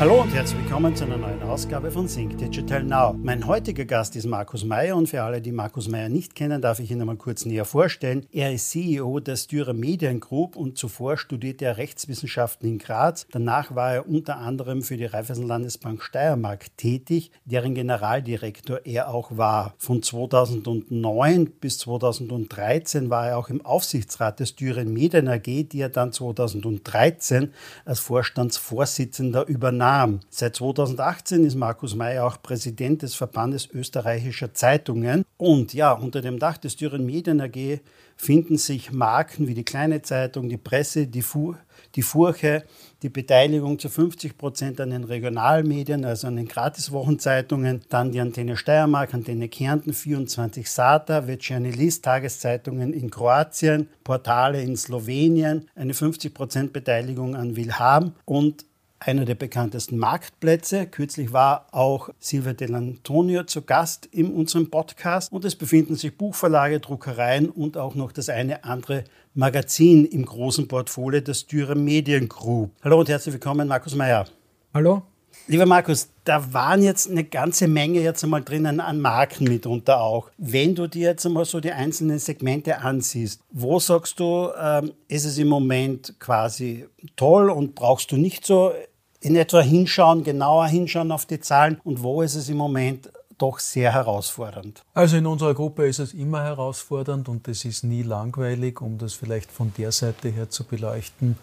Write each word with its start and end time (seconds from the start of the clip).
Hallo 0.00 0.22
und 0.22 0.32
herzlich 0.32 0.58
willkommen 0.62 0.96
zu 0.96 1.04
einer 1.04 1.18
neuen 1.18 1.42
Ausgabe 1.42 1.90
von 1.90 2.06
Think 2.06 2.38
Digital 2.38 2.82
Now. 2.82 3.14
Mein 3.22 3.46
heutiger 3.46 3.84
Gast 3.84 4.16
ist 4.16 4.24
Markus 4.24 4.64
Meyer 4.64 4.96
und 4.96 5.10
für 5.10 5.22
alle, 5.22 5.42
die 5.42 5.52
Markus 5.52 5.88
Meyer 5.88 6.08
nicht 6.08 6.34
kennen, 6.34 6.62
darf 6.62 6.80
ich 6.80 6.90
ihn 6.90 7.02
einmal 7.02 7.16
kurz 7.16 7.44
näher 7.44 7.66
vorstellen. 7.66 8.24
Er 8.32 8.50
ist 8.50 8.70
CEO 8.70 9.20
der 9.20 9.36
Styrer 9.36 9.74
Medien 9.74 10.20
Group 10.20 10.56
und 10.56 10.78
zuvor 10.78 11.18
studierte 11.18 11.66
er 11.66 11.76
Rechtswissenschaften 11.76 12.66
in 12.66 12.78
Graz. 12.78 13.26
Danach 13.30 13.74
war 13.74 13.92
er 13.92 14.08
unter 14.08 14.38
anderem 14.38 14.80
für 14.80 14.96
die 14.96 15.04
Raiffeisenlandesbank 15.04 16.02
Steiermark 16.02 16.74
tätig, 16.78 17.30
deren 17.44 17.74
Generaldirektor 17.74 18.86
er 18.86 19.12
auch 19.12 19.36
war. 19.36 19.74
Von 19.76 20.02
2009 20.02 21.50
bis 21.60 21.76
2013 21.76 23.10
war 23.10 23.28
er 23.28 23.36
auch 23.36 23.50
im 23.50 23.62
Aufsichtsrat 23.66 24.40
der 24.40 24.46
Styrer 24.46 24.86
Medien 24.86 25.28
AG, 25.28 25.42
die 25.42 25.80
er 25.80 25.90
dann 25.90 26.10
2013 26.10 27.52
als 27.84 28.00
Vorstandsvorsitzender 28.00 29.46
übernahm 29.46 29.89
nahm. 29.90 30.20
Seit 30.30 30.54
2018 30.54 31.44
ist 31.44 31.56
Markus 31.56 31.96
May 31.96 32.20
auch 32.20 32.40
Präsident 32.40 33.02
des 33.02 33.16
Verbandes 33.16 33.68
österreichischer 33.72 34.54
Zeitungen. 34.54 35.24
Und 35.36 35.74
ja, 35.74 35.92
unter 35.92 36.20
dem 36.20 36.38
Dach 36.38 36.58
des 36.58 36.76
Düren 36.76 37.04
Medien 37.04 37.40
AG 37.40 37.80
finden 38.16 38.56
sich 38.56 38.92
Marken 38.92 39.48
wie 39.48 39.54
die 39.54 39.64
Kleine 39.64 40.02
Zeitung, 40.02 40.48
die 40.48 40.58
Presse, 40.58 41.08
die, 41.08 41.22
Fu 41.22 41.54
die 41.96 42.02
Furche, 42.02 42.62
die 43.02 43.08
Beteiligung 43.08 43.78
zu 43.78 43.88
50 43.88 44.38
Prozent 44.38 44.80
an 44.80 44.90
den 44.90 45.04
Regionalmedien, 45.04 46.04
also 46.04 46.28
an 46.28 46.36
den 46.36 46.46
Gratiswochenzeitungen, 46.46 47.80
dann 47.88 48.12
die 48.12 48.20
Antenne 48.20 48.56
Steiermark, 48.56 49.14
Antenne 49.14 49.48
Kärnten, 49.48 49.92
24 49.92 50.70
Sata, 50.70 51.26
Vecchiani 51.26 51.70
List, 51.72 52.04
Tageszeitungen 52.04 52.92
in 52.92 53.10
Kroatien, 53.10 53.88
Portale 54.04 54.62
in 54.62 54.76
Slowenien, 54.76 55.66
eine 55.74 55.94
50 55.94 56.32
Prozent 56.32 56.72
Beteiligung 56.72 57.34
an 57.34 57.56
Wilhelm 57.56 58.12
und 58.24 58.66
einer 59.00 59.24
der 59.24 59.34
bekanntesten 59.34 59.96
Marktplätze. 59.96 60.86
Kürzlich 60.86 61.32
war 61.32 61.66
auch 61.72 62.10
Silvia 62.18 62.52
Dell'Antonio 62.52 63.46
zu 63.46 63.62
Gast 63.62 64.06
in 64.06 64.32
unserem 64.32 64.70
Podcast 64.70 65.32
und 65.32 65.44
es 65.44 65.56
befinden 65.56 65.96
sich 65.96 66.16
Buchverlage, 66.16 66.80
Druckereien 66.80 67.48
und 67.48 67.76
auch 67.76 67.94
noch 67.94 68.12
das 68.12 68.28
eine 68.28 68.64
andere 68.64 69.04
Magazin 69.34 70.04
im 70.04 70.26
großen 70.26 70.68
Portfolio 70.68 71.20
der 71.20 71.34
Styrer 71.34 71.74
Medien 71.74 72.28
Group. 72.28 72.72
Hallo 72.84 73.00
und 73.00 73.08
herzlich 73.08 73.32
willkommen, 73.32 73.66
Markus 73.66 73.94
Meyer. 73.94 74.26
Hallo. 74.74 75.09
Lieber 75.50 75.66
Markus, 75.66 76.10
da 76.22 76.52
waren 76.52 76.80
jetzt 76.80 77.10
eine 77.10 77.24
ganze 77.24 77.66
Menge 77.66 77.98
jetzt 77.98 78.22
einmal 78.22 78.44
drinnen 78.44 78.78
an 78.78 79.00
Marken 79.00 79.48
mitunter 79.48 80.00
auch. 80.00 80.30
Wenn 80.38 80.76
du 80.76 80.86
dir 80.86 81.08
jetzt 81.08 81.26
einmal 81.26 81.44
so 81.44 81.58
die 81.58 81.72
einzelnen 81.72 82.20
Segmente 82.20 82.78
ansiehst, 82.78 83.40
wo 83.50 83.80
sagst 83.80 84.20
du, 84.20 84.50
ähm, 84.56 84.92
ist 85.08 85.24
es 85.24 85.38
im 85.38 85.48
Moment 85.48 86.14
quasi 86.20 86.86
toll 87.16 87.50
und 87.50 87.74
brauchst 87.74 88.12
du 88.12 88.16
nicht 88.16 88.46
so 88.46 88.70
in 89.18 89.34
etwa 89.34 89.60
hinschauen, 89.60 90.22
genauer 90.22 90.68
hinschauen 90.68 91.10
auf 91.10 91.26
die 91.26 91.40
Zahlen 91.40 91.80
und 91.82 92.00
wo 92.00 92.22
ist 92.22 92.36
es 92.36 92.48
im 92.48 92.56
Moment 92.56 93.10
doch 93.36 93.58
sehr 93.58 93.92
herausfordernd? 93.92 94.84
Also 94.94 95.16
in 95.16 95.26
unserer 95.26 95.54
Gruppe 95.54 95.88
ist 95.88 95.98
es 95.98 96.14
immer 96.14 96.44
herausfordernd 96.44 97.28
und 97.28 97.48
es 97.48 97.64
ist 97.64 97.82
nie 97.82 98.04
langweilig, 98.04 98.80
um 98.80 98.98
das 98.98 99.14
vielleicht 99.14 99.50
von 99.50 99.72
der 99.76 99.90
Seite 99.90 100.28
her 100.28 100.48
zu 100.48 100.62
beleuchten. 100.62 101.36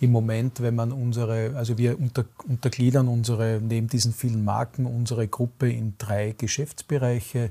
Im 0.00 0.12
Moment, 0.12 0.60
wenn 0.60 0.74
man 0.74 0.92
unsere, 0.92 1.56
also 1.56 1.78
wir 1.78 1.98
unter, 1.98 2.26
untergliedern 2.46 3.08
unsere, 3.08 3.60
neben 3.62 3.88
diesen 3.88 4.12
vielen 4.12 4.44
Marken, 4.44 4.84
unsere 4.84 5.26
Gruppe 5.26 5.70
in 5.70 5.94
drei 5.96 6.34
Geschäftsbereiche. 6.36 7.50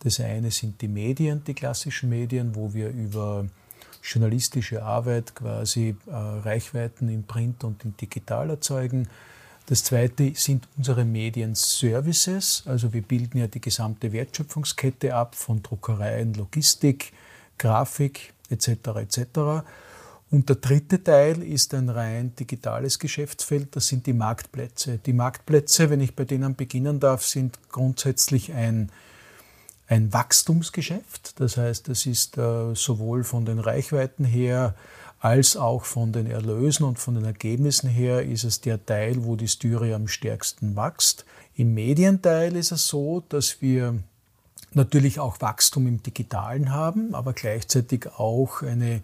Das 0.00 0.20
eine 0.20 0.50
sind 0.50 0.82
die 0.82 0.88
Medien, 0.88 1.42
die 1.44 1.54
klassischen 1.54 2.10
Medien, 2.10 2.54
wo 2.54 2.74
wir 2.74 2.90
über 2.90 3.46
journalistische 4.02 4.82
Arbeit 4.82 5.34
quasi 5.34 5.96
äh, 6.06 6.10
Reichweiten 6.12 7.08
im 7.08 7.24
Print 7.24 7.64
und 7.64 7.84
im 7.84 7.96
Digital 7.96 8.50
erzeugen. 8.50 9.08
Das 9.66 9.84
zweite 9.84 10.32
sind 10.34 10.66
unsere 10.76 11.04
Medienservices. 11.04 12.62
Also 12.66 12.92
wir 12.92 13.02
bilden 13.02 13.38
ja 13.38 13.46
die 13.46 13.60
gesamte 13.60 14.12
Wertschöpfungskette 14.12 15.14
ab 15.14 15.34
von 15.34 15.62
Druckereien, 15.62 16.32
Logistik, 16.34 17.12
Grafik 17.58 18.32
etc. 18.48 18.68
etc. 18.96 19.66
Und 20.30 20.48
der 20.48 20.56
dritte 20.56 21.02
Teil 21.02 21.42
ist 21.42 21.72
ein 21.72 21.88
rein 21.88 22.34
digitales 22.34 22.98
Geschäftsfeld, 22.98 23.74
das 23.74 23.86
sind 23.86 24.06
die 24.06 24.12
Marktplätze. 24.12 24.98
Die 24.98 25.14
Marktplätze, 25.14 25.88
wenn 25.88 26.00
ich 26.00 26.14
bei 26.14 26.24
denen 26.24 26.54
beginnen 26.54 27.00
darf, 27.00 27.24
sind 27.24 27.58
grundsätzlich 27.70 28.52
ein 28.52 28.90
ein 29.88 30.12
Wachstumsgeschäft. 30.12 31.40
Das 31.40 31.56
heißt, 31.56 31.88
es 31.88 32.06
ist 32.06 32.38
äh, 32.38 32.74
sowohl 32.74 33.24
von 33.24 33.44
den 33.44 33.58
Reichweiten 33.58 34.24
her 34.24 34.74
als 35.20 35.56
auch 35.56 35.84
von 35.84 36.12
den 36.12 36.26
Erlösen 36.26 36.84
und 36.84 36.98
von 36.98 37.14
den 37.14 37.24
Ergebnissen 37.24 37.88
her 37.88 38.22
ist 38.22 38.44
es 38.44 38.60
der 38.60 38.84
Teil, 38.84 39.24
wo 39.24 39.34
die 39.34 39.48
Styria 39.48 39.96
am 39.96 40.06
stärksten 40.06 40.76
wächst. 40.76 41.24
Im 41.56 41.74
Medienteil 41.74 42.54
ist 42.54 42.70
es 42.70 42.86
so, 42.86 43.24
dass 43.28 43.60
wir 43.60 43.98
natürlich 44.74 45.18
auch 45.18 45.40
Wachstum 45.40 45.88
im 45.88 46.02
Digitalen 46.02 46.72
haben, 46.72 47.14
aber 47.14 47.32
gleichzeitig 47.32 48.06
auch 48.16 48.62
eine 48.62 49.00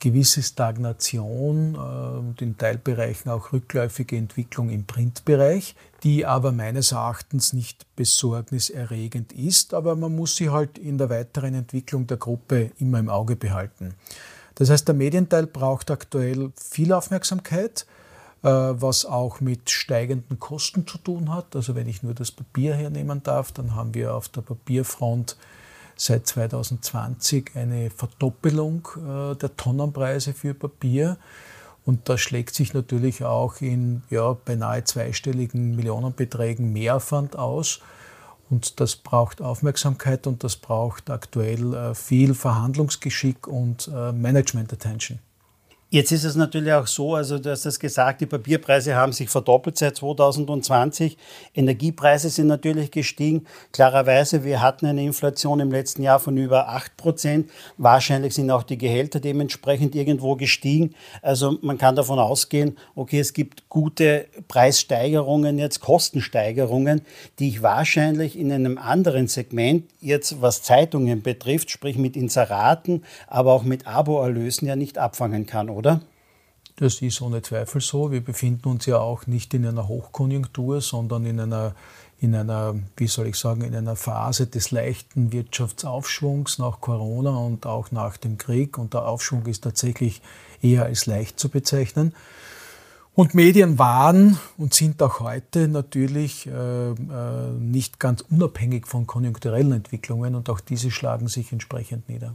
gewisse 0.00 0.42
Stagnation 0.42 1.74
äh, 1.74 2.18
und 2.18 2.42
in 2.42 2.58
Teilbereichen 2.58 3.30
auch 3.30 3.52
rückläufige 3.52 4.16
Entwicklung 4.16 4.70
im 4.70 4.84
Printbereich, 4.86 5.76
die 6.02 6.26
aber 6.26 6.50
meines 6.50 6.92
Erachtens 6.92 7.52
nicht 7.52 7.86
besorgniserregend 7.94 9.32
ist, 9.32 9.74
aber 9.74 9.94
man 9.94 10.16
muss 10.16 10.36
sie 10.36 10.50
halt 10.50 10.78
in 10.78 10.98
der 10.98 11.10
weiteren 11.10 11.54
Entwicklung 11.54 12.06
der 12.06 12.16
Gruppe 12.16 12.72
immer 12.78 12.98
im 12.98 13.08
Auge 13.08 13.36
behalten. 13.36 13.94
Das 14.56 14.70
heißt, 14.70 14.88
der 14.88 14.94
Medienteil 14.94 15.46
braucht 15.46 15.90
aktuell 15.90 16.52
viel 16.56 16.92
Aufmerksamkeit, 16.92 17.86
äh, 18.42 18.48
was 18.48 19.04
auch 19.04 19.40
mit 19.40 19.70
steigenden 19.70 20.38
Kosten 20.38 20.86
zu 20.86 20.98
tun 20.98 21.32
hat. 21.32 21.54
Also 21.54 21.74
wenn 21.74 21.88
ich 21.88 22.02
nur 22.02 22.14
das 22.14 22.30
Papier 22.30 22.74
hernehmen 22.74 23.22
darf, 23.22 23.52
dann 23.52 23.74
haben 23.74 23.94
wir 23.94 24.14
auf 24.14 24.28
der 24.28 24.40
Papierfront 24.40 25.36
seit 26.00 26.26
2020 26.26 27.52
eine 27.56 27.90
Verdoppelung 27.90 28.88
äh, 28.96 29.34
der 29.36 29.54
Tonnenpreise 29.56 30.32
für 30.32 30.54
Papier. 30.54 31.18
Und 31.84 32.08
das 32.08 32.20
schlägt 32.20 32.54
sich 32.54 32.72
natürlich 32.72 33.24
auch 33.24 33.60
in 33.60 34.02
ja, 34.08 34.32
beinahe 34.32 34.84
zweistelligen 34.84 35.76
Millionenbeträgen 35.76 36.72
Mehraufwand 36.72 37.36
aus. 37.36 37.80
Und 38.48 38.80
das 38.80 38.96
braucht 38.96 39.42
Aufmerksamkeit 39.42 40.26
und 40.26 40.42
das 40.42 40.56
braucht 40.56 41.10
aktuell 41.10 41.74
äh, 41.74 41.94
viel 41.94 42.34
Verhandlungsgeschick 42.34 43.46
und 43.46 43.88
äh, 43.94 44.12
Management-Attention. 44.12 45.18
Jetzt 45.92 46.12
ist 46.12 46.22
es 46.22 46.36
natürlich 46.36 46.72
auch 46.72 46.86
so, 46.86 47.16
also 47.16 47.40
du 47.40 47.50
hast 47.50 47.66
das 47.66 47.80
gesagt, 47.80 48.20
die 48.20 48.26
Papierpreise 48.26 48.94
haben 48.94 49.12
sich 49.12 49.28
verdoppelt 49.28 49.76
seit 49.76 49.96
2020. 49.96 51.18
Energiepreise 51.52 52.30
sind 52.30 52.46
natürlich 52.46 52.92
gestiegen. 52.92 53.44
Klarerweise, 53.72 54.44
wir 54.44 54.62
hatten 54.62 54.86
eine 54.86 55.02
Inflation 55.02 55.58
im 55.58 55.72
letzten 55.72 56.04
Jahr 56.04 56.20
von 56.20 56.36
über 56.36 56.68
8 56.68 56.96
Prozent. 56.96 57.50
Wahrscheinlich 57.76 58.36
sind 58.36 58.52
auch 58.52 58.62
die 58.62 58.78
Gehälter 58.78 59.18
dementsprechend 59.18 59.96
irgendwo 59.96 60.36
gestiegen. 60.36 60.94
Also 61.22 61.58
man 61.60 61.76
kann 61.76 61.96
davon 61.96 62.20
ausgehen, 62.20 62.78
okay, 62.94 63.18
es 63.18 63.32
gibt 63.32 63.68
gute 63.68 64.26
Preissteigerungen, 64.46 65.58
jetzt 65.58 65.80
Kostensteigerungen, 65.80 67.00
die 67.40 67.48
ich 67.48 67.62
wahrscheinlich 67.62 68.38
in 68.38 68.52
einem 68.52 68.78
anderen 68.78 69.26
Segment, 69.26 69.90
jetzt 70.00 70.40
was 70.40 70.62
Zeitungen 70.62 71.22
betrifft, 71.22 71.68
sprich 71.72 71.98
mit 71.98 72.16
Inseraten, 72.16 73.02
aber 73.26 73.54
auch 73.54 73.64
mit 73.64 73.88
Aboerlösen 73.88 74.68
ja 74.68 74.76
nicht 74.76 74.96
abfangen 74.96 75.46
kann, 75.46 75.68
oder? 75.68 75.79
Das 76.76 77.02
ist 77.02 77.20
ohne 77.20 77.42
Zweifel 77.42 77.80
so. 77.80 78.10
Wir 78.10 78.22
befinden 78.22 78.68
uns 78.68 78.86
ja 78.86 78.98
auch 78.98 79.26
nicht 79.26 79.52
in 79.52 79.66
einer 79.66 79.86
Hochkonjunktur, 79.86 80.80
sondern 80.80 81.26
in 81.26 81.38
einer, 81.38 81.74
in 82.20 82.34
einer, 82.34 82.74
wie 82.96 83.06
soll 83.06 83.26
ich 83.26 83.36
sagen, 83.36 83.60
in 83.62 83.74
einer 83.74 83.96
Phase 83.96 84.46
des 84.46 84.70
leichten 84.70 85.30
Wirtschaftsaufschwungs 85.30 86.58
nach 86.58 86.80
Corona 86.80 87.36
und 87.36 87.66
auch 87.66 87.90
nach 87.90 88.16
dem 88.16 88.38
Krieg. 88.38 88.78
Und 88.78 88.94
der 88.94 89.06
Aufschwung 89.06 89.44
ist 89.44 89.64
tatsächlich 89.64 90.22
eher 90.62 90.84
als 90.84 91.04
leicht 91.04 91.38
zu 91.38 91.50
bezeichnen. 91.50 92.14
Und 93.14 93.34
Medien 93.34 93.78
waren 93.78 94.38
und 94.56 94.72
sind 94.72 95.02
auch 95.02 95.20
heute 95.20 95.68
natürlich 95.68 96.46
äh, 96.46 96.50
äh, 96.52 96.94
nicht 97.58 98.00
ganz 98.00 98.22
unabhängig 98.22 98.86
von 98.86 99.06
konjunkturellen 99.06 99.72
Entwicklungen 99.72 100.34
und 100.34 100.48
auch 100.48 100.60
diese 100.60 100.90
schlagen 100.90 101.28
sich 101.28 101.52
entsprechend 101.52 102.08
nieder. 102.08 102.34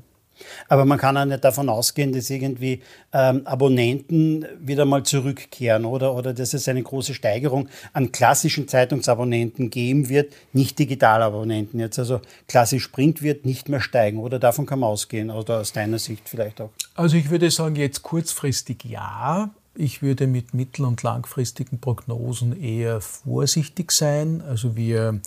Aber 0.67 0.85
man 0.85 0.97
kann 0.97 1.17
auch 1.17 1.25
nicht 1.25 1.43
davon 1.43 1.69
ausgehen, 1.69 2.13
dass 2.13 2.29
irgendwie 2.29 2.81
ähm, 3.13 3.45
Abonnenten 3.45 4.45
wieder 4.59 4.85
mal 4.85 5.03
zurückkehren 5.03 5.85
oder, 5.85 6.13
oder 6.15 6.33
dass 6.33 6.53
es 6.53 6.67
eine 6.67 6.83
große 6.83 7.13
Steigerung 7.13 7.69
an 7.93 8.11
klassischen 8.11 8.67
Zeitungsabonnenten 8.67 9.69
geben 9.69 10.09
wird, 10.09 10.33
nicht 10.53 10.77
Digitalabonnenten 10.79 11.79
jetzt. 11.79 11.99
Also 11.99 12.21
klassisch 12.47 12.87
Print 12.89 13.21
wird 13.21 13.45
nicht 13.45 13.69
mehr 13.69 13.81
steigen 13.81 14.19
oder 14.19 14.39
davon 14.39 14.65
kann 14.65 14.79
man 14.79 14.89
ausgehen 14.89 15.29
oder 15.29 15.59
aus 15.59 15.73
deiner 15.73 15.99
Sicht 15.99 16.27
vielleicht 16.27 16.61
auch. 16.61 16.69
Also 16.95 17.17
ich 17.17 17.29
würde 17.29 17.49
sagen, 17.51 17.75
jetzt 17.75 18.03
kurzfristig 18.03 18.83
ja. 18.85 19.49
Ich 19.77 20.01
würde 20.01 20.25
mit 20.25 20.53
mittel- 20.53 20.85
und 20.85 21.03
langfristigen 21.03 21.79
Prognosen 21.79 22.61
eher 22.61 23.01
vorsichtig 23.01 23.91
sein. 23.91 24.41
Also 24.47 24.77
wir, 24.77 25.19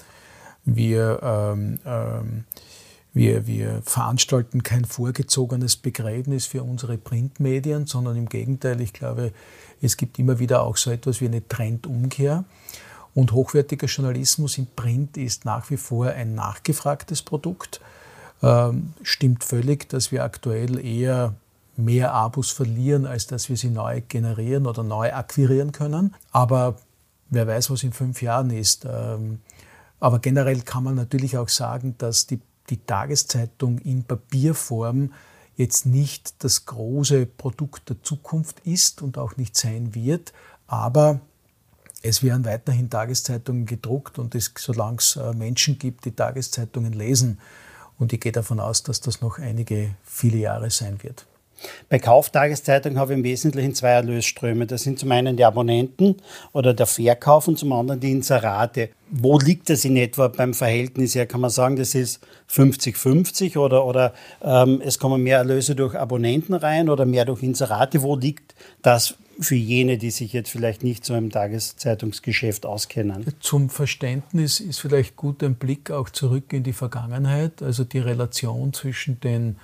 wir, 0.65 1.21
ähm, 1.23 1.79
ähm, 1.85 2.45
wir, 3.19 3.47
wir 3.47 3.83
veranstalten 3.85 4.63
kein 4.63 4.85
vorgezogenes 4.85 5.77
Begräbnis 5.77 6.47
für 6.47 6.63
unsere 6.63 6.97
Printmedien, 6.97 7.87
sondern 7.87 8.17
im 8.17 8.29
Gegenteil, 8.29 8.81
ich 8.81 8.93
glaube, 8.93 9.33
es 9.83 9.97
gibt 9.97 10.19
immer 10.19 10.39
wieder 10.39 10.63
auch 10.63 10.77
so 10.77 10.91
etwas 10.91 11.21
wie 11.21 11.27
eine 11.27 11.47
Trendumkehr. 11.47 12.45
Und 13.15 13.33
hochwertiger 13.33 13.89
Journalismus 13.89 14.57
im 14.59 14.69
Print 14.69 15.17
ist 15.17 15.45
nach 15.45 15.69
wie 15.71 15.77
vor 15.77 16.07
ein 16.07 16.37
nachgefragtes 16.37 17.23
Produkt. 17.23 17.81
Ähm, 18.41 18.93
stimmt 19.03 19.43
völlig, 19.43 19.89
dass 19.89 20.13
wir 20.13 20.23
aktuell 20.23 20.79
eher 20.79 21.35
mehr 21.77 22.13
Abos 22.13 22.53
verlieren, 22.53 23.05
als 23.05 23.27
dass 23.27 23.49
wir 23.49 23.57
sie 23.57 23.71
neu 23.71 24.01
generieren 24.09 24.67
oder 24.67 24.85
neu 24.85 25.13
akquirieren 25.13 25.73
können. 25.73 26.15
Aber 26.31 26.77
wer 27.31 27.49
weiß, 27.49 27.71
was 27.71 27.83
in 27.83 27.93
fünf 27.93 28.23
Jahren 28.23 28.51
ist. 28.51 28.87
Ähm, 28.89 29.41
aber 30.01 30.21
generell 30.21 30.61
kann 30.61 30.85
man 30.85 30.95
natürlich 30.95 31.37
auch 31.37 31.49
sagen, 31.49 31.97
dass 31.99 32.29
die, 32.29 32.41
die 32.71 32.79
Tageszeitung 32.79 33.79
in 33.79 34.05
Papierform 34.05 35.13
jetzt 35.57 35.87
nicht 35.87 36.43
das 36.45 36.67
große 36.67 37.27
Produkt 37.27 37.89
der 37.89 38.03
Zukunft 38.03 38.61
ist 38.61 39.03
und 39.03 39.19
auch 39.19 39.37
nicht 39.37 39.57
sein 39.57 39.95
wird. 39.95 40.33
Aber 40.67 41.21
es 42.03 42.23
werden 42.23 42.45
weiterhin 42.45 42.91
Tageszeitungen 42.91 43.67
gedruckt 43.67 44.19
und 44.19 44.35
es, 44.35 44.53
solange 44.57 44.99
es 44.99 45.17
äh, 45.17 45.33
Menschen 45.33 45.79
gibt, 45.79 46.05
die 46.05 46.13
Tageszeitungen 46.13 46.93
lesen, 46.93 47.39
und 47.99 48.13
ich 48.13 48.21
gehe 48.21 48.33
davon 48.33 48.61
aus, 48.61 48.83
dass 48.83 49.01
das 49.01 49.21
noch 49.21 49.39
einige 49.39 49.95
viele 50.05 50.39
Jahre 50.39 50.71
sein 50.71 51.03
wird. 51.03 51.27
Bei 51.89 51.99
Kauftageszeitungen 51.99 52.99
habe 52.99 53.13
ich 53.13 53.19
im 53.19 53.25
Wesentlichen 53.25 53.75
zwei 53.75 53.91
Erlösströme. 53.91 54.67
Das 54.67 54.83
sind 54.83 54.99
zum 54.99 55.11
einen 55.13 55.37
die 55.37 55.45
Abonnenten 55.45 56.17
oder 56.53 56.75
der 56.75 56.87
Verkauf 56.87 57.49
und 57.49 57.59
zum 57.59 57.73
anderen 57.73 58.01
die 58.01 58.13
Inserate. 58.13 58.91
Wo 59.11 59.39
liegt 59.39 59.71
das 59.71 59.85
in 59.85 59.97
etwa 59.97 60.29
beim 60.29 60.55
Verhältnis 60.55 61.15
her? 61.15 61.27
Kann 61.27 61.41
man 61.41 61.51
sagen, 61.51 61.77
das 61.77 61.95
ist 61.95 62.21
50-50 62.51 63.57
oder, 63.59 63.85
oder 63.85 64.13
ähm, 64.43 64.83
es 64.85 64.99
kommen 64.99 65.23
mehr 65.23 65.39
Erlöse 65.39 65.75
durch 65.75 65.95
Abonnenten 65.95 66.55
rein 66.55 66.89
oder 66.89 67.07
mehr 67.07 67.25
durch 67.25 67.43
Inserate? 67.43 68.03
Wo 68.03 68.17
liegt 68.17 68.55
das 68.83 69.15
für 69.41 69.55
jene, 69.55 69.99
die 69.99 70.11
sich 70.11 70.33
jetzt 70.33 70.51
vielleicht 70.51 70.83
nicht 70.83 71.05
so 71.05 71.15
im 71.15 71.31
Tageszeitungsgeschäft 71.31 72.67
auskennen? 72.67 73.25
Zum 73.41 73.71
Verständnis 73.71 74.61
ist 74.61 74.81
vielleicht 74.81 75.17
gut 75.17 75.43
ein 75.43 75.55
Blick 75.55 75.91
auch 75.91 76.11
zurück 76.11 76.53
in 76.53 76.65
die 76.65 76.73
Vergangenheit, 76.73 77.63
also 77.63 77.85
die 77.85 78.01
Relation 78.01 78.73
zwischen 78.73 79.21
den 79.21 79.57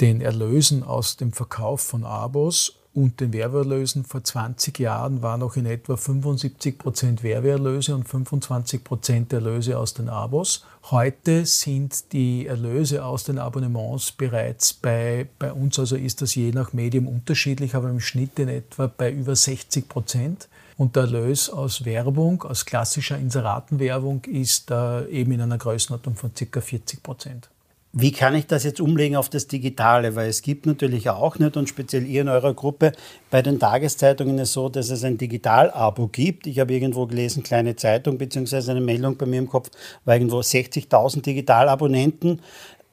den 0.00 0.20
Erlösen 0.20 0.82
aus 0.82 1.16
dem 1.16 1.32
Verkauf 1.32 1.80
von 1.80 2.04
Abos 2.04 2.76
und 2.96 3.20
den 3.20 3.34
Werbeerlösen 3.34 4.04
vor 4.04 4.24
20 4.24 4.78
Jahren 4.78 5.20
waren 5.20 5.40
noch 5.40 5.56
in 5.56 5.66
etwa 5.66 5.98
75 5.98 6.78
Prozent 6.78 7.22
Werbeerlöse 7.22 7.94
und 7.94 8.08
25 8.08 8.82
Prozent 8.82 9.34
Erlöse 9.34 9.78
aus 9.78 9.92
den 9.92 10.08
Abos. 10.08 10.64
Heute 10.90 11.44
sind 11.44 12.12
die 12.14 12.46
Erlöse 12.46 13.04
aus 13.04 13.24
den 13.24 13.38
Abonnements 13.38 14.12
bereits 14.12 14.72
bei, 14.72 15.28
bei 15.38 15.52
uns, 15.52 15.78
also 15.78 15.94
ist 15.94 16.22
das 16.22 16.34
je 16.34 16.52
nach 16.52 16.72
Medium 16.72 17.06
unterschiedlich, 17.06 17.74
aber 17.74 17.90
im 17.90 18.00
Schnitt 18.00 18.38
in 18.38 18.48
etwa 18.48 18.86
bei 18.86 19.12
über 19.12 19.36
60 19.36 19.90
Prozent. 19.90 20.48
Und 20.78 20.96
der 20.96 21.04
Erlös 21.04 21.50
aus 21.50 21.84
Werbung, 21.84 22.42
aus 22.44 22.64
klassischer 22.64 23.18
Inseratenwerbung, 23.18 24.24
ist 24.24 24.70
äh, 24.70 25.06
eben 25.08 25.32
in 25.32 25.42
einer 25.42 25.58
Größenordnung 25.58 26.16
von 26.16 26.32
ca. 26.34 26.60
40 26.62 27.02
Prozent. 27.02 27.50
Wie 27.98 28.12
kann 28.12 28.34
ich 28.34 28.46
das 28.46 28.62
jetzt 28.64 28.78
umlegen 28.78 29.16
auf 29.16 29.30
das 29.30 29.46
Digitale? 29.46 30.14
Weil 30.16 30.28
es 30.28 30.42
gibt 30.42 30.66
natürlich 30.66 31.08
auch 31.08 31.38
nicht, 31.38 31.56
und 31.56 31.66
speziell 31.66 32.06
ihr 32.06 32.20
in 32.20 32.28
eurer 32.28 32.52
Gruppe, 32.52 32.92
bei 33.30 33.40
den 33.40 33.58
Tageszeitungen 33.58 34.36
ist 34.36 34.50
es 34.50 34.52
so, 34.52 34.68
dass 34.68 34.90
es 34.90 35.02
ein 35.02 35.16
Digital-Abo 35.16 36.08
gibt. 36.08 36.46
Ich 36.46 36.58
habe 36.58 36.74
irgendwo 36.74 37.06
gelesen, 37.06 37.42
kleine 37.42 37.74
Zeitung, 37.74 38.18
beziehungsweise 38.18 38.72
eine 38.72 38.82
Meldung 38.82 39.16
bei 39.16 39.24
mir 39.24 39.38
im 39.38 39.48
Kopf, 39.48 39.70
war 40.04 40.14
irgendwo 40.14 40.40
60.000 40.40 41.22
Digitalabonnenten. 41.22 42.42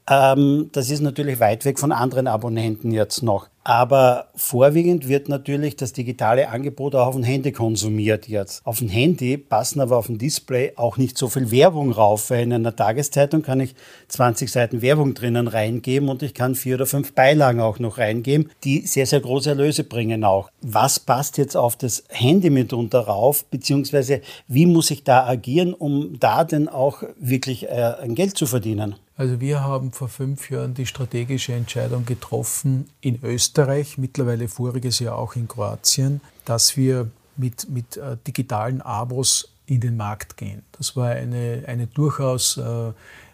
Ähm, 0.10 0.70
das 0.72 0.90
ist 0.90 1.02
natürlich 1.02 1.38
weit 1.42 1.66
weg 1.66 1.80
von 1.80 1.92
anderen 1.92 2.28
Abonnenten 2.28 2.92
jetzt 2.92 3.24
noch. 3.24 3.50
Aber 3.66 4.28
vorwiegend 4.36 5.08
wird 5.08 5.30
natürlich 5.30 5.78
das 5.78 5.94
digitale 5.94 6.50
Angebot 6.50 6.96
auch 6.96 7.08
auf 7.08 7.16
dem 7.16 7.24
Handy 7.24 7.54
konsumiert 7.54 8.28
jetzt. 8.28 8.66
Auf 8.66 8.80
dem 8.80 8.90
Handy 8.90 9.38
passen 9.38 9.80
aber 9.80 9.98
auf 9.98 10.08
dem 10.08 10.18
Display 10.18 10.74
auch 10.76 10.98
nicht 10.98 11.18
so 11.18 11.30
viel 11.30 11.50
Werbung 11.50 11.92
rauf, 11.92 12.30
weil 12.30 12.44
in 12.44 12.54
einer 12.54 12.76
Tageszeitung 12.76 13.42
kann 13.42 13.62
ich 13.62 13.74
20 14.10 14.52
Seiten 14.52 14.82
Werbung 14.82 15.14
drinnen 15.14 15.48
reingeben 15.48 16.10
und 16.10 16.24
ich 16.24 16.34
kann 16.34 16.56
vier 16.56 16.76
oder 16.76 16.86
fünf 16.86 17.14
Beilagen 17.14 17.62
auch 17.62 17.80
noch 17.80 17.98
reingeben, 17.98 18.50
die 18.66 18.86
sehr, 18.86 19.06
sehr 19.06 19.22
große 19.22 19.50
Erlöse 19.50 19.86
bringen 19.86 20.26
auch. 20.26 20.50
Was 20.62 21.00
passt 21.00 21.38
jetzt 21.38 21.56
auf 21.56 21.78
das 21.78 22.04
Handy 22.10 22.50
mitunter 22.50 23.00
rauf, 23.00 23.46
beziehungsweise 23.46 24.22
wie 24.48 24.66
muss 24.66 24.92
ich 24.92 25.06
da 25.06 25.26
agieren, 25.26 25.74
um 25.74 26.20
da 26.20 26.44
denn 26.44 26.68
auch 26.68 27.04
wirklich 27.18 27.70
äh, 27.70 27.94
ein 28.02 28.16
Geld 28.16 28.38
zu 28.38 28.46
verdienen? 28.46 28.96
Also 29.16 29.40
wir 29.40 29.64
haben 29.64 29.92
vor 29.92 30.10
fünf 30.10 30.50
Jahren 30.50 30.74
die 30.74 30.88
strategische 30.88 31.54
Entscheidung 31.54 32.06
getroffen, 32.06 32.90
in 33.00 33.20
Österreich, 33.22 33.53
mittlerweile 33.98 34.48
voriges 34.48 35.00
Jahr 35.00 35.18
auch 35.18 35.36
in 35.36 35.48
Kroatien, 35.48 36.22
dass 36.46 36.78
wir 36.78 37.10
mit, 37.36 37.70
mit 37.70 37.98
äh, 37.98 38.18
digitalen 38.28 38.82
Abos 38.82 39.50
in 39.66 39.80
den 39.80 39.98
Markt 39.98 40.38
gehen. 40.38 40.64
Das 40.74 40.96
war 40.96 41.10
eine, 41.10 41.64
eine 41.68 41.88
durchaus 41.88 42.58
äh, 42.58 42.92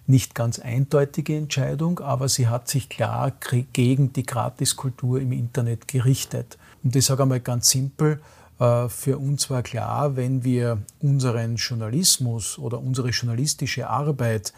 nicht 0.07 0.35
ganz 0.35 0.59
eindeutige 0.59 1.37
Entscheidung, 1.37 1.99
aber 1.99 2.29
sie 2.29 2.47
hat 2.47 2.67
sich 2.67 2.89
klar 2.89 3.31
gegen 3.73 4.13
die 4.13 4.25
Gratiskultur 4.25 5.21
im 5.21 5.31
Internet 5.31 5.87
gerichtet. 5.87 6.57
Und 6.83 6.95
ich 6.95 7.05
sage 7.05 7.23
einmal 7.23 7.39
ganz 7.39 7.69
simpel, 7.69 8.19
äh, 8.59 8.89
für 8.89 9.17
uns 9.17 9.49
war 9.49 9.63
klar, 9.63 10.15
wenn 10.15 10.43
wir 10.43 10.79
unseren 10.99 11.55
Journalismus 11.55 12.57
oder 12.57 12.79
unsere 12.79 13.09
journalistische 13.09 13.87
Arbeit 13.89 14.53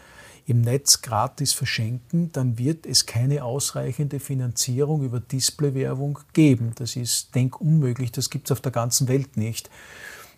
im 0.46 0.60
Netz 0.60 1.02
gratis 1.02 1.52
verschenken, 1.52 2.30
dann 2.32 2.58
wird 2.58 2.86
es 2.86 3.06
keine 3.06 3.44
ausreichende 3.44 4.20
Finanzierung 4.20 5.04
über 5.04 5.20
Displaywerbung 5.20 6.18
geben. 6.32 6.72
Das 6.74 6.96
ist 6.96 7.34
denkunmöglich, 7.34 8.12
das 8.12 8.30
gibt 8.30 8.48
es 8.48 8.52
auf 8.52 8.60
der 8.60 8.72
ganzen 8.72 9.08
Welt 9.08 9.36
nicht. 9.36 9.70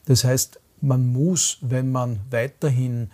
Das 0.06 0.24
heißt, 0.24 0.60
man 0.80 1.06
muss, 1.06 1.58
wenn 1.62 1.90
man 1.90 2.20
weiterhin 2.30 3.10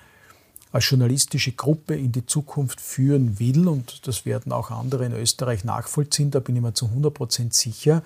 als 0.73 0.89
journalistische 0.89 1.53
Gruppe 1.53 1.97
in 1.97 2.13
die 2.13 2.27
Zukunft 2.27 2.81
führen 2.81 3.39
will, 3.39 3.69
und 3.69 4.07
das 4.07 4.25
werden 4.25 4.53
auch 4.53 4.71
andere 4.71 5.07
in 5.07 5.13
Österreich 5.13 5.65
nachvollziehen, 5.65 6.31
da 6.31 6.41
bin 6.41 6.57
ich 6.57 6.63
mir 6.63 6.75
zu 6.75 6.87
100 6.87 7.13
Prozent 7.13 7.55
sicher, 7.55 8.03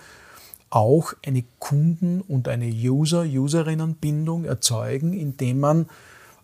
auch 0.70 1.12
eine 1.25 1.44
Kunden- 1.58 2.20
und 2.22 2.48
eine 2.48 2.67
User-Userinnenbindung 2.67 4.44
erzeugen, 4.44 5.12
indem 5.12 5.60
man 5.60 5.86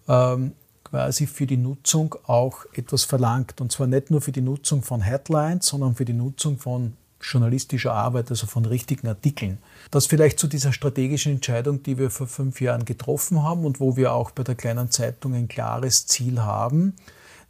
ähm, 0.08 0.52
quasi 0.84 1.26
für 1.26 1.46
die 1.46 1.56
Nutzung 1.56 2.16
auch 2.26 2.64
etwas 2.74 3.04
verlangt. 3.04 3.60
Und 3.60 3.72
zwar 3.72 3.86
nicht 3.86 4.10
nur 4.10 4.20
für 4.20 4.32
die 4.32 4.40
Nutzung 4.40 4.82
von 4.82 5.00
Headlines, 5.00 5.66
sondern 5.66 5.94
für 5.94 6.04
die 6.04 6.12
Nutzung 6.12 6.58
von 6.58 6.94
journalistischer 7.20 7.92
Arbeit, 7.92 8.30
also 8.30 8.46
von 8.46 8.64
richtigen 8.64 9.06
Artikeln. 9.06 9.58
Das 9.90 10.06
vielleicht 10.06 10.38
zu 10.38 10.46
dieser 10.46 10.72
strategischen 10.72 11.32
Entscheidung, 11.32 11.82
die 11.82 11.98
wir 11.98 12.10
vor 12.10 12.26
fünf 12.26 12.60
Jahren 12.60 12.84
getroffen 12.84 13.42
haben 13.42 13.64
und 13.64 13.80
wo 13.80 13.96
wir 13.96 14.12
auch 14.12 14.30
bei 14.30 14.42
der 14.42 14.54
kleinen 14.54 14.90
Zeitung 14.90 15.34
ein 15.34 15.48
klares 15.48 16.06
Ziel 16.06 16.40
haben, 16.40 16.94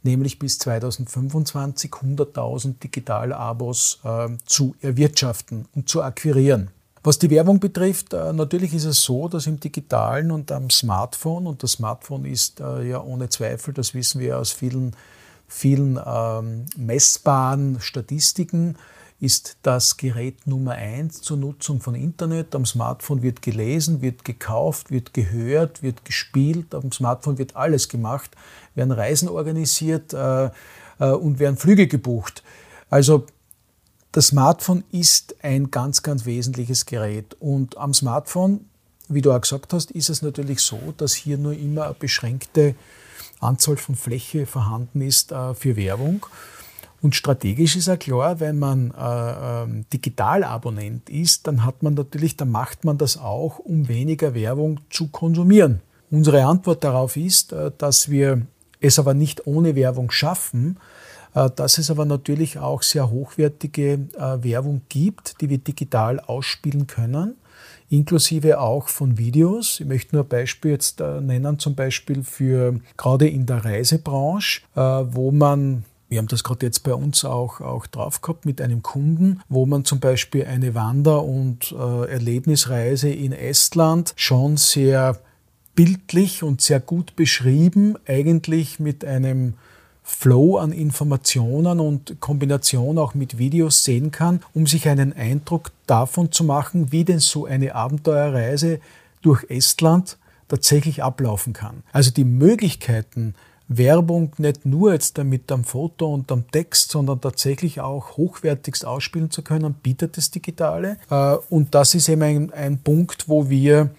nämlich 0.03 0.39
bis 0.39 0.57
2025 0.59 1.91
100.000 1.91 2.79
Digitalabos 2.79 3.99
äh, 4.03 4.29
zu 4.45 4.75
erwirtschaften 4.81 5.67
und 5.73 5.87
zu 5.87 6.03
akquirieren. 6.03 6.71
Was 7.03 7.17
die 7.17 7.31
Werbung 7.31 7.59
betrifft, 7.59 8.13
äh, 8.13 8.31
natürlich 8.31 8.75
ist 8.75 8.85
es 8.85 9.01
so, 9.01 9.27
dass 9.27 9.47
im 9.47 9.59
digitalen 9.59 10.29
und 10.29 10.51
am 10.51 10.69
Smartphone, 10.69 11.47
und 11.47 11.63
das 11.63 11.73
Smartphone 11.73 12.25
ist 12.25 12.59
äh, 12.59 12.89
ja 12.89 13.01
ohne 13.01 13.29
Zweifel, 13.29 13.73
das 13.73 13.95
wissen 13.95 14.21
wir 14.21 14.37
aus 14.37 14.51
vielen, 14.51 14.95
vielen 15.47 15.99
ähm, 16.05 16.65
messbaren 16.77 17.79
Statistiken, 17.81 18.75
ist 19.19 19.57
das 19.63 19.97
Gerät 19.97 20.45
Nummer 20.45 20.73
eins 20.73 21.21
zur 21.21 21.37
Nutzung 21.37 21.79
von 21.79 21.95
Internet. 21.95 22.55
Am 22.55 22.65
Smartphone 22.65 23.21
wird 23.23 23.41
gelesen, 23.41 24.01
wird 24.01 24.23
gekauft, 24.23 24.89
wird 24.89 25.13
gehört, 25.13 25.83
wird 25.83 26.05
gespielt. 26.05 26.73
Am 26.73 26.91
Smartphone 26.91 27.37
wird 27.37 27.55
alles 27.55 27.87
gemacht, 27.87 28.31
werden 28.73 28.91
Reisen 28.91 29.29
organisiert 29.29 30.13
äh, 30.13 30.49
und 30.97 31.37
werden 31.37 31.57
Flüge 31.57 31.85
gebucht. 31.85 32.41
Also 32.89 33.27
das 34.11 34.27
Smartphone 34.27 34.83
ist 34.91 35.35
ein 35.41 35.71
ganz, 35.71 36.03
ganz 36.03 36.25
wesentliches 36.25 36.85
Gerät. 36.85 37.35
Und 37.39 37.77
am 37.77 37.93
Smartphone, 37.93 38.65
wie 39.07 39.21
du 39.21 39.31
auch 39.31 39.41
gesagt 39.41 39.73
hast, 39.73 39.91
ist 39.91 40.09
es 40.09 40.21
natürlich 40.21 40.59
so, 40.59 40.93
dass 40.97 41.13
hier 41.13 41.37
nur 41.37 41.53
immer 41.53 41.85
eine 41.85 41.93
beschränkte 41.93 42.75
Anzahl 43.39 43.77
von 43.77 43.95
Fläche 43.95 44.45
vorhanden 44.45 45.01
ist 45.01 45.31
äh, 45.31 45.53
für 45.53 45.75
Werbung. 45.75 46.25
Und 47.01 47.15
strategisch 47.15 47.75
ist 47.75 47.87
ja 47.87 47.97
klar, 47.97 48.39
wenn 48.39 48.59
man 48.59 48.91
äh, 48.91 49.63
äh, 49.63 49.83
Digitalabonnent 49.91 51.09
ist, 51.09 51.47
dann 51.47 51.65
hat 51.65 51.81
man 51.81 51.95
natürlich, 51.95 52.37
dann 52.37 52.51
macht 52.51 52.83
man 52.85 52.97
das 52.99 53.17
auch, 53.17 53.57
um 53.57 53.87
weniger 53.87 54.35
Werbung 54.35 54.81
zu 54.91 55.07
konsumieren. 55.07 55.81
Unsere 56.11 56.45
Antwort 56.45 56.83
darauf 56.83 57.17
ist, 57.17 57.53
äh, 57.53 57.71
dass 57.75 58.09
wir 58.09 58.45
es 58.81 58.99
aber 58.99 59.13
nicht 59.13 59.47
ohne 59.47 59.75
Werbung 59.75 60.11
schaffen, 60.11 60.77
dass 61.33 61.77
es 61.77 61.89
aber 61.89 62.05
natürlich 62.05 62.59
auch 62.59 62.81
sehr 62.81 63.09
hochwertige 63.09 63.93
äh, 64.17 64.43
Werbung 64.43 64.81
gibt, 64.89 65.41
die 65.41 65.49
wir 65.49 65.57
digital 65.57 66.19
ausspielen 66.19 66.87
können 66.87 67.35
inklusive 67.91 68.59
auch 68.59 68.87
von 68.87 69.17
Videos. 69.17 69.81
Ich 69.81 69.85
möchte 69.85 70.15
nur 70.15 70.23
ein 70.23 70.29
Beispiel 70.29 70.71
jetzt 70.71 71.01
äh, 71.01 71.19
nennen, 71.19 71.59
zum 71.59 71.75
Beispiel 71.75 72.23
für 72.23 72.79
gerade 72.95 73.27
in 73.27 73.45
der 73.45 73.65
Reisebranche, 73.65 74.61
äh, 74.75 74.79
wo 74.79 75.31
man 75.31 75.83
wir 76.11 76.17
haben 76.17 76.27
das 76.27 76.43
gerade 76.43 76.65
jetzt 76.65 76.83
bei 76.83 76.93
uns 76.93 77.23
auch, 77.23 77.61
auch 77.61 77.87
drauf 77.87 78.19
gehabt 78.19 78.45
mit 78.45 78.59
einem 78.59 78.83
Kunden, 78.83 79.39
wo 79.47 79.65
man 79.65 79.85
zum 79.85 80.01
Beispiel 80.01 80.45
eine 80.45 80.75
Wander- 80.75 81.23
und 81.23 81.71
äh, 81.71 82.11
Erlebnisreise 82.11 83.09
in 83.09 83.31
Estland 83.31 84.11
schon 84.17 84.57
sehr 84.57 85.21
bildlich 85.73 86.43
und 86.43 86.59
sehr 86.59 86.81
gut 86.81 87.15
beschrieben, 87.15 87.95
eigentlich 88.05 88.77
mit 88.77 89.05
einem 89.05 89.53
Flow 90.03 90.57
an 90.57 90.71
Informationen 90.71 91.79
und 91.79 92.19
Kombination 92.19 92.97
auch 92.97 93.13
mit 93.13 93.37
Videos 93.37 93.83
sehen 93.83 94.11
kann, 94.11 94.41
um 94.53 94.67
sich 94.67 94.87
einen 94.87 95.13
Eindruck 95.13 95.71
davon 95.87 96.31
zu 96.31 96.43
machen, 96.43 96.91
wie 96.91 97.05
denn 97.05 97.19
so 97.19 97.45
eine 97.45 97.75
Abenteuerreise 97.75 98.79
durch 99.21 99.45
Estland 99.49 100.17
tatsächlich 100.47 101.03
ablaufen 101.03 101.53
kann. 101.53 101.83
Also 101.93 102.11
die 102.11 102.25
Möglichkeiten, 102.25 103.35
Werbung 103.77 104.33
nicht 104.37 104.65
nur 104.65 104.91
jetzt 104.91 105.17
mit 105.19 105.51
am 105.51 105.63
Foto 105.63 106.13
und 106.13 106.31
am 106.31 106.49
Text, 106.51 106.91
sondern 106.91 107.21
tatsächlich 107.21 107.79
auch 107.79 108.17
hochwertigst 108.17 108.85
ausspielen 108.85 109.31
zu 109.31 109.43
können, 109.43 109.73
bietet 109.75 110.17
das 110.17 110.29
Digitale. 110.29 110.97
Äh, 111.09 111.37
und 111.49 111.73
das 111.73 111.95
ist 111.95 112.09
eben 112.09 112.21
ein, 112.21 112.53
ein 112.53 112.77
Punkt, 112.79 113.29
wo 113.29 113.49
wir 113.49 113.91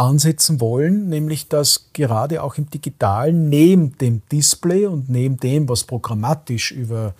ansetzen 0.00 0.60
wollen, 0.60 1.10
nämlich 1.10 1.48
dass 1.48 1.90
gerade 1.92 2.42
auch 2.42 2.56
im 2.56 2.70
digitalen 2.70 3.50
neben 3.50 3.98
dem 3.98 4.22
Display 4.32 4.86
und 4.86 5.10
neben 5.10 5.36
dem, 5.36 5.68
was 5.68 5.84
programmatisch 5.84 6.72
über 6.72 7.14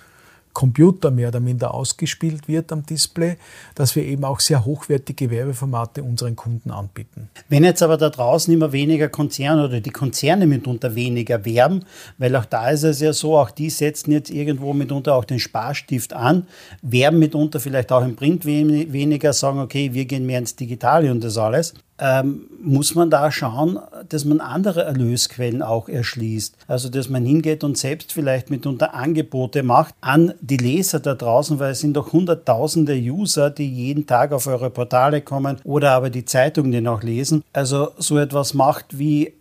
Computer 0.52 1.10
mehr 1.10 1.28
oder 1.28 1.40
minder 1.40 1.74
ausgespielt 1.74 2.48
wird 2.48 2.72
am 2.72 2.84
Display, 2.84 3.36
dass 3.74 3.94
wir 3.94 4.04
eben 4.04 4.24
auch 4.24 4.40
sehr 4.40 4.64
hochwertige 4.64 5.30
Werbeformate 5.30 6.02
unseren 6.02 6.34
Kunden 6.34 6.70
anbieten. 6.70 7.28
Wenn 7.48 7.64
jetzt 7.64 7.82
aber 7.82 7.96
da 7.96 8.08
draußen 8.08 8.52
immer 8.52 8.72
weniger 8.72 9.08
Konzerne 9.08 9.66
oder 9.66 9.80
die 9.80 9.90
Konzerne 9.90 10.46
mitunter 10.46 10.94
weniger 10.94 11.44
werben, 11.44 11.84
weil 12.18 12.34
auch 12.34 12.46
da 12.46 12.70
ist 12.70 12.82
es 12.82 13.00
ja 13.00 13.12
so, 13.12 13.38
auch 13.38 13.50
die 13.50 13.70
setzen 13.70 14.10
jetzt 14.10 14.30
irgendwo 14.30 14.72
mitunter 14.72 15.14
auch 15.14 15.24
den 15.24 15.38
Sparstift 15.38 16.14
an, 16.14 16.46
werben 16.82 17.18
mitunter 17.18 17.60
vielleicht 17.60 17.92
auch 17.92 18.02
im 18.02 18.16
Print 18.16 18.44
weniger, 18.44 19.32
sagen, 19.32 19.60
okay, 19.60 19.92
wir 19.92 20.06
gehen 20.06 20.26
mehr 20.26 20.38
ins 20.38 20.56
Digitale 20.56 21.12
und 21.12 21.22
das 21.22 21.36
alles 21.36 21.74
ähm, 22.00 22.46
muss 22.62 22.94
man 22.94 23.10
da 23.10 23.30
schauen, 23.30 23.78
dass 24.08 24.24
man 24.24 24.40
andere 24.40 24.84
Erlösquellen 24.84 25.62
auch 25.62 25.88
erschließt. 25.88 26.56
Also 26.66 26.88
dass 26.88 27.08
man 27.08 27.24
hingeht 27.24 27.62
und 27.62 27.76
selbst 27.76 28.12
vielleicht 28.12 28.50
mitunter 28.50 28.94
Angebote 28.94 29.62
macht 29.62 29.94
an 30.00 30.32
die 30.40 30.56
Leser 30.56 31.00
da 31.00 31.14
draußen, 31.14 31.58
weil 31.58 31.72
es 31.72 31.80
sind 31.80 31.94
doch 31.94 32.12
hunderttausende 32.12 32.94
User, 32.94 33.50
die 33.50 33.68
jeden 33.68 34.06
Tag 34.06 34.32
auf 34.32 34.46
eure 34.46 34.70
Portale 34.70 35.20
kommen 35.20 35.58
oder 35.64 35.92
aber 35.92 36.10
die 36.10 36.24
Zeitung 36.24 36.72
den 36.72 36.88
auch 36.88 37.02
lesen. 37.02 37.44
Also 37.52 37.90
so 37.98 38.18
etwas 38.18 38.54
macht 38.54 38.98
wie 38.98 39.34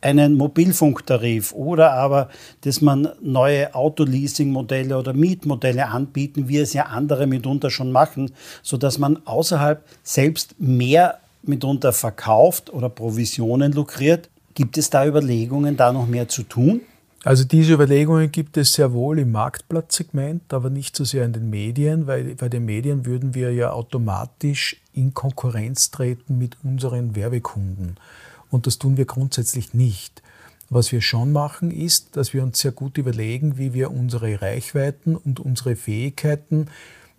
einen 0.00 0.34
Mobilfunktarif 0.34 1.52
oder 1.52 1.92
aber, 1.92 2.28
dass 2.60 2.80
man 2.80 3.08
neue 3.20 3.74
Autoleasing-Modelle 3.74 4.96
oder 4.96 5.12
Mietmodelle 5.12 5.88
anbieten, 5.88 6.48
wie 6.48 6.58
es 6.58 6.74
ja 6.74 6.84
andere 6.84 7.26
mitunter 7.26 7.70
schon 7.70 7.90
machen, 7.90 8.30
sodass 8.62 8.98
man 8.98 9.26
außerhalb 9.26 9.82
selbst 10.04 10.54
mehr 10.60 11.18
mitunter 11.48 11.92
verkauft 11.92 12.72
oder 12.72 12.88
Provisionen 12.88 13.72
lukriert. 13.72 14.28
Gibt 14.54 14.78
es 14.78 14.90
da 14.90 15.06
Überlegungen, 15.06 15.76
da 15.76 15.92
noch 15.92 16.06
mehr 16.06 16.28
zu 16.28 16.42
tun? 16.42 16.80
Also 17.24 17.42
diese 17.42 17.72
Überlegungen 17.72 18.30
gibt 18.30 18.56
es 18.56 18.74
sehr 18.74 18.92
wohl 18.92 19.18
im 19.18 19.32
Marktplatzsegment, 19.32 20.54
aber 20.54 20.70
nicht 20.70 20.94
so 20.94 21.04
sehr 21.04 21.24
in 21.24 21.32
den 21.32 21.50
Medien, 21.50 22.06
weil 22.06 22.36
bei 22.36 22.48
den 22.48 22.64
Medien 22.64 23.04
würden 23.04 23.34
wir 23.34 23.52
ja 23.52 23.72
automatisch 23.72 24.80
in 24.92 25.12
Konkurrenz 25.12 25.90
treten 25.90 26.38
mit 26.38 26.56
unseren 26.62 27.16
Werbekunden. 27.16 27.96
Und 28.50 28.68
das 28.68 28.78
tun 28.78 28.96
wir 28.96 29.06
grundsätzlich 29.06 29.74
nicht. 29.74 30.22
Was 30.70 30.92
wir 30.92 31.00
schon 31.00 31.32
machen, 31.32 31.70
ist, 31.70 32.16
dass 32.16 32.32
wir 32.32 32.44
uns 32.44 32.60
sehr 32.60 32.72
gut 32.72 32.96
überlegen, 32.96 33.58
wie 33.58 33.74
wir 33.74 33.90
unsere 33.90 34.40
Reichweiten 34.40 35.16
und 35.16 35.40
unsere 35.40 35.74
Fähigkeiten 35.74 36.66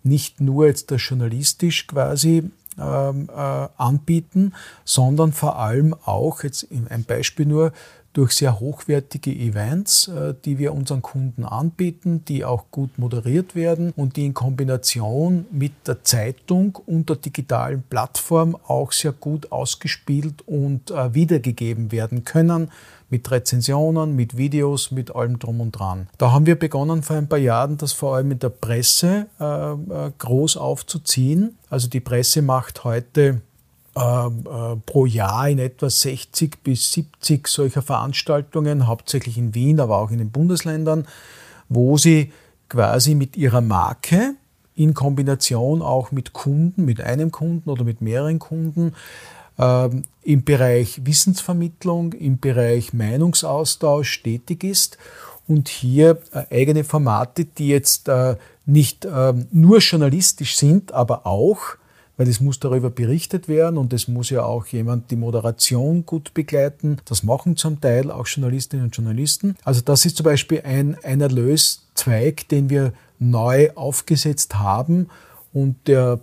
nicht 0.02 0.40
nur 0.40 0.66
jetzt 0.66 0.90
journalistisch 0.90 1.86
quasi 1.86 2.50
ähm, 2.80 3.28
äh, 3.34 3.68
anbieten, 3.76 4.54
sondern 4.84 5.32
vor 5.32 5.58
allem 5.58 5.94
auch, 6.04 6.42
jetzt 6.42 6.66
ein 6.70 7.04
Beispiel 7.04 7.46
nur, 7.46 7.72
durch 8.18 8.32
sehr 8.32 8.58
hochwertige 8.58 9.30
Events, 9.30 10.08
äh, 10.08 10.34
die 10.44 10.58
wir 10.58 10.74
unseren 10.74 11.02
Kunden 11.02 11.44
anbieten, 11.44 12.24
die 12.24 12.44
auch 12.44 12.64
gut 12.72 12.98
moderiert 12.98 13.54
werden 13.54 13.92
und 13.94 14.16
die 14.16 14.26
in 14.26 14.34
Kombination 14.34 15.46
mit 15.52 15.86
der 15.86 16.02
Zeitung 16.02 16.74
und 16.84 17.08
der 17.08 17.14
digitalen 17.14 17.84
Plattform 17.88 18.56
auch 18.66 18.90
sehr 18.90 19.12
gut 19.12 19.52
ausgespielt 19.52 20.42
und 20.46 20.90
äh, 20.90 21.14
wiedergegeben 21.14 21.92
werden 21.92 22.24
können 22.24 22.72
mit 23.08 23.30
Rezensionen, 23.30 24.16
mit 24.16 24.36
Videos, 24.36 24.90
mit 24.90 25.14
allem 25.14 25.38
drum 25.38 25.60
und 25.60 25.70
dran. 25.70 26.08
Da 26.18 26.32
haben 26.32 26.44
wir 26.44 26.58
begonnen 26.58 27.04
vor 27.04 27.14
ein 27.14 27.28
paar 27.28 27.38
Jahren, 27.38 27.78
das 27.78 27.92
vor 27.92 28.16
allem 28.16 28.32
in 28.32 28.40
der 28.40 28.48
Presse 28.48 29.28
äh, 29.38 30.10
groß 30.18 30.56
aufzuziehen. 30.56 31.56
Also 31.70 31.88
die 31.88 32.00
Presse 32.00 32.42
macht 32.42 32.82
heute 32.82 33.42
pro 34.86 35.06
Jahr 35.06 35.48
in 35.48 35.58
etwa 35.58 35.90
60 35.90 36.62
bis 36.62 36.92
70 36.92 37.48
solcher 37.48 37.82
Veranstaltungen, 37.82 38.86
hauptsächlich 38.86 39.38
in 39.38 39.54
Wien, 39.54 39.80
aber 39.80 39.98
auch 39.98 40.10
in 40.10 40.18
den 40.18 40.30
Bundesländern, 40.30 41.06
wo 41.68 41.96
sie 41.98 42.32
quasi 42.68 43.14
mit 43.14 43.36
ihrer 43.36 43.60
Marke 43.60 44.34
in 44.74 44.94
Kombination 44.94 45.82
auch 45.82 46.12
mit 46.12 46.32
Kunden, 46.32 46.84
mit 46.84 47.00
einem 47.00 47.32
Kunden 47.32 47.68
oder 47.68 47.84
mit 47.84 48.00
mehreren 48.00 48.38
Kunden 48.38 48.94
ähm, 49.58 50.04
im 50.22 50.44
Bereich 50.44 51.04
Wissensvermittlung, 51.04 52.12
im 52.12 52.38
Bereich 52.38 52.92
Meinungsaustausch 52.92 54.22
tätig 54.22 54.62
ist 54.62 54.98
und 55.48 55.68
hier 55.68 56.18
äh, 56.32 56.44
eigene 56.54 56.84
Formate, 56.84 57.44
die 57.44 57.68
jetzt 57.68 58.08
äh, 58.08 58.36
nicht 58.66 59.04
ähm, 59.04 59.48
nur 59.50 59.78
journalistisch 59.78 60.56
sind, 60.56 60.92
aber 60.92 61.26
auch, 61.26 61.77
weil 62.18 62.28
es 62.28 62.40
muss 62.40 62.60
darüber 62.60 62.90
berichtet 62.90 63.48
werden 63.48 63.78
und 63.78 63.94
es 63.94 64.08
muss 64.08 64.28
ja 64.28 64.42
auch 64.42 64.66
jemand 64.66 65.10
die 65.10 65.16
Moderation 65.16 66.04
gut 66.04 66.34
begleiten. 66.34 66.98
Das 67.06 67.22
machen 67.22 67.56
zum 67.56 67.80
Teil 67.80 68.10
auch 68.10 68.26
Journalistinnen 68.26 68.86
und 68.86 68.96
Journalisten. 68.96 69.56
Also 69.64 69.80
das 69.80 70.04
ist 70.04 70.16
zum 70.18 70.24
Beispiel 70.24 70.60
ein, 70.64 70.98
ein 71.02 71.20
Erlöszweig, 71.22 72.48
den 72.48 72.68
wir 72.68 72.92
neu 73.20 73.70
aufgesetzt 73.74 74.56
haben 74.56 75.08
und 75.52 75.76
der 75.86 76.20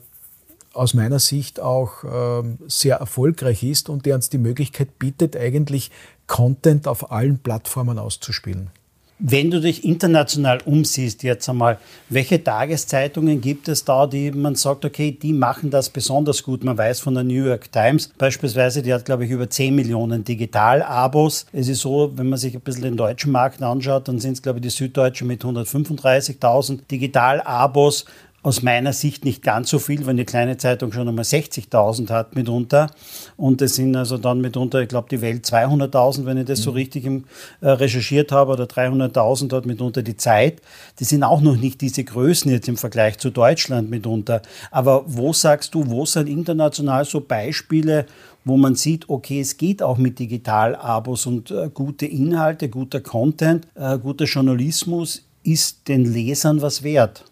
aus 0.74 0.94
meiner 0.94 1.20
Sicht 1.20 1.62
auch 1.62 2.04
ähm, 2.04 2.58
sehr 2.68 2.98
erfolgreich 2.98 3.64
ist 3.64 3.88
und 3.88 4.06
der 4.06 4.16
uns 4.16 4.30
die 4.30 4.38
Möglichkeit 4.38 5.00
bietet, 5.00 5.38
eigentlich 5.38 5.92
Content 6.28 6.90
auf 6.90 7.12
allen 7.12 7.40
Plattformen 7.40 7.98
auszuspielen. 7.98 8.70
Wenn 9.18 9.50
du 9.50 9.62
dich 9.62 9.86
international 9.86 10.60
umsiehst 10.66 11.24
jetzt 11.24 11.48
einmal, 11.48 11.78
welche 12.10 12.44
Tageszeitungen 12.44 13.40
gibt 13.40 13.70
es 13.70 13.86
da, 13.86 14.08
die 14.08 14.30
man 14.32 14.56
sagt, 14.56 14.84
okay, 14.84 15.12
die 15.12 15.32
machen 15.32 15.70
das 15.70 15.90
besonders 15.90 16.44
gut? 16.44 16.66
Man 16.66 16.78
weiß 16.78 17.00
von 17.00 17.14
der 17.14 17.24
New 17.24 17.46
York 17.46 17.72
Times 17.72 18.10
beispielsweise, 18.18 18.82
die 18.82 18.94
hat, 18.94 19.06
glaube 19.06 19.24
ich, 19.24 19.32
über 19.32 19.50
10 19.50 19.74
Millionen 19.74 20.26
Digital-Abos. 20.26 21.46
Es 21.54 21.70
ist 21.70 21.80
so, 21.80 22.12
wenn 22.18 22.28
man 22.28 22.38
sich 22.38 22.56
ein 22.56 22.62
bisschen 22.62 22.84
den 22.84 22.98
deutschen 22.98 23.32
Markt 23.32 23.64
anschaut, 23.64 24.10
dann 24.10 24.20
sind 24.20 24.34
es, 24.34 24.42
glaube 24.42 24.60
ich, 24.60 24.64
die 24.64 24.70
Süddeutsche 24.70 25.24
mit 25.24 25.46
135.000 25.46 26.82
Digital-Abos 26.92 28.06
aus 28.46 28.62
meiner 28.62 28.94
Sicht 28.94 29.26
nicht 29.26 29.42
ganz 29.42 29.72
so 29.72 29.80
viel, 29.80 30.06
wenn 30.06 30.18
die 30.18 30.24
kleine 30.24 30.58
Zeitung 30.58 30.92
schon 30.92 31.08
einmal 31.08 31.26
60.000 31.26 32.12
hat 32.12 32.36
mitunter. 32.36 32.92
Und 33.38 33.60
es 33.64 33.74
sind 33.74 33.96
also 33.96 34.20
dann 34.20 34.40
mitunter, 34.40 34.82
ich 34.82 34.88
glaube, 34.88 35.08
die 35.10 35.22
Welt 35.22 35.46
200.000, 35.46 36.26
wenn 36.26 36.38
ich 36.38 36.46
das 36.46 36.60
mhm. 36.60 36.64
so 36.64 36.72
richtig 36.72 37.06
im, 37.06 37.24
äh, 37.62 37.70
recherchiert 37.70 38.32
habe, 38.32 38.52
oder 38.52 38.66
300.000 38.66 39.52
hat 39.52 39.66
mitunter 39.66 40.04
die 40.04 40.16
Zeit. 40.16 40.62
Die 41.00 41.06
sind 41.06 41.24
auch 41.24 41.42
noch 41.42 41.56
nicht 41.56 41.82
diese 41.82 42.04
Größen 42.04 42.52
jetzt 42.52 42.68
im 42.68 42.78
Vergleich 42.78 43.18
zu 43.18 43.32
Deutschland 43.32 43.90
mitunter. 43.90 44.44
Aber 44.70 45.06
wo 45.08 45.34
sagst 45.34 45.74
du, 45.74 45.88
wo 45.88 46.06
sind 46.06 46.30
international 46.30 47.04
so 47.04 47.22
Beispiele, 47.22 48.06
wo 48.44 48.58
man 48.58 48.76
sieht, 48.76 49.10
okay, 49.10 49.40
es 49.40 49.58
geht 49.58 49.82
auch 49.82 49.98
mit 49.98 50.20
Digital-Abos 50.20 51.26
und 51.26 51.50
äh, 51.50 51.72
gute 51.74 52.06
Inhalte, 52.06 52.70
guter 52.70 53.02
Content, 53.02 53.68
äh, 53.74 53.98
guter 53.98 54.26
Journalismus 54.26 55.26
ist 55.42 55.88
den 55.88 56.06
Lesern 56.06 56.62
was 56.62 56.84
wert? 56.84 57.26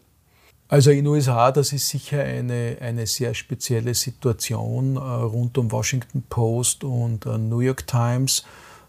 Also 0.74 0.90
in 0.90 1.06
den 1.06 1.08
USA, 1.08 1.52
das 1.52 1.72
ist 1.72 1.88
sicher 1.88 2.24
eine, 2.24 2.78
eine 2.82 3.06
sehr 3.06 3.36
spezielle 3.36 3.94
Situation 3.94 4.96
äh, 4.96 5.00
rund 5.00 5.56
um 5.60 5.72
Washington 5.72 6.24
Post 6.28 6.84
und 6.84 7.28
äh, 7.28 7.38
New 7.38 7.60
York 7.60 7.86
Times. 7.86 8.44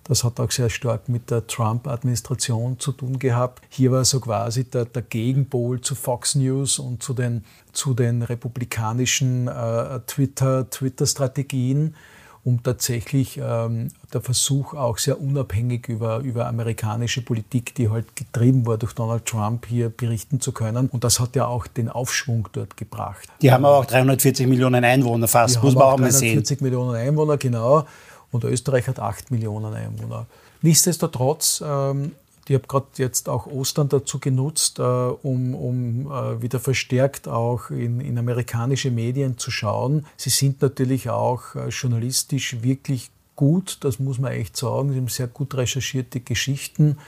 Das 0.05 0.25
hat 0.25 0.41
auch 0.41 0.51
sehr 0.51 0.71
stark 0.71 1.11
mit 1.11 1.31
der 1.31 1.47
Trump-Administration 1.47 2.81
zu 2.81 2.93
tun 2.93 3.19
gehabt. 3.19 3.61
Hier 3.69 3.93
war 3.93 4.03
so 4.07 4.19
quasi 4.21 4.65
der, 4.65 4.87
der, 4.87 5.03
Gegenpol 5.03 5.83
zu 5.83 5.95
Fox 5.95 6.37
News 6.37 6.79
und 6.79 7.03
zu 7.03 7.13
den, 7.13 7.45
zu 7.73 7.93
den 7.93 8.23
republikanischen 8.23 9.47
äh, 9.49 10.01
Twitter, 10.07 10.71
Twitter-Strategien. 10.71 11.97
Um 12.45 12.63
tatsächlich 12.63 13.41
ähm, 13.43 13.89
der 14.13 14.21
Versuch 14.21 14.75
auch 14.75 14.99
sehr 14.99 15.21
unabhängig 15.21 15.89
über, 15.89 16.19
über 16.19 16.47
amerikanische 16.47 17.23
Politik, 17.23 17.75
die 17.75 17.89
halt 17.89 18.15
getrieben 18.15 18.67
wurde 18.67 18.81
durch 18.81 18.93
Donald 18.93 19.25
Trump, 19.25 19.67
hier 19.67 19.89
berichten 19.89 20.41
zu 20.41 20.53
können. 20.53 20.89
Und 20.89 21.05
das 21.05 21.21
hat 21.21 21.37
ja 21.37 21.47
auch 21.47 21.67
den 21.67 21.89
Aufschwung 21.89 22.49
dort 22.53 22.77
gebracht. 22.77 23.29
Die 23.41 23.51
haben 23.51 23.65
aber 23.65 23.79
auch 23.79 23.87
340 23.87 24.47
Millionen 24.47 24.85
Einwohner 24.85 25.27
fast, 25.27 25.57
die 25.57 25.61
muss 25.61 25.75
man 25.75 25.85
auch, 25.85 25.93
auch 25.95 25.99
mal 25.99 26.13
sehen. 26.13 26.35
340 26.35 26.61
Millionen 26.61 26.95
Einwohner, 26.95 27.39
genau. 27.39 27.87
Und 28.31 28.45
Österreich 28.45 28.89
hat 28.89 28.99
8 28.99 29.31
Millionen 29.31 29.73
Einwohner. 29.73 30.27
Nichtsdestotrotz 30.61 31.63
ähm, 31.67 32.13
ich 32.47 32.55
habe 32.55 32.67
gerade 32.67 32.87
jetzt 32.97 33.29
auch 33.29 33.47
Ostern 33.47 33.89
dazu 33.89 34.19
genutzt, 34.19 34.79
äh, 34.79 34.83
um, 34.83 35.55
um 35.55 36.11
äh, 36.11 36.43
wieder 36.43 36.61
verstärkt 36.61 37.27
auch 37.27 37.71
in, 37.71 38.01
in, 38.01 38.19
amerikanische 38.19 38.91
Medien 38.91 39.39
zu 39.39 39.51
schauen. 39.51 40.07
Sie 40.17 40.31
sind 40.31 40.61
natürlich 40.61 41.09
auch 41.09 41.55
äh, 41.55 41.69
journalistisch 41.69 42.63
wirklich 42.63 43.11
gut, 43.35 43.79
das 43.81 43.99
muss 43.99 44.19
man 44.19 44.33
echt 44.33 44.57
sagen. 44.57 44.93
Sie 44.93 44.99
haben 44.99 45.09
sehr 45.09 45.27
gut 45.27 45.55
recherchierte 45.55 46.21
Geschichten. 46.21 46.99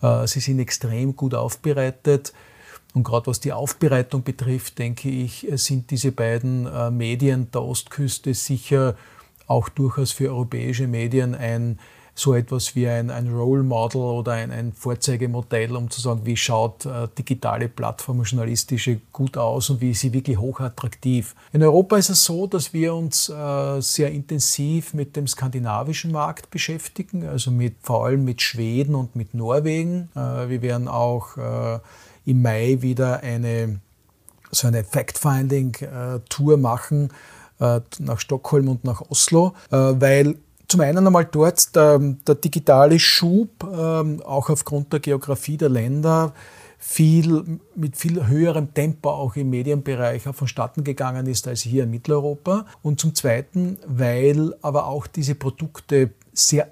Äh, 0.00 0.26
sie 0.26 0.40
sind 0.40 0.58
extrem 0.58 1.16
gut 1.16 1.34
aufbereitet. 1.34 2.32
Und 2.94 3.04
gerade 3.04 3.26
was 3.26 3.40
die 3.40 3.52
Aufbereitung 3.52 4.22
betrifft, 4.22 4.78
denke 4.78 5.10
ich, 5.10 5.46
sind 5.54 5.90
diese 5.90 6.12
beiden 6.12 6.66
äh, 6.66 6.90
Medien 6.90 7.50
der 7.50 7.62
Ostküste 7.62 8.32
sicher 8.32 8.96
auch 9.46 9.68
durchaus 9.68 10.12
für 10.12 10.28
europäische 10.30 10.86
Medien 10.86 11.34
ein 11.34 11.78
so 12.18 12.34
etwas 12.34 12.74
wie 12.74 12.88
ein, 12.88 13.10
ein 13.10 13.32
Role 13.32 13.62
Model 13.62 14.00
oder 14.00 14.32
ein, 14.32 14.50
ein 14.50 14.72
Vorzeigemodell, 14.72 15.76
um 15.76 15.88
zu 15.88 16.00
sagen, 16.00 16.22
wie 16.24 16.36
schaut 16.36 16.84
äh, 16.84 17.06
digitale 17.16 17.68
Plattform 17.68 18.22
journalistische 18.24 19.00
gut 19.12 19.36
aus 19.36 19.70
und 19.70 19.80
wie 19.80 19.92
ist 19.92 20.00
sie 20.00 20.12
wirklich 20.12 20.36
hochattraktiv. 20.36 21.36
In 21.52 21.62
Europa 21.62 21.96
ist 21.96 22.10
es 22.10 22.24
so, 22.24 22.48
dass 22.48 22.72
wir 22.72 22.92
uns 22.92 23.28
äh, 23.28 23.80
sehr 23.80 24.10
intensiv 24.10 24.94
mit 24.94 25.14
dem 25.14 25.28
skandinavischen 25.28 26.10
Markt 26.10 26.50
beschäftigen, 26.50 27.24
also 27.24 27.52
mit, 27.52 27.76
vor 27.82 28.06
allem 28.06 28.24
mit 28.24 28.42
Schweden 28.42 28.96
und 28.96 29.14
mit 29.14 29.34
Norwegen. 29.34 30.08
Äh, 30.16 30.48
wir 30.48 30.60
werden 30.60 30.88
auch 30.88 31.36
äh, 31.36 31.78
im 32.26 32.42
Mai 32.42 32.78
wieder 32.80 33.20
eine 33.20 33.80
so 34.50 34.66
eine 34.66 34.82
Fact-Finding-Tour 34.82 36.54
äh, 36.54 36.56
machen 36.56 37.10
äh, 37.60 37.80
nach 37.98 38.18
Stockholm 38.18 38.68
und 38.68 38.82
nach 38.82 39.02
Oslo, 39.10 39.52
weil 39.70 40.36
zum 40.68 40.80
einen 40.82 41.06
einmal 41.06 41.24
dort 41.24 41.74
der, 41.74 41.98
der 41.98 42.34
digitale 42.34 42.98
Schub, 42.98 43.64
ähm, 43.64 44.22
auch 44.22 44.50
aufgrund 44.50 44.92
der 44.92 45.00
Geografie 45.00 45.56
der 45.56 45.70
Länder, 45.70 46.34
viel, 46.78 47.58
mit 47.74 47.96
viel 47.96 48.26
höherem 48.26 48.72
Tempo 48.72 49.10
auch 49.10 49.34
im 49.34 49.50
Medienbereich 49.50 50.22
vonstatten 50.22 50.84
gegangen 50.84 51.26
ist 51.26 51.48
als 51.48 51.62
hier 51.62 51.84
in 51.84 51.90
Mitteleuropa. 51.90 52.66
Und 52.82 53.00
zum 53.00 53.14
Zweiten, 53.14 53.78
weil 53.86 54.54
aber 54.62 54.86
auch 54.86 55.06
diese 55.08 55.34
Produkte 55.34 56.10
sehr 56.32 56.68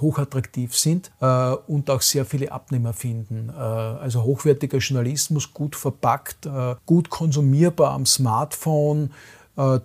hochattraktiv 0.00 0.76
sind 0.76 1.10
äh, 1.20 1.52
und 1.66 1.90
auch 1.90 2.02
sehr 2.02 2.24
viele 2.24 2.52
Abnehmer 2.52 2.92
finden. 2.92 3.48
Äh, 3.48 3.60
also 3.60 4.22
hochwertiger 4.22 4.78
Journalismus, 4.78 5.52
gut 5.52 5.76
verpackt, 5.76 6.46
äh, 6.46 6.76
gut 6.86 7.10
konsumierbar 7.10 7.92
am 7.92 8.06
Smartphone, 8.06 9.10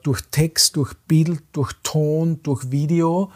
durch 0.04 0.22
Text, 0.30 0.76
durch 0.76 0.94
Bild, 1.08 1.42
durch 1.52 1.74
Ton, 1.82 2.42
durch 2.44 2.70
Video. 2.70 3.32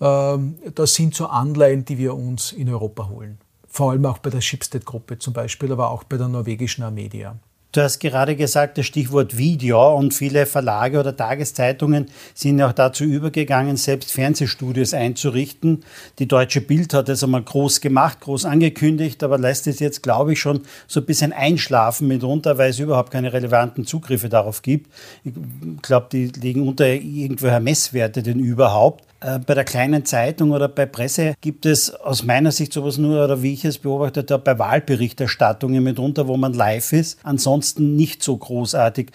Ähm, 0.00 0.56
das 0.74 0.94
sind 0.94 1.14
so 1.14 1.26
Anleihen, 1.26 1.84
die 1.84 1.98
wir 1.98 2.14
uns 2.14 2.52
in 2.52 2.68
Europa 2.68 3.08
holen. 3.08 3.38
Vor 3.66 3.90
allem 3.90 4.04
auch 4.06 4.18
bei 4.18 4.30
der 4.30 4.40
Schibsted-Gruppe 4.40 5.18
zum 5.18 5.32
Beispiel, 5.32 5.72
aber 5.72 5.90
auch 5.90 6.04
bei 6.04 6.18
der 6.18 6.28
norwegischen 6.28 6.84
Amedia. 6.84 7.36
Du 7.72 7.80
hast 7.80 8.00
gerade 8.00 8.36
gesagt, 8.36 8.76
das 8.76 8.84
Stichwort 8.84 9.38
Video 9.38 9.96
und 9.96 10.12
viele 10.12 10.44
Verlage 10.44 11.00
oder 11.00 11.16
Tageszeitungen 11.16 12.10
sind 12.34 12.60
auch 12.60 12.74
dazu 12.74 13.04
übergegangen, 13.04 13.78
selbst 13.78 14.12
Fernsehstudios 14.12 14.92
einzurichten. 14.92 15.82
Die 16.18 16.28
Deutsche 16.28 16.60
Bild 16.60 16.92
hat 16.92 17.08
das 17.08 17.24
einmal 17.24 17.42
groß 17.42 17.80
gemacht, 17.80 18.20
groß 18.20 18.44
angekündigt, 18.44 19.22
aber 19.22 19.38
lässt 19.38 19.66
es 19.68 19.80
jetzt, 19.80 20.02
glaube 20.02 20.34
ich, 20.34 20.40
schon 20.40 20.60
so 20.86 21.00
ein 21.00 21.06
bisschen 21.06 21.32
einschlafen 21.32 22.08
mitunter, 22.08 22.58
weil 22.58 22.68
es 22.68 22.78
überhaupt 22.78 23.10
keine 23.10 23.32
relevanten 23.32 23.86
Zugriffe 23.86 24.28
darauf 24.28 24.60
gibt. 24.60 24.92
Ich 25.24 25.32
glaube, 25.80 26.08
die 26.12 26.26
liegen 26.26 26.68
unter 26.68 26.86
irgendwelcher 26.86 27.60
Messwerte 27.60 28.22
denn 28.22 28.38
überhaupt. 28.38 29.02
Äh, 29.22 29.38
bei 29.38 29.54
der 29.54 29.64
kleinen 29.64 30.04
Zeitung 30.04 30.50
oder 30.50 30.68
bei 30.68 30.86
Presse 30.86 31.34
gibt 31.40 31.64
es 31.66 31.94
aus 31.94 32.24
meiner 32.24 32.50
Sicht 32.50 32.72
sowas 32.72 32.98
nur, 32.98 33.24
oder 33.24 33.42
wie 33.42 33.52
ich 33.52 33.64
es 33.64 33.78
beobachtet 33.78 34.30
habe, 34.30 34.42
bei 34.42 34.58
Wahlberichterstattungen 34.58 35.82
mitunter, 35.82 36.26
wo 36.26 36.36
man 36.36 36.54
live 36.54 36.92
ist. 36.92 37.18
Ansonsten 37.22 37.94
nicht 37.94 38.22
so 38.22 38.36
großartig. 38.36 39.10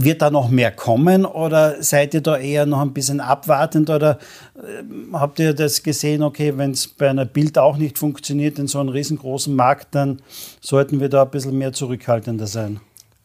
Wird 0.00 0.22
da 0.22 0.30
noch 0.30 0.48
mehr 0.48 0.70
kommen 0.70 1.24
oder 1.24 1.82
seid 1.82 2.14
ihr 2.14 2.20
da 2.20 2.36
eher 2.36 2.66
noch 2.66 2.80
ein 2.80 2.92
bisschen 2.92 3.20
abwartend 3.20 3.90
oder 3.90 4.18
äh, 4.54 4.84
habt 5.12 5.40
ihr 5.40 5.54
das 5.54 5.82
gesehen, 5.82 6.22
okay, 6.22 6.56
wenn 6.56 6.70
es 6.70 6.86
bei 6.86 7.10
einer 7.10 7.24
Bild 7.24 7.58
auch 7.58 7.76
nicht 7.76 7.98
funktioniert 7.98 8.60
in 8.60 8.68
so 8.68 8.78
einem 8.78 8.90
riesengroßen 8.90 9.56
Markt, 9.56 9.96
dann 9.96 10.22
sollten 10.60 11.00
wir 11.00 11.08
da 11.08 11.24
ein 11.24 11.30
bisschen 11.30 11.58
mehr 11.58 11.72
zurückhaltender 11.72 12.46
sein? 12.46 12.78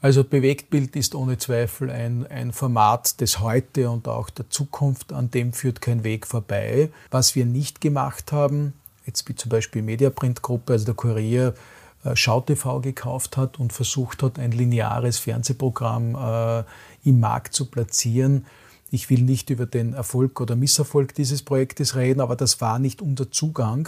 Also 0.04 0.26
Bewegtbild 0.26 0.98
ist 0.98 1.16
ohne 1.16 1.38
Zweifel 1.38 1.89
ein, 1.89 2.28
ein 2.28 2.52
Format 2.52 3.22
des 3.22 3.39
Heute 3.39 3.89
und 3.89 4.10
auch 4.10 4.30
der 4.30 4.50
Zukunft, 4.50 5.13
an 5.13 5.32
dem 5.32 5.54
führt 5.54 5.80
kein 5.80 6.04
Weg 6.04 6.28
vorbei. 6.28 6.89
Was 7.10 7.36
wir 7.36 7.46
nicht 7.46 7.80
gemacht 7.80 8.34
haben, 8.34 8.74
jetzt 9.06 9.30
wie 9.30 9.36
zum 9.36 9.48
Beispiel 9.48 9.82
Mediaprint-Gruppe, 9.82 10.74
also 10.74 10.84
der 10.84 10.96
Kurier, 10.96 11.54
äh, 12.04 12.18
SchauTV 12.18 12.82
gekauft 12.82 13.38
hat 13.38 13.62
und 13.62 13.72
versucht 13.72 14.24
hat, 14.24 14.39
ein 14.39 14.52
lineares 14.52 15.20
Fernsehprogramm 15.20 16.16
äh, 16.16 16.63
im 17.08 17.22
Markt 17.22 17.54
zu 17.54 17.68
platzieren. 17.68 18.46
Ich 18.92 19.10
will 19.10 19.22
nicht 19.22 19.52
über 19.52 19.66
den 19.66 19.94
Erfolg 19.94 20.42
oder 20.42 20.58
Misserfolg 20.58 21.16
dieses 21.16 21.44
Projektes 21.44 21.96
reden, 21.96 22.20
aber 22.20 22.36
das 22.36 22.60
war 22.60 22.78
nicht 22.78 23.02
unser 23.02 23.32
Zugang. 23.32 23.88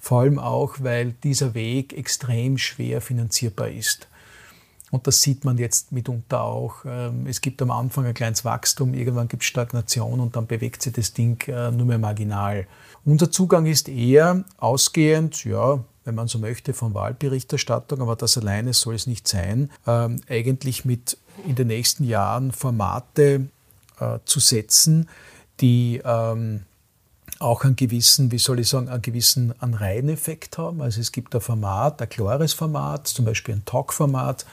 Vor 0.00 0.20
allem 0.22 0.38
auch, 0.38 0.76
weil 0.78 1.12
dieser 1.22 1.52
Weg 1.52 1.92
extrem 1.92 2.56
schwer 2.56 3.02
finanzierbar 3.02 3.68
ist. 3.68 4.08
Und 4.90 5.06
das 5.06 5.22
sieht 5.22 5.44
man 5.44 5.56
jetzt 5.58 5.92
mitunter 5.92 6.42
auch. 6.42 6.84
Ähm, 6.84 7.26
es 7.26 7.40
gibt 7.40 7.62
am 7.62 7.70
Anfang 7.70 8.06
ein 8.06 8.14
kleines 8.14 8.44
Wachstum, 8.44 8.94
irgendwann 8.94 9.28
gibt 9.28 9.42
es 9.42 9.48
Stagnation 9.48 10.20
und 10.20 10.36
dann 10.36 10.46
bewegt 10.46 10.82
sich 10.82 10.92
das 10.92 11.12
Ding 11.12 11.42
äh, 11.48 11.70
nur 11.70 11.86
mehr 11.86 11.98
marginal. 11.98 12.66
Unser 13.04 13.30
Zugang 13.30 13.66
ist 13.66 13.88
eher 13.88 14.44
ausgehend, 14.58 15.44
ja, 15.44 15.82
wenn 16.04 16.14
man 16.14 16.28
so 16.28 16.38
möchte, 16.38 16.74
von 16.74 16.92
Wahlberichterstattung, 16.92 18.00
aber 18.00 18.16
das 18.16 18.36
alleine 18.36 18.72
soll 18.72 18.94
es 18.94 19.06
nicht 19.06 19.28
sein, 19.28 19.70
ähm, 19.86 20.20
eigentlich 20.28 20.84
mit 20.84 21.16
in 21.46 21.54
den 21.54 21.68
nächsten 21.68 22.04
Jahren 22.04 22.52
Formate 22.52 23.46
äh, 24.00 24.18
zu 24.24 24.40
setzen, 24.40 25.08
die 25.60 26.00
ähm, 26.04 26.62
auch 27.38 27.64
einen 27.64 27.76
gewissen, 27.76 28.32
wie 28.32 28.38
soll 28.38 28.60
ich 28.60 28.68
sagen, 28.68 28.88
einen 28.88 29.02
gewissen 29.02 29.54
Anreiheneffekt 29.60 30.58
haben. 30.58 30.82
Also 30.82 31.00
es 31.00 31.12
gibt 31.12 31.34
ein 31.34 31.40
Format, 31.40 32.02
ein 32.02 32.08
klares 32.08 32.52
Format, 32.52 33.06
zum 33.06 33.24
Beispiel 33.24 33.54
ein 33.54 33.64
Talk-Format, 33.64 34.44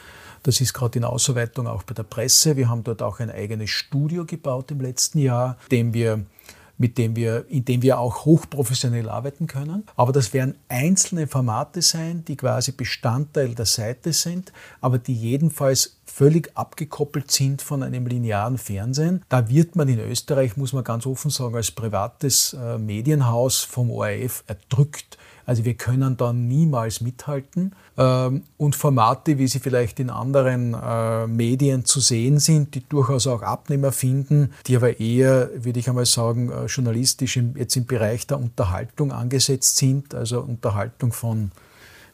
das 0.43 0.62
ist 0.62 0.73
gerade 0.73 1.00
in 1.00 1.06
Ausarbeitung 1.06 1.67
auch 1.67 1.84
bei 1.84 1.93
der 1.93 2.04
Presse. 2.04 2.56
Wir 2.56 2.69
haben 2.69 2.84
dort 2.84 3.02
auch 3.02 3.19
ein 3.19 3.32
eigenes 3.32 3.69
Studio 3.69 4.26
gebaut 4.26 4.71
im 4.71 4.82
letzten 4.82 5.19
Jahr, 5.19 5.58
dem 5.71 5.93
wir 5.93 6.26
mit 6.78 6.97
dem 6.97 7.15
wir, 7.15 7.45
in 7.50 7.65
dem 7.65 7.82
wir 7.82 8.00
auch 8.00 8.26
hochprofessionell 8.26 9.10
arbeiten 9.10 9.47
können. 9.47 9.84
Aber 9.95 10.12
das 10.12 10.34
werden 10.34 10.56
einzelne 10.69 11.28
Formate 11.28 11.82
sein, 11.82 12.23
die 12.26 12.38
quasi 12.38 12.71
Bestandteil 12.71 13.56
der 13.56 13.65
Seite 13.65 14.13
sind, 14.13 14.54
aber 14.80 15.00
die 15.00 15.15
jedenfalls 15.15 15.97
völlig 16.06 16.56
abgekoppelt 16.56 17.32
sind 17.32 17.62
von 17.62 17.84
einem 17.84 18.08
linearen 18.08 18.58
Fernsehen. 18.58 19.23
Da 19.30 19.50
wird 19.50 19.76
man 19.76 19.89
in 19.89 20.00
Österreich, 20.00 20.58
muss 20.58 20.73
man 20.73 20.84
ganz 20.84 21.06
offen 21.06 21.32
sagen, 21.32 21.56
als 21.56 21.71
privates 21.71 22.54
äh, 22.54 22.78
Medienhaus 22.78 23.60
vom 23.60 23.91
ORF 23.91 24.43
erdrückt 24.47 25.17
also 25.47 25.63
wir 25.63 25.75
können 25.75 26.17
da 26.17 26.33
niemals 26.33 26.99
mithalten. 26.99 27.73
Ähm, 27.97 28.43
und 28.57 28.75
Formate, 28.75 29.38
wie 29.38 29.47
sie 29.47 29.60
vielleicht 29.60 29.97
in 30.01 30.10
anderen 30.10 30.73
äh, 30.73 31.25
Medien 31.25 31.86
zu 31.86 32.01
sehen 32.01 32.38
sind, 32.38 32.75
die 32.75 32.88
durchaus 32.88 33.27
auch 33.27 33.41
Abnehmer 33.41 33.93
finden, 33.93 34.51
die 34.67 34.75
aber 34.75 34.99
eher, 34.99 35.49
würde 35.55 35.79
ich 35.79 35.88
einmal 35.88 36.05
sagen, 36.05 36.51
äh, 36.51 36.65
journalistisch 36.65 37.39
jetzt 37.55 37.77
im 37.77 37.86
Bereich 37.86 38.27
der 38.27 38.39
Unterhaltung 38.39 39.13
angesetzt 39.13 39.77
sind, 39.77 40.13
also 40.13 40.41
Unterhaltung 40.41 41.12
von 41.13 41.51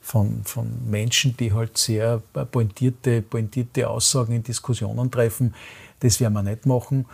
von, 0.06 0.44
von 0.44 0.70
Menschen, 0.92 1.38
die 1.38 1.54
halt 1.54 1.78
sehr 1.78 2.22
pointierte, 2.52 3.22
pointierte 3.22 3.90
Aussagen 3.90 4.34
in 4.34 4.44
Diskussionen 4.44 5.10
treffen. 5.10 5.56
Das 6.02 6.20
werden 6.20 6.34
wir 6.34 6.44
nicht 6.44 6.66
machen. 6.66 7.06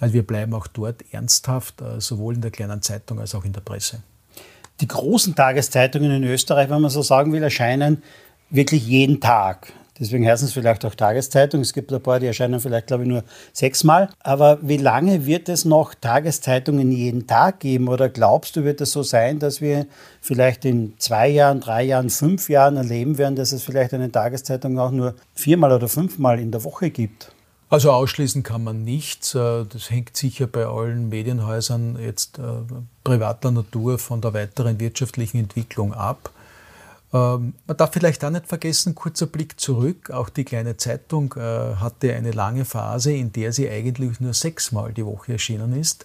Also 0.00 0.14
wir 0.14 0.26
bleiben 0.26 0.54
auch 0.54 0.66
dort 0.66 1.04
ernsthaft, 1.12 1.82
äh, 1.82 2.00
sowohl 2.00 2.36
in 2.36 2.40
der 2.40 2.50
kleinen 2.50 2.80
Zeitung 2.80 3.20
als 3.20 3.34
auch 3.34 3.44
in 3.44 3.52
der 3.52 3.60
Presse 3.60 4.02
die 4.80 4.88
großen 4.88 5.34
Tageszeitungen 5.34 6.10
in 6.10 6.24
Österreich, 6.24 6.70
wenn 6.70 6.80
man 6.80 6.90
so 6.90 7.02
sagen 7.02 7.32
will, 7.32 7.42
erscheinen 7.42 8.02
wirklich 8.50 8.86
jeden 8.86 9.20
Tag. 9.20 9.72
Deswegen 10.00 10.28
heißen 10.28 10.46
es 10.46 10.54
vielleicht 10.54 10.84
auch 10.84 10.94
Tageszeitung. 10.94 11.60
Es 11.60 11.72
gibt 11.72 11.92
ein 11.92 12.00
paar, 12.00 12.20
die 12.20 12.26
erscheinen 12.26 12.60
vielleicht, 12.60 12.86
glaube 12.86 13.02
ich, 13.02 13.08
nur 13.08 13.24
sechsmal. 13.52 14.08
Aber 14.20 14.58
wie 14.62 14.76
lange 14.76 15.26
wird 15.26 15.48
es 15.48 15.64
noch 15.64 15.94
Tageszeitungen 15.94 16.92
jeden 16.92 17.26
Tag 17.26 17.60
geben? 17.60 17.88
Oder 17.88 18.08
glaubst 18.08 18.54
du, 18.54 18.62
wird 18.62 18.80
es 18.80 18.92
so 18.92 19.02
sein, 19.02 19.40
dass 19.40 19.60
wir 19.60 19.86
vielleicht 20.20 20.64
in 20.64 20.94
zwei 20.98 21.28
Jahren, 21.28 21.60
drei 21.60 21.82
Jahren, 21.82 22.10
fünf 22.10 22.48
Jahren 22.48 22.76
erleben 22.76 23.18
werden, 23.18 23.34
dass 23.34 23.50
es 23.50 23.64
vielleicht 23.64 23.92
eine 23.92 24.12
Tageszeitung 24.12 24.78
auch 24.78 24.92
nur 24.92 25.16
viermal 25.34 25.72
oder 25.72 25.88
fünfmal 25.88 26.38
in 26.38 26.52
der 26.52 26.62
Woche 26.62 26.90
gibt? 26.90 27.32
Also 27.70 27.92
ausschließen 27.92 28.42
kann 28.42 28.64
man 28.64 28.84
nichts. 28.84 29.34
Äh, 29.34 29.64
das 29.66 29.90
hängt 29.90 30.16
sicher 30.16 30.46
bei 30.46 30.66
allen 30.66 31.08
Medienhäusern 31.08 31.98
jetzt 32.00 32.38
äh, 32.38 32.42
privater 33.04 33.50
Natur 33.50 33.98
von 33.98 34.20
der 34.20 34.34
weiteren 34.34 34.80
wirtschaftlichen 34.80 35.38
Entwicklung 35.38 35.92
ab. 35.92 36.30
Ähm, 37.12 37.54
man 37.66 37.76
darf 37.76 37.92
vielleicht 37.92 38.24
auch 38.24 38.30
nicht 38.30 38.46
vergessen, 38.46 38.94
kurzer 38.94 39.26
Blick 39.26 39.58
zurück, 39.60 40.10
auch 40.10 40.28
die 40.28 40.44
kleine 40.44 40.76
Zeitung 40.76 41.34
äh, 41.36 41.76
hatte 41.76 42.14
eine 42.14 42.32
lange 42.32 42.64
Phase, 42.64 43.12
in 43.12 43.32
der 43.32 43.52
sie 43.52 43.68
eigentlich 43.68 44.20
nur 44.20 44.34
sechsmal 44.34 44.92
die 44.92 45.06
Woche 45.06 45.32
erschienen 45.32 45.78
ist. 45.78 46.04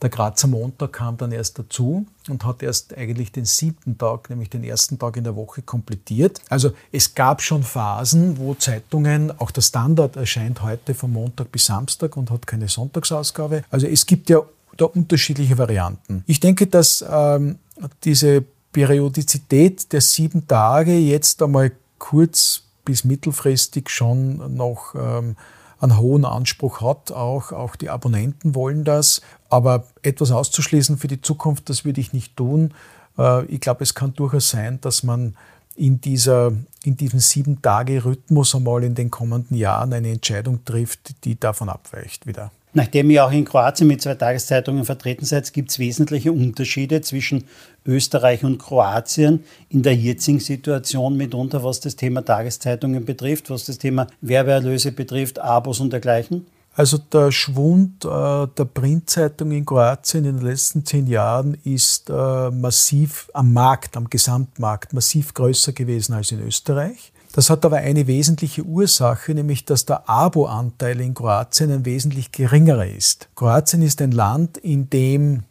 Der 0.00 0.10
Grazer 0.10 0.46
Montag 0.46 0.92
kam 0.92 1.16
dann 1.16 1.32
erst 1.32 1.58
dazu 1.58 2.06
und 2.28 2.44
hat 2.44 2.62
erst 2.62 2.96
eigentlich 2.96 3.32
den 3.32 3.44
siebten 3.44 3.98
Tag, 3.98 4.30
nämlich 4.30 4.48
den 4.48 4.62
ersten 4.62 4.98
Tag 4.98 5.16
in 5.16 5.24
der 5.24 5.34
Woche 5.34 5.62
komplettiert. 5.62 6.40
Also 6.48 6.70
es 6.92 7.14
gab 7.14 7.42
schon 7.42 7.62
Phasen, 7.64 8.38
wo 8.38 8.54
Zeitungen, 8.54 9.32
auch 9.40 9.50
der 9.50 9.62
Standard 9.62 10.16
erscheint 10.16 10.62
heute 10.62 10.94
von 10.94 11.12
Montag 11.12 11.50
bis 11.50 11.66
Samstag 11.66 12.16
und 12.16 12.30
hat 12.30 12.46
keine 12.46 12.68
Sonntagsausgabe. 12.68 13.64
Also 13.70 13.86
es 13.86 14.06
gibt 14.06 14.30
ja 14.30 14.42
da 14.76 14.84
unterschiedliche 14.84 15.58
Varianten. 15.58 16.22
Ich 16.26 16.40
denke, 16.40 16.68
dass 16.68 17.04
ähm, 17.08 17.58
diese 18.04 18.44
Periodizität 18.72 19.92
der 19.92 20.00
sieben 20.00 20.46
Tage 20.46 20.96
jetzt 20.96 21.42
einmal 21.42 21.72
kurz 21.98 22.62
bis 22.84 23.04
mittelfristig 23.04 23.90
schon 23.90 24.54
noch 24.54 24.94
ähm, 24.94 25.36
einen 25.80 25.98
hohen 25.98 26.24
Anspruch 26.24 26.80
hat. 26.80 27.12
Auch, 27.12 27.52
auch 27.52 27.76
die 27.76 27.90
Abonnenten 27.90 28.54
wollen 28.54 28.84
das. 28.84 29.20
Aber 29.48 29.86
etwas 30.02 30.30
auszuschließen 30.30 30.98
für 30.98 31.08
die 31.08 31.22
Zukunft, 31.22 31.70
das 31.70 31.84
würde 31.84 32.00
ich 32.00 32.12
nicht 32.12 32.36
tun. 32.36 32.74
Äh, 33.18 33.44
ich 33.46 33.60
glaube, 33.60 33.82
es 33.82 33.94
kann 33.94 34.14
durchaus 34.14 34.50
sein, 34.50 34.80
dass 34.80 35.02
man 35.02 35.34
in, 35.74 36.00
dieser, 36.00 36.52
in 36.84 36.96
diesem 36.96 37.20
Sieben-Tage-Rhythmus 37.20 38.54
einmal 38.54 38.84
in 38.84 38.94
den 38.94 39.10
kommenden 39.10 39.56
Jahren 39.56 39.92
eine 39.92 40.10
Entscheidung 40.10 40.64
trifft, 40.64 41.24
die 41.24 41.38
davon 41.38 41.68
abweicht 41.68 42.26
wieder. 42.26 42.50
Nachdem 42.74 43.10
ihr 43.10 43.24
auch 43.24 43.32
in 43.32 43.44
Kroatien 43.44 43.88
mit 43.88 44.02
zwei 44.02 44.14
Tageszeitungen 44.14 44.84
vertreten 44.84 45.24
seid, 45.24 45.52
gibt 45.52 45.70
es 45.70 45.78
wesentliche 45.78 46.32
Unterschiede 46.32 47.00
zwischen 47.00 47.44
Österreich 47.86 48.44
und 48.44 48.58
Kroatien 48.58 49.44
in 49.70 49.82
der 49.82 49.96
jetzigen 49.96 50.38
Situation 50.38 51.16
mitunter, 51.16 51.64
was 51.64 51.80
das 51.80 51.96
Thema 51.96 52.24
Tageszeitungen 52.24 53.04
betrifft, 53.04 53.48
was 53.48 53.64
das 53.64 53.78
Thema 53.78 54.06
Werbeerlöse 54.20 54.92
betrifft, 54.92 55.38
Abos 55.38 55.80
und 55.80 55.92
dergleichen? 55.92 56.46
Also 56.78 56.96
der 56.96 57.32
Schwund 57.32 58.04
äh, 58.04 58.08
der 58.08 58.64
Printzeitung 58.72 59.50
in 59.50 59.66
Kroatien 59.66 60.24
in 60.24 60.36
den 60.36 60.46
letzten 60.46 60.86
zehn 60.86 61.08
Jahren 61.08 61.58
ist 61.64 62.08
äh, 62.08 62.52
massiv 62.52 63.28
am 63.34 63.52
Markt, 63.52 63.96
am 63.96 64.08
Gesamtmarkt, 64.08 64.92
massiv 64.92 65.34
größer 65.34 65.72
gewesen 65.72 66.12
als 66.12 66.30
in 66.30 66.40
Österreich. 66.40 67.12
Das 67.32 67.50
hat 67.50 67.64
aber 67.64 67.78
eine 67.78 68.06
wesentliche 68.06 68.62
Ursache, 68.62 69.34
nämlich 69.34 69.64
dass 69.64 69.86
der 69.86 70.08
Abo-Anteil 70.08 71.00
in 71.00 71.14
Kroatien 71.14 71.72
ein 71.72 71.84
wesentlich 71.84 72.30
geringerer 72.30 72.86
ist. 72.86 73.28
Kroatien 73.34 73.82
ist 73.82 74.00
ein 74.00 74.12
Land, 74.12 74.56
in 74.58 74.88
dem 74.88 75.42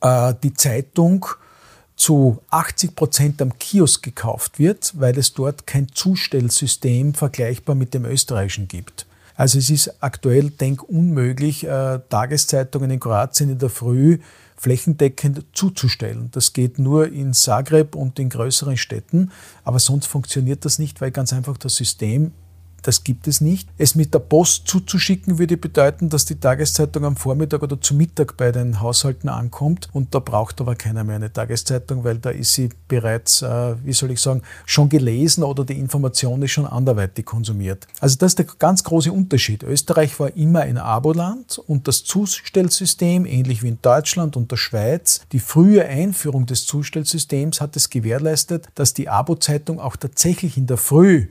äh, 0.00 0.32
die 0.44 0.54
Zeitung 0.54 1.26
zu 1.96 2.38
80 2.50 2.94
Prozent 2.94 3.42
am 3.42 3.58
Kiosk 3.58 4.04
gekauft 4.04 4.60
wird, 4.60 4.92
weil 4.96 5.18
es 5.18 5.34
dort 5.34 5.66
kein 5.66 5.88
Zustellsystem 5.88 7.14
vergleichbar 7.14 7.74
mit 7.74 7.94
dem 7.94 8.04
österreichischen 8.04 8.68
gibt. 8.68 9.05
Also 9.36 9.58
es 9.58 9.70
ist 9.70 10.02
aktuell 10.02 10.50
denkunmöglich, 10.50 11.64
äh, 11.64 12.00
Tageszeitungen 12.08 12.90
in 12.90 13.00
Kroatien 13.00 13.50
in 13.50 13.58
der 13.58 13.68
Früh 13.68 14.18
flächendeckend 14.56 15.44
zuzustellen. 15.52 16.30
Das 16.32 16.54
geht 16.54 16.78
nur 16.78 17.12
in 17.12 17.34
Zagreb 17.34 17.94
und 17.94 18.18
in 18.18 18.30
größeren 18.30 18.78
Städten, 18.78 19.30
aber 19.64 19.78
sonst 19.78 20.06
funktioniert 20.06 20.64
das 20.64 20.78
nicht, 20.78 21.00
weil 21.00 21.10
ganz 21.10 21.32
einfach 21.34 21.58
das 21.58 21.76
System 21.76 22.32
das 22.86 23.02
gibt 23.02 23.26
es 23.26 23.40
nicht. 23.40 23.68
Es 23.78 23.94
mit 23.94 24.14
der 24.14 24.20
Post 24.20 24.68
zuzuschicken 24.68 25.38
würde 25.38 25.56
bedeuten, 25.56 26.08
dass 26.08 26.24
die 26.24 26.38
Tageszeitung 26.38 27.04
am 27.04 27.16
Vormittag 27.16 27.62
oder 27.62 27.80
zu 27.80 27.94
Mittag 27.94 28.36
bei 28.36 28.52
den 28.52 28.80
Haushalten 28.80 29.28
ankommt 29.28 29.88
und 29.92 30.14
da 30.14 30.20
braucht 30.20 30.60
aber 30.60 30.76
keiner 30.76 31.02
mehr 31.02 31.16
eine 31.16 31.32
Tageszeitung, 31.32 32.04
weil 32.04 32.18
da 32.18 32.30
ist 32.30 32.52
sie 32.52 32.68
bereits, 32.86 33.42
äh, 33.42 33.74
wie 33.84 33.92
soll 33.92 34.12
ich 34.12 34.20
sagen, 34.20 34.42
schon 34.66 34.88
gelesen 34.88 35.42
oder 35.42 35.64
die 35.64 35.78
Information 35.78 36.42
ist 36.42 36.52
schon 36.52 36.66
anderweitig 36.66 37.26
konsumiert. 37.26 37.86
Also 38.00 38.16
das 38.18 38.32
ist 38.32 38.38
der 38.38 38.46
ganz 38.58 38.84
große 38.84 39.10
Unterschied. 39.10 39.64
Österreich 39.64 40.18
war 40.20 40.36
immer 40.36 40.60
ein 40.60 40.78
Aboland 40.78 41.58
und 41.58 41.88
das 41.88 42.04
Zustellsystem, 42.04 43.26
ähnlich 43.26 43.62
wie 43.62 43.68
in 43.68 43.78
Deutschland 43.82 44.36
und 44.36 44.52
der 44.52 44.56
Schweiz, 44.56 45.22
die 45.32 45.40
frühe 45.40 45.84
Einführung 45.84 46.46
des 46.46 46.66
Zustellsystems 46.66 47.60
hat 47.60 47.74
es 47.74 47.90
gewährleistet, 47.90 48.68
dass 48.76 48.94
die 48.94 49.08
Abo-Zeitung 49.08 49.80
auch 49.80 49.96
tatsächlich 49.96 50.56
in 50.56 50.66
der 50.66 50.76
Früh 50.76 51.26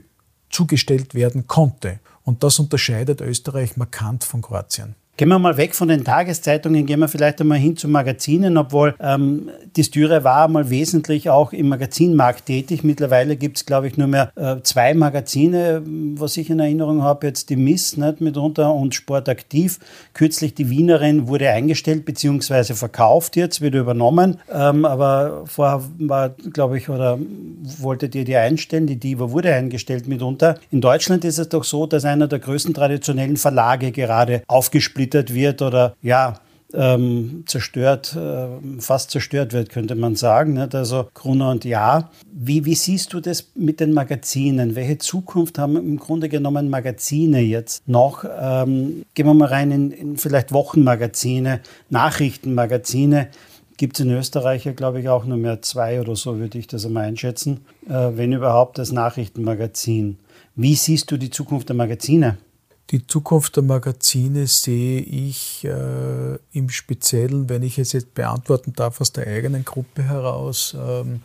zugestellt 0.50 1.14
werden 1.14 1.46
konnte. 1.46 2.00
Und 2.24 2.42
das 2.42 2.58
unterscheidet 2.58 3.20
Österreich 3.20 3.76
markant 3.76 4.24
von 4.24 4.42
Kroatien. 4.42 4.94
Gehen 5.18 5.28
wir 5.28 5.38
mal 5.38 5.56
weg 5.56 5.74
von 5.74 5.88
den 5.88 6.04
Tageszeitungen, 6.04 6.84
gehen 6.84 7.00
wir 7.00 7.08
vielleicht 7.08 7.40
einmal 7.40 7.56
hin 7.56 7.74
zu 7.74 7.88
Magazinen, 7.88 8.58
obwohl 8.58 8.94
ähm, 9.00 9.48
die 9.74 9.82
Styre 9.82 10.24
war 10.24 10.46
mal 10.46 10.68
wesentlich 10.68 11.30
auch 11.30 11.54
im 11.54 11.70
Magazinmarkt 11.70 12.44
tätig. 12.44 12.84
Mittlerweile 12.84 13.36
gibt 13.36 13.56
es, 13.56 13.64
glaube 13.64 13.86
ich, 13.86 13.96
nur 13.96 14.08
mehr 14.08 14.30
äh, 14.36 14.56
zwei 14.62 14.92
Magazine, 14.92 15.82
was 16.16 16.36
ich 16.36 16.50
in 16.50 16.60
Erinnerung 16.60 17.02
habe, 17.02 17.28
jetzt 17.28 17.48
die 17.48 17.56
Miss 17.56 17.96
nicht, 17.96 18.20
mitunter 18.20 18.74
und 18.74 18.94
Sportaktiv. 18.94 19.78
Kürzlich 20.12 20.54
die 20.54 20.68
Wienerin 20.68 21.28
wurde 21.28 21.48
eingestellt 21.48 22.04
bzw. 22.04 22.74
verkauft 22.74 23.36
jetzt, 23.36 23.62
wieder 23.62 23.80
übernommen. 23.80 24.36
Ähm, 24.52 24.84
aber 24.84 25.44
vorher 25.46 25.82
war, 25.98 26.28
glaube 26.52 26.76
ich, 26.76 26.90
oder 26.90 27.18
wolltet 27.78 28.14
ihr 28.14 28.26
die 28.26 28.36
einstellen? 28.36 28.86
Die 28.86 28.96
Diva 28.96 29.30
wurde 29.30 29.54
eingestellt 29.54 30.08
mitunter. 30.08 30.58
In 30.70 30.82
Deutschland 30.82 31.24
ist 31.24 31.38
es 31.38 31.48
doch 31.48 31.64
so, 31.64 31.86
dass 31.86 32.04
einer 32.04 32.28
der 32.28 32.38
größten 32.38 32.74
traditionellen 32.74 33.38
Verlage 33.38 33.92
gerade 33.92 34.42
aufgesplittet 34.46 35.05
zersplittert 35.06 35.34
wird 35.34 35.62
oder 35.62 35.94
ja, 36.02 36.40
ähm, 36.74 37.44
zerstört, 37.46 38.16
äh, 38.16 38.80
fast 38.80 39.10
zerstört 39.10 39.52
wird, 39.52 39.70
könnte 39.70 39.94
man 39.94 40.16
sagen. 40.16 40.54
Nicht? 40.54 40.74
Also 40.74 41.08
Gruner 41.14 41.50
und 41.50 41.64
Ja. 41.64 42.10
Wie, 42.32 42.64
wie 42.64 42.74
siehst 42.74 43.12
du 43.12 43.20
das 43.20 43.52
mit 43.54 43.80
den 43.80 43.94
Magazinen? 43.94 44.74
Welche 44.74 44.98
Zukunft 44.98 45.58
haben 45.58 45.76
im 45.76 45.98
Grunde 45.98 46.28
genommen 46.28 46.68
Magazine 46.68 47.40
jetzt 47.40 47.86
noch? 47.88 48.24
Ähm, 48.24 49.04
gehen 49.14 49.26
wir 49.26 49.34
mal 49.34 49.48
rein 49.48 49.70
in, 49.70 49.90
in 49.92 50.16
vielleicht 50.16 50.52
Wochenmagazine, 50.52 51.60
Nachrichtenmagazine. 51.88 53.28
Gibt 53.78 53.98
es 53.98 54.04
in 54.04 54.10
Österreich 54.10 54.64
ja, 54.64 54.72
glaube 54.72 55.00
ich, 55.00 55.08
auch 55.08 55.24
nur 55.24 55.36
mehr 55.36 55.62
zwei 55.62 56.00
oder 56.00 56.16
so, 56.16 56.38
würde 56.38 56.58
ich 56.58 56.66
das 56.66 56.84
einmal 56.84 57.04
einschätzen, 57.04 57.60
äh, 57.88 58.10
wenn 58.14 58.32
überhaupt 58.32 58.78
das 58.78 58.90
Nachrichtenmagazin. 58.90 60.18
Wie 60.56 60.74
siehst 60.74 61.10
du 61.10 61.16
die 61.16 61.30
Zukunft 61.30 61.68
der 61.68 61.76
Magazine? 61.76 62.38
Die 62.90 63.04
Zukunft 63.06 63.56
der 63.56 63.64
Magazine 63.64 64.46
sehe 64.46 65.00
ich 65.00 65.64
äh, 65.64 66.38
im 66.52 66.68
Speziellen, 66.70 67.48
wenn 67.48 67.64
ich 67.64 67.78
es 67.78 67.92
jetzt 67.92 68.14
beantworten 68.14 68.74
darf, 68.74 69.00
aus 69.00 69.12
der 69.12 69.26
eigenen 69.26 69.64
Gruppe 69.64 70.04
heraus, 70.04 70.76
ähm, 70.78 71.20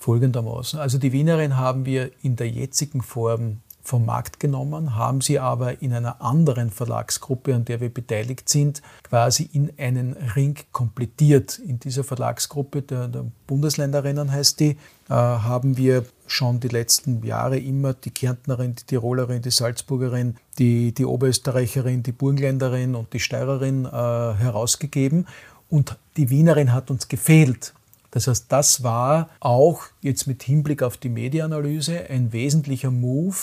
folgendermaßen. 0.00 0.80
Also 0.80 0.98
die 0.98 1.12
Wienerin 1.12 1.56
haben 1.56 1.84
wir 1.84 2.10
in 2.22 2.34
der 2.34 2.48
jetzigen 2.48 3.02
Form 3.02 3.58
vom 3.82 4.06
Markt 4.06 4.40
genommen, 4.40 4.94
haben 4.94 5.20
sie 5.20 5.38
aber 5.38 5.82
in 5.82 5.92
einer 5.92 6.20
anderen 6.20 6.70
Verlagsgruppe, 6.70 7.54
an 7.54 7.64
der 7.64 7.80
wir 7.80 7.92
beteiligt 7.92 8.48
sind, 8.48 8.82
quasi 9.02 9.48
in 9.52 9.72
einen 9.78 10.12
Ring 10.36 10.56
komplettiert. 10.72 11.58
In 11.58 11.80
dieser 11.80 12.04
Verlagsgruppe 12.04 12.82
der, 12.82 13.08
der 13.08 13.24
Bundesländerinnen 13.46 14.30
heißt 14.30 14.60
die, 14.60 14.70
äh, 14.70 14.76
haben 15.08 15.76
wir 15.76 16.04
schon 16.26 16.60
die 16.60 16.68
letzten 16.68 17.24
Jahre 17.24 17.58
immer 17.58 17.94
die 17.94 18.10
Kärntnerin, 18.10 18.76
die 18.76 18.84
Tirolerin, 18.84 19.42
die 19.42 19.50
Salzburgerin, 19.50 20.36
die, 20.58 20.92
die 20.92 21.04
Oberösterreicherin, 21.04 22.02
die 22.02 22.12
Burgenländerin 22.12 22.94
und 22.94 23.12
die 23.12 23.20
Steirerin 23.20 23.84
äh, 23.86 23.88
herausgegeben. 23.88 25.26
Und 25.68 25.96
die 26.16 26.30
Wienerin 26.30 26.72
hat 26.72 26.90
uns 26.90 27.08
gefehlt. 27.08 27.74
Das 28.10 28.26
heißt, 28.26 28.46
das 28.48 28.82
war 28.82 29.30
auch 29.38 29.82
jetzt 30.00 30.26
mit 30.26 30.42
Hinblick 30.42 30.82
auf 30.82 30.96
die 30.96 31.08
Medienanalyse 31.08 32.08
ein 32.08 32.32
wesentlicher 32.32 32.90
Move, 32.90 33.36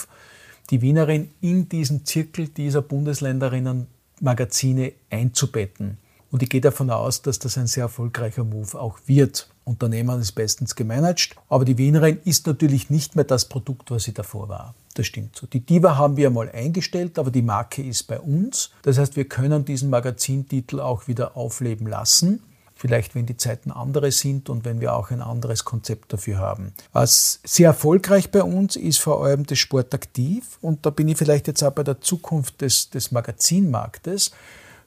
die 0.70 0.82
Wienerin 0.82 1.30
in 1.42 1.70
diesen 1.70 2.06
Zirkel 2.06 2.50
dieser 2.50 2.82
Bundesländerinnen 2.82 3.88
Magazine 4.20 4.94
einzubetten. 5.10 5.98
Und 6.30 6.44
ich 6.44 6.50
gehe 6.50 6.62
davon 6.62 6.90
aus, 6.90 7.22
dass 7.22 7.40
das 7.40 7.58
ein 7.58 7.68
sehr 7.68 7.84
erfolgreicher 7.84 8.44
Move 8.44 8.80
auch 8.80 9.00
wird. 9.06 9.50
Unternehmen 9.64 10.20
ist 10.20 10.34
bestens 10.34 10.76
gemanagt, 10.76 11.36
aber 11.50 11.66
die 11.66 11.78
Wienerin 11.78 12.20
ist 12.26 12.48
natürlich 12.48 12.90
nicht 12.90 13.16
mehr 13.16 13.26
das 13.26 13.46
Produkt, 13.46 13.92
was 13.92 14.04
sie 14.04 14.14
davor 14.14 14.50
war. 14.50 14.76
Das 14.94 15.08
stimmt 15.08 15.36
so. 15.36 15.48
Die 15.48 15.60
Diva 15.60 15.96
haben 15.98 16.18
wir 16.18 16.30
mal 16.30 16.50
eingestellt, 16.50 17.20
aber 17.20 17.32
die 17.32 17.42
Marke 17.42 17.82
ist 17.84 18.08
bei 18.08 18.20
uns. 18.20 18.72
Das 18.82 18.98
heißt, 18.98 19.16
wir 19.16 19.26
können 19.26 19.64
diesen 19.64 19.90
Magazintitel 19.90 20.80
auch 20.80 21.08
wieder 21.08 21.38
aufleben 21.38 21.88
lassen. 21.88 22.42
Vielleicht, 22.78 23.16
wenn 23.16 23.26
die 23.26 23.38
Zeiten 23.38 23.72
andere 23.72 24.12
sind 24.12 24.50
und 24.50 24.66
wenn 24.66 24.80
wir 24.80 24.96
auch 24.96 25.12
ein 25.12 25.22
anderes 25.22 25.66
Konzept 25.66 26.14
dafür 26.14 26.38
haben. 26.38 26.74
Was 26.94 27.40
sehr 27.44 27.68
erfolgreich 27.68 28.30
bei 28.32 28.44
uns 28.44 28.76
ist 28.76 29.00
vor 29.00 29.26
allem 29.26 29.46
das 29.46 29.58
Sportaktiv. 29.58 30.58
Und 30.62 30.86
da 30.86 30.92
bin 30.92 31.08
ich 31.08 31.18
vielleicht 31.18 31.48
jetzt 31.48 31.64
auch 31.64 31.72
bei 31.72 31.84
der 31.84 32.02
Zukunft 32.02 32.62
des, 32.62 32.90
des 32.90 33.12
Magazinmarktes. 33.12 34.32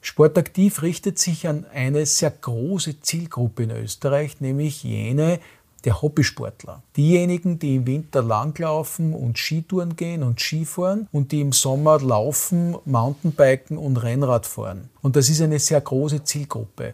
Sportaktiv 0.01 0.81
richtet 0.81 1.19
sich 1.19 1.47
an 1.47 1.65
eine 1.73 2.05
sehr 2.05 2.31
große 2.31 3.01
Zielgruppe 3.01 3.63
in 3.63 3.71
Österreich, 3.71 4.41
nämlich 4.41 4.83
jene, 4.83 5.39
der 5.83 6.01
Hobbysportler. 6.01 6.83
Diejenigen, 6.95 7.59
die 7.59 7.75
im 7.75 7.87
Winter 7.87 8.21
langlaufen 8.21 9.13
und 9.13 9.37
Skitouren 9.37 9.95
gehen 9.95 10.23
und 10.23 10.39
Skifahren 10.39 11.07
und 11.11 11.31
die 11.31 11.41
im 11.41 11.51
Sommer 11.51 11.99
laufen, 11.99 12.75
Mountainbiken 12.85 13.77
und 13.77 13.97
Rennrad 13.97 14.45
fahren. 14.45 14.89
Und 15.01 15.15
das 15.15 15.29
ist 15.29 15.41
eine 15.41 15.59
sehr 15.59 15.81
große 15.81 16.23
Zielgruppe. 16.23 16.93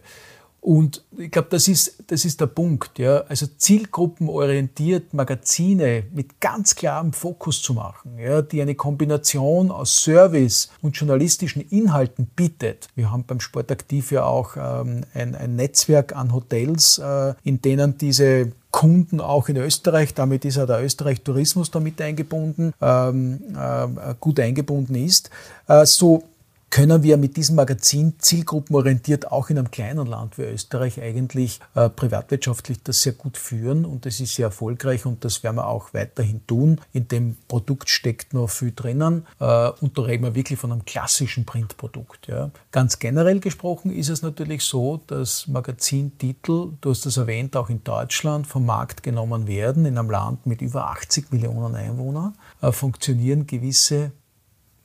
Und 0.60 1.04
ich 1.16 1.30
glaube, 1.30 1.48
das 1.50 1.68
ist, 1.68 2.04
das 2.08 2.24
ist 2.24 2.40
der 2.40 2.46
Punkt. 2.46 2.98
Ja? 2.98 3.20
Also 3.28 3.46
zielgruppenorientiert 3.46 5.14
Magazine 5.14 6.04
mit 6.12 6.40
ganz 6.40 6.74
klarem 6.74 7.12
Fokus 7.12 7.62
zu 7.62 7.74
machen, 7.74 8.18
ja? 8.18 8.42
die 8.42 8.60
eine 8.60 8.74
Kombination 8.74 9.70
aus 9.70 10.02
Service 10.02 10.70
und 10.82 10.96
journalistischen 10.96 11.62
Inhalten 11.62 12.26
bietet. 12.26 12.88
Wir 12.96 13.10
haben 13.10 13.24
beim 13.24 13.40
Sportaktiv 13.40 14.10
ja 14.10 14.24
auch 14.24 14.56
ähm, 14.56 15.04
ein, 15.14 15.34
ein, 15.34 15.56
Netzwerk 15.56 16.14
an 16.14 16.32
Hotels, 16.32 16.98
äh, 16.98 17.34
in 17.44 17.62
denen 17.62 17.96
diese 17.96 18.52
Kunden 18.70 19.20
auch 19.20 19.48
in 19.48 19.56
Österreich, 19.56 20.12
damit 20.12 20.44
ist 20.44 20.58
auch 20.58 20.66
der 20.66 20.84
Österreich 20.84 21.22
Tourismus 21.22 21.70
damit 21.70 22.00
eingebunden, 22.00 22.74
ähm, 22.80 23.40
äh, 23.56 24.14
gut 24.20 24.38
eingebunden 24.40 24.94
ist. 24.94 25.30
Äh, 25.66 25.86
so 25.86 26.24
können 26.70 27.02
wir 27.02 27.16
mit 27.16 27.36
diesem 27.36 27.56
Magazin 27.56 28.14
zielgruppenorientiert 28.18 29.32
auch 29.32 29.50
in 29.50 29.58
einem 29.58 29.70
kleinen 29.70 30.06
Land 30.06 30.38
wie 30.38 30.42
Österreich 30.42 31.00
eigentlich 31.00 31.60
äh, 31.74 31.88
privatwirtschaftlich 31.88 32.82
das 32.82 33.02
sehr 33.02 33.14
gut 33.14 33.36
führen 33.38 33.84
und 33.84 34.04
das 34.04 34.20
ist 34.20 34.34
sehr 34.34 34.46
erfolgreich 34.46 35.06
und 35.06 35.24
das 35.24 35.42
werden 35.42 35.56
wir 35.56 35.66
auch 35.66 35.94
weiterhin 35.94 36.46
tun. 36.46 36.80
In 36.92 37.08
dem 37.08 37.36
Produkt 37.48 37.88
steckt 37.88 38.34
noch 38.34 38.50
viel 38.50 38.72
drinnen 38.74 39.26
äh, 39.40 39.70
und 39.80 39.96
da 39.96 40.02
reden 40.02 40.24
wir 40.24 40.34
wirklich 40.34 40.58
von 40.58 40.72
einem 40.72 40.84
klassischen 40.84 41.44
Printprodukt. 41.44 42.26
Ja. 42.26 42.50
Ganz 42.70 42.98
generell 42.98 43.40
gesprochen 43.40 43.90
ist 43.90 44.10
es 44.10 44.22
natürlich 44.22 44.62
so, 44.62 45.00
dass 45.06 45.46
Magazintitel, 45.48 46.72
du 46.80 46.90
hast 46.90 47.06
das 47.06 47.16
erwähnt, 47.16 47.56
auch 47.56 47.70
in 47.70 47.82
Deutschland 47.82 48.46
vom 48.46 48.66
Markt 48.66 49.02
genommen 49.02 49.46
werden. 49.46 49.86
In 49.86 49.96
einem 49.96 50.10
Land 50.10 50.46
mit 50.46 50.60
über 50.60 50.88
80 50.88 51.32
Millionen 51.32 51.74
Einwohnern 51.74 52.36
äh, 52.60 52.72
funktionieren 52.72 53.46
gewisse 53.46 54.12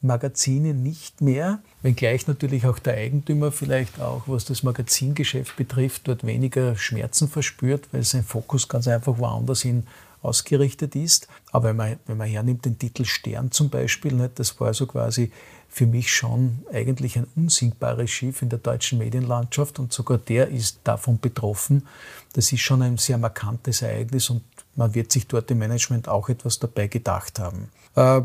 Magazine 0.04 0.74
nicht 0.74 1.22
mehr, 1.22 1.60
wenngleich 1.82 2.28
natürlich 2.28 2.66
auch 2.66 2.80
der 2.80 2.96
Eigentümer 2.96 3.52
vielleicht 3.52 4.00
auch, 4.02 4.24
was 4.28 4.46
das 4.46 4.64
Magazingeschäft 4.64 5.56
betrifft, 5.56 6.08
dort 6.08 6.26
weniger 6.26 6.76
Schmerzen 6.76 7.28
verspürt, 7.28 7.88
weil 7.92 8.04
sein 8.04 8.24
Fokus 8.24 8.68
ganz 8.68 8.88
einfach 8.88 9.18
woanders 9.18 9.62
hin 9.62 9.84
ausgerichtet 10.22 10.96
ist. 10.96 11.28
Aber 11.52 11.70
wenn 11.70 11.76
man, 11.76 12.00
wenn 12.06 12.18
man 12.18 12.28
hernimmt 12.28 12.66
den 12.66 12.78
Titel 12.80 13.06
Stern 13.06 13.52
zum 13.52 13.70
Beispiel, 13.70 14.14
nicht, 14.14 14.40
das 14.40 14.60
war 14.60 14.74
so 14.74 14.88
quasi 14.88 15.32
für 15.70 15.88
mich 15.88 16.14
schon 16.14 16.60
eigentlich 16.72 17.18
ein 17.18 17.28
unsinkbares 17.36 18.10
Schiff 18.10 18.42
in 18.42 18.50
der 18.50 18.60
deutschen 18.60 19.00
Medienlandschaft 19.00 19.80
und 19.80 19.92
sogar 19.92 20.20
der 20.20 20.50
ist 20.50 20.80
davon 20.84 21.20
betroffen. 21.20 21.88
Das 22.34 22.52
ist 22.52 22.62
schon 22.62 22.82
ein 22.82 22.98
sehr 22.98 23.18
markantes 23.18 23.82
Ereignis 23.82 24.30
und 24.30 24.44
man 24.76 24.94
wird 24.94 25.12
sich 25.12 25.28
dort 25.28 25.50
im 25.50 25.60
Management 25.60 26.08
auch 26.08 26.30
etwas 26.30 26.60
dabei 26.60 26.88
gedacht 26.88 27.40
haben. 27.40 27.70
Äh, 27.96 28.22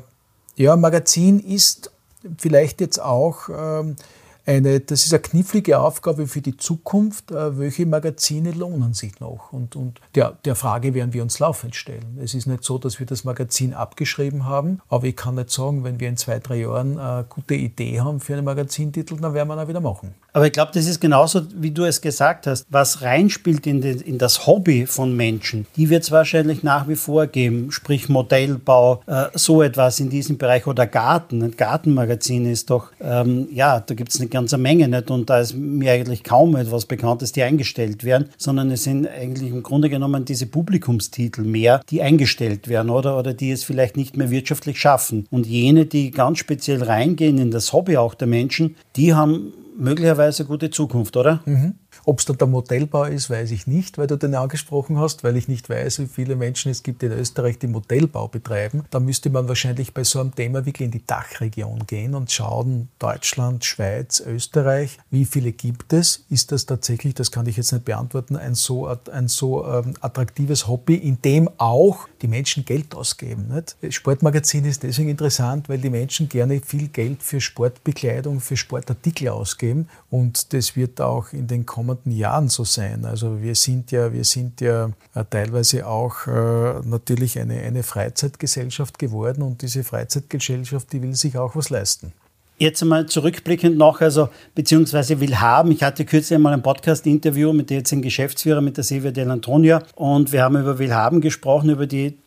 ja, 0.58 0.76
Magazin 0.76 1.38
ist 1.38 1.90
vielleicht 2.36 2.80
jetzt 2.80 3.00
auch 3.00 3.48
ähm, 3.48 3.96
eine, 4.44 4.80
das 4.80 5.04
ist 5.04 5.12
eine 5.12 5.22
knifflige 5.22 5.78
Aufgabe 5.78 6.26
für 6.26 6.40
die 6.40 6.56
Zukunft. 6.56 7.30
Äh, 7.30 7.58
welche 7.58 7.86
Magazine 7.86 8.50
lohnen 8.50 8.92
sich 8.92 9.20
noch? 9.20 9.52
Und, 9.52 9.76
und 9.76 10.00
der, 10.14 10.36
der 10.44 10.56
Frage 10.56 10.94
werden 10.94 11.12
wir 11.12 11.22
uns 11.22 11.38
laufend 11.38 11.76
stellen. 11.76 12.18
Es 12.20 12.34
ist 12.34 12.46
nicht 12.46 12.64
so, 12.64 12.78
dass 12.78 12.98
wir 12.98 13.06
das 13.06 13.24
Magazin 13.24 13.72
abgeschrieben 13.72 14.46
haben, 14.46 14.80
aber 14.88 15.06
ich 15.06 15.16
kann 15.16 15.36
nicht 15.36 15.50
sagen, 15.50 15.84
wenn 15.84 16.00
wir 16.00 16.08
in 16.08 16.16
zwei, 16.16 16.40
drei 16.40 16.56
Jahren 16.56 16.98
eine 16.98 17.24
gute 17.28 17.54
Idee 17.54 18.00
haben 18.00 18.20
für 18.20 18.32
einen 18.34 18.44
Magazintitel, 18.44 19.16
dann 19.16 19.34
werden 19.34 19.48
wir 19.48 19.54
ihn 19.54 19.60
auch 19.60 19.68
wieder 19.68 19.80
machen. 19.80 20.14
Aber 20.32 20.46
ich 20.46 20.52
glaube, 20.52 20.72
das 20.74 20.86
ist 20.86 21.00
genauso, 21.00 21.42
wie 21.54 21.70
du 21.70 21.84
es 21.84 22.00
gesagt 22.00 22.46
hast. 22.46 22.66
Was 22.68 23.02
reinspielt 23.02 23.66
in, 23.66 23.80
den, 23.80 24.00
in 24.00 24.18
das 24.18 24.46
Hobby 24.46 24.86
von 24.86 25.16
Menschen, 25.16 25.66
die 25.76 25.88
wird 25.90 26.04
es 26.04 26.10
wahrscheinlich 26.10 26.62
nach 26.62 26.86
wie 26.86 26.96
vor 26.96 27.26
geben. 27.26 27.72
Sprich 27.72 28.08
Modellbau, 28.08 29.02
äh, 29.06 29.26
so 29.34 29.62
etwas 29.62 30.00
in 30.00 30.10
diesem 30.10 30.38
Bereich 30.38 30.66
oder 30.66 30.86
Garten. 30.86 31.42
Ein 31.42 31.56
Gartenmagazin 31.56 32.46
ist 32.46 32.70
doch, 32.70 32.92
ähm, 33.00 33.48
ja, 33.52 33.80
da 33.80 33.94
gibt 33.94 34.12
es 34.12 34.20
eine 34.20 34.28
ganze 34.28 34.58
Menge 34.58 34.88
nicht 34.88 35.10
und 35.10 35.30
da 35.30 35.40
ist 35.40 35.56
mir 35.56 35.92
eigentlich 35.92 36.24
kaum 36.24 36.56
etwas 36.56 36.84
bekannt, 36.84 37.22
dass 37.22 37.32
die 37.32 37.42
eingestellt 37.42 38.04
werden, 38.04 38.28
sondern 38.36 38.70
es 38.70 38.84
sind 38.84 39.08
eigentlich 39.08 39.50
im 39.50 39.62
Grunde 39.62 39.88
genommen 39.88 40.24
diese 40.24 40.46
Publikumstitel 40.46 41.42
mehr, 41.42 41.80
die 41.88 42.02
eingestellt 42.02 42.68
werden 42.68 42.90
oder, 42.90 43.18
oder 43.18 43.32
die 43.32 43.50
es 43.50 43.64
vielleicht 43.64 43.96
nicht 43.96 44.16
mehr 44.16 44.30
wirtschaftlich 44.30 44.78
schaffen. 44.78 45.26
Und 45.30 45.46
jene, 45.46 45.86
die 45.86 46.10
ganz 46.10 46.38
speziell 46.38 46.82
reingehen 46.82 47.38
in 47.38 47.50
das 47.50 47.72
Hobby 47.72 47.96
auch 47.96 48.14
der 48.14 48.28
Menschen, 48.28 48.76
die 48.96 49.14
haben 49.14 49.52
möglicherweise 49.78 50.44
gute 50.44 50.70
Zukunft, 50.70 51.16
oder? 51.16 51.40
Mhm. 51.46 51.74
Ob 52.08 52.20
es 52.20 52.24
dann 52.24 52.38
der 52.38 52.46
Modellbau 52.46 53.04
ist, 53.04 53.28
weiß 53.28 53.50
ich 53.50 53.66
nicht, 53.66 53.98
weil 53.98 54.06
du 54.06 54.16
den 54.16 54.34
angesprochen 54.34 54.96
hast, 54.96 55.24
weil 55.24 55.36
ich 55.36 55.46
nicht 55.46 55.68
weiß, 55.68 55.98
wie 55.98 56.06
viele 56.06 56.36
Menschen 56.36 56.70
es 56.70 56.82
gibt 56.82 57.02
in 57.02 57.12
Österreich, 57.12 57.58
die 57.58 57.66
Modellbau 57.66 58.28
betreiben. 58.28 58.84
Da 58.88 58.98
müsste 58.98 59.28
man 59.28 59.46
wahrscheinlich 59.46 59.92
bei 59.92 60.04
so 60.04 60.18
einem 60.18 60.34
Thema 60.34 60.64
wirklich 60.64 60.86
in 60.86 60.90
die 60.90 61.06
Dachregion 61.06 61.86
gehen 61.86 62.14
und 62.14 62.32
schauen, 62.32 62.88
Deutschland, 62.98 63.66
Schweiz, 63.66 64.20
Österreich, 64.26 64.98
wie 65.10 65.26
viele 65.26 65.52
gibt 65.52 65.92
es? 65.92 66.24
Ist 66.30 66.50
das 66.50 66.64
tatsächlich, 66.64 67.12
das 67.12 67.30
kann 67.30 67.44
ich 67.44 67.58
jetzt 67.58 67.72
nicht 67.72 67.84
beantworten, 67.84 68.36
ein 68.36 68.54
so, 68.54 68.86
ein 69.12 69.28
so 69.28 69.66
ähm, 69.66 69.92
attraktives 70.00 70.66
Hobby, 70.66 70.94
in 70.94 71.20
dem 71.20 71.50
auch 71.58 72.08
die 72.22 72.28
Menschen 72.28 72.64
Geld 72.64 72.94
ausgeben? 72.94 73.48
Nicht? 73.48 73.76
Sportmagazin 73.94 74.64
ist 74.64 74.82
deswegen 74.82 75.10
interessant, 75.10 75.68
weil 75.68 75.76
die 75.76 75.90
Menschen 75.90 76.30
gerne 76.30 76.62
viel 76.64 76.88
Geld 76.88 77.22
für 77.22 77.42
Sportbekleidung, 77.42 78.40
für 78.40 78.56
Sportartikel 78.56 79.28
ausgeben 79.28 79.90
und 80.08 80.54
das 80.54 80.74
wird 80.74 81.02
auch 81.02 81.34
in 81.34 81.46
den 81.48 81.66
kommenden 81.66 81.97
kommenden 81.98 82.12
Jahren 82.12 82.48
so 82.48 82.64
sein. 82.64 83.04
Also 83.04 83.42
wir 83.42 83.54
sind 83.54 83.90
ja, 83.90 84.12
wir 84.12 84.24
sind 84.24 84.60
ja 84.60 84.90
äh, 85.14 85.24
teilweise 85.28 85.86
auch 85.86 86.26
äh, 86.26 86.80
natürlich 86.84 87.38
eine, 87.38 87.60
eine 87.60 87.82
Freizeitgesellschaft 87.82 88.98
geworden 88.98 89.42
und 89.42 89.62
diese 89.62 89.84
Freizeitgesellschaft, 89.84 90.92
die 90.92 91.02
will 91.02 91.14
sich 91.14 91.36
auch 91.36 91.54
was 91.56 91.70
leisten. 91.70 92.12
Jetzt 92.60 92.82
einmal 92.82 93.06
zurückblickend 93.06 93.78
noch, 93.78 94.00
also 94.00 94.30
beziehungsweise 94.54 95.20
will 95.20 95.36
haben. 95.36 95.70
Ich 95.70 95.82
hatte 95.84 96.04
kürzlich 96.04 96.34
einmal 96.34 96.54
ein 96.54 96.62
Podcast-Interview 96.62 97.52
mit 97.52 97.70
der 97.70 97.78
jetzigen 97.78 98.02
Geschäftsführer, 98.02 98.60
mit 98.60 98.76
der 98.76 98.82
Silvia 98.82 99.12
Del 99.12 99.30
Antonia, 99.30 99.82
und 99.94 100.32
wir 100.32 100.42
haben 100.42 100.56
über 100.56 100.78
Willhaben 100.80 101.20
gesprochen, 101.20 101.70
über 101.70 101.86
die 101.86 102.18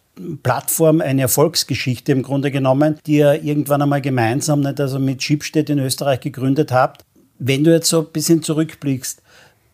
Plattform 0.41 1.01
eine 1.01 1.23
Erfolgsgeschichte 1.23 2.13
im 2.13 2.21
Grunde 2.21 2.49
genommen, 2.49 2.97
die 3.05 3.17
ihr 3.17 3.43
irgendwann 3.43 3.81
einmal 3.81 4.01
gemeinsam, 4.01 4.61
nicht 4.61 4.79
also 4.79 4.99
mit 4.99 5.21
Schibstedt 5.21 5.69
in 5.69 5.79
Österreich 5.79 6.21
gegründet 6.21 6.71
habt. 6.71 7.03
Wenn 7.37 7.63
du 7.65 7.71
jetzt 7.71 7.89
so 7.89 7.99
ein 8.01 8.11
bisschen 8.13 8.41
zurückblickst, 8.41 9.21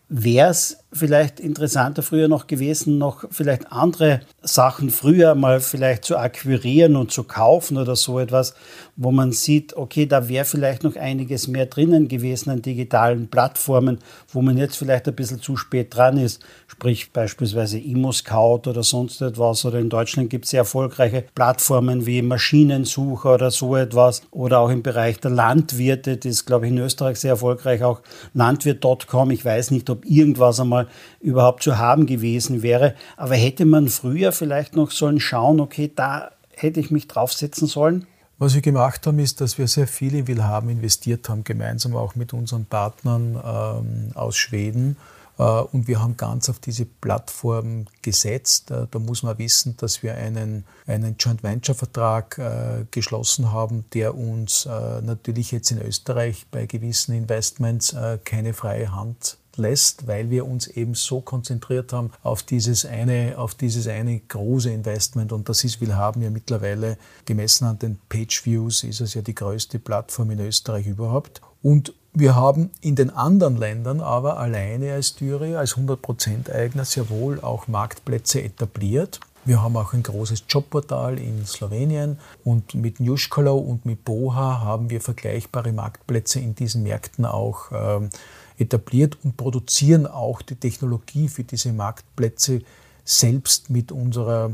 wäre 0.08 0.50
es 0.50 0.78
vielleicht 0.90 1.38
interessanter 1.38 2.02
früher 2.02 2.28
noch 2.28 2.46
gewesen, 2.46 2.96
noch 2.96 3.24
vielleicht 3.30 3.70
andere 3.70 4.20
Sachen 4.40 4.88
früher 4.88 5.34
mal 5.34 5.60
vielleicht 5.60 6.04
zu 6.04 6.16
akquirieren 6.16 6.96
und 6.96 7.12
zu 7.12 7.24
kaufen 7.24 7.76
oder 7.76 7.94
so 7.94 8.18
etwas, 8.18 8.54
wo 8.96 9.10
man 9.10 9.32
sieht, 9.32 9.76
okay, 9.76 10.06
da 10.06 10.28
wäre 10.28 10.46
vielleicht 10.46 10.84
noch 10.84 10.96
einiges 10.96 11.46
mehr 11.46 11.66
drinnen 11.66 12.08
gewesen 12.08 12.50
an 12.50 12.62
digitalen 12.62 13.28
Plattformen, 13.28 13.98
wo 14.32 14.40
man 14.40 14.56
jetzt 14.56 14.76
vielleicht 14.76 15.06
ein 15.08 15.14
bisschen 15.14 15.42
zu 15.42 15.58
spät 15.58 15.94
dran 15.94 16.16
ist, 16.16 16.42
sprich 16.66 17.12
beispielsweise 17.12 17.78
ImmoScout 17.78 18.62
oder 18.66 18.82
sonst 18.82 19.20
etwas 19.20 19.66
oder 19.66 19.78
in 19.78 19.90
Deutschland 19.90 20.30
gibt 20.30 20.46
es 20.46 20.52
sehr 20.52 20.60
erfolgreiche 20.60 21.24
Plattformen 21.34 22.06
wie 22.06 22.22
Maschinensucher 22.22 23.34
oder 23.34 23.50
so 23.50 23.76
etwas 23.76 24.22
oder 24.30 24.60
auch 24.60 24.70
im 24.70 24.82
Bereich 24.82 25.20
der 25.20 25.32
Landwirte, 25.32 26.16
das 26.16 26.32
ist 26.32 26.46
glaube 26.46 26.66
ich 26.66 26.72
in 26.72 26.78
Österreich 26.78 27.18
sehr 27.18 27.32
erfolgreich, 27.32 27.82
auch 27.82 28.00
landwirt.com, 28.32 29.30
ich 29.32 29.44
weiß 29.44 29.70
nicht, 29.70 29.90
ob 29.90 30.06
irgendwas 30.06 30.60
einmal 30.60 30.77
mal 30.78 30.88
überhaupt 31.20 31.62
zu 31.62 31.78
haben 31.78 32.06
gewesen 32.06 32.62
wäre. 32.62 32.94
Aber 33.16 33.34
hätte 33.34 33.64
man 33.64 33.88
früher 33.88 34.32
vielleicht 34.32 34.76
noch 34.76 34.90
sollen 34.90 35.20
schauen, 35.20 35.60
okay, 35.60 35.90
da 35.94 36.30
hätte 36.54 36.80
ich 36.80 36.90
mich 36.90 37.08
draufsetzen 37.08 37.66
sollen? 37.66 38.06
Was 38.38 38.54
wir 38.54 38.62
gemacht 38.62 39.06
haben, 39.06 39.18
ist, 39.18 39.40
dass 39.40 39.58
wir 39.58 39.66
sehr 39.66 39.88
viel 39.88 40.14
in 40.14 40.28
Willhaben 40.28 40.70
investiert 40.70 41.28
haben, 41.28 41.42
gemeinsam 41.42 41.96
auch 41.96 42.14
mit 42.14 42.32
unseren 42.32 42.66
Partnern 42.66 43.34
ähm, 43.44 44.12
aus 44.14 44.36
Schweden. 44.36 44.96
Äh, 45.38 45.42
und 45.42 45.88
wir 45.88 46.00
haben 46.02 46.16
ganz 46.16 46.48
auf 46.48 46.58
diese 46.58 46.84
Plattform 46.84 47.86
gesetzt. 48.02 48.70
Äh, 48.70 48.86
da 48.90 48.98
muss 48.98 49.22
man 49.22 49.38
wissen, 49.38 49.76
dass 49.76 50.02
wir 50.02 50.14
einen, 50.14 50.64
einen 50.86 51.16
Joint 51.18 51.42
Venture 51.42 51.74
Vertrag 51.74 52.38
äh, 52.38 52.84
geschlossen 52.90 53.52
haben, 53.52 53.84
der 53.94 54.16
uns 54.16 54.66
natürlich 54.66 55.52
jetzt 55.52 55.70
in 55.70 55.80
Österreich 55.80 56.46
bei 56.50 56.66
gewissen 56.66 57.14
Investments 57.14 57.94
keine 58.24 58.52
freie 58.52 58.94
Hand 58.94 59.37
lässt, 59.58 60.06
weil 60.06 60.30
wir 60.30 60.46
uns 60.46 60.66
eben 60.66 60.94
so 60.94 61.20
konzentriert 61.20 61.92
haben 61.92 62.10
auf 62.22 62.42
dieses 62.42 62.84
eine, 62.84 63.34
auf 63.36 63.54
dieses 63.54 63.86
eine 63.88 64.18
große 64.20 64.70
Investment. 64.70 65.32
Und 65.32 65.48
das 65.48 65.64
ist 65.64 65.80
Willhaben 65.80 66.22
ja 66.22 66.30
mittlerweile 66.30 66.96
gemessen 67.24 67.66
an 67.66 67.78
den 67.78 67.98
Page 68.08 68.44
Views 68.46 68.84
ist 68.84 69.00
es 69.00 69.14
ja 69.14 69.22
die 69.22 69.34
größte 69.34 69.78
Plattform 69.78 70.30
in 70.30 70.40
Österreich 70.40 70.86
überhaupt. 70.86 71.40
Und 71.62 71.92
wir 72.14 72.34
haben 72.34 72.70
in 72.80 72.96
den 72.96 73.10
anderen 73.10 73.56
Ländern 73.56 74.00
aber 74.00 74.38
alleine 74.38 74.94
als 74.94 75.14
Thüringen, 75.14 75.56
als 75.56 75.76
100% 75.76 76.50
Eigner 76.50 76.84
sehr 76.84 77.10
wohl 77.10 77.40
auch 77.40 77.68
Marktplätze 77.68 78.42
etabliert. 78.42 79.20
Wir 79.44 79.62
haben 79.62 79.76
auch 79.76 79.94
ein 79.94 80.02
großes 80.02 80.44
Jobportal 80.48 81.18
in 81.18 81.46
Slowenien. 81.46 82.18
Und 82.44 82.74
mit 82.74 83.00
Newskolo 83.00 83.56
und 83.56 83.86
mit 83.86 84.04
Boha 84.04 84.60
haben 84.60 84.90
wir 84.90 85.00
vergleichbare 85.00 85.72
Marktplätze 85.72 86.40
in 86.40 86.54
diesen 86.54 86.82
Märkten 86.82 87.24
auch 87.24 87.70
ähm, 87.72 88.10
etabliert 88.58 89.16
und 89.22 89.36
produzieren 89.36 90.06
auch 90.06 90.42
die 90.42 90.56
Technologie 90.56 91.28
für 91.28 91.44
diese 91.44 91.72
Marktplätze 91.72 92.62
selbst 93.04 93.70
mit 93.70 93.92
unserer 93.92 94.50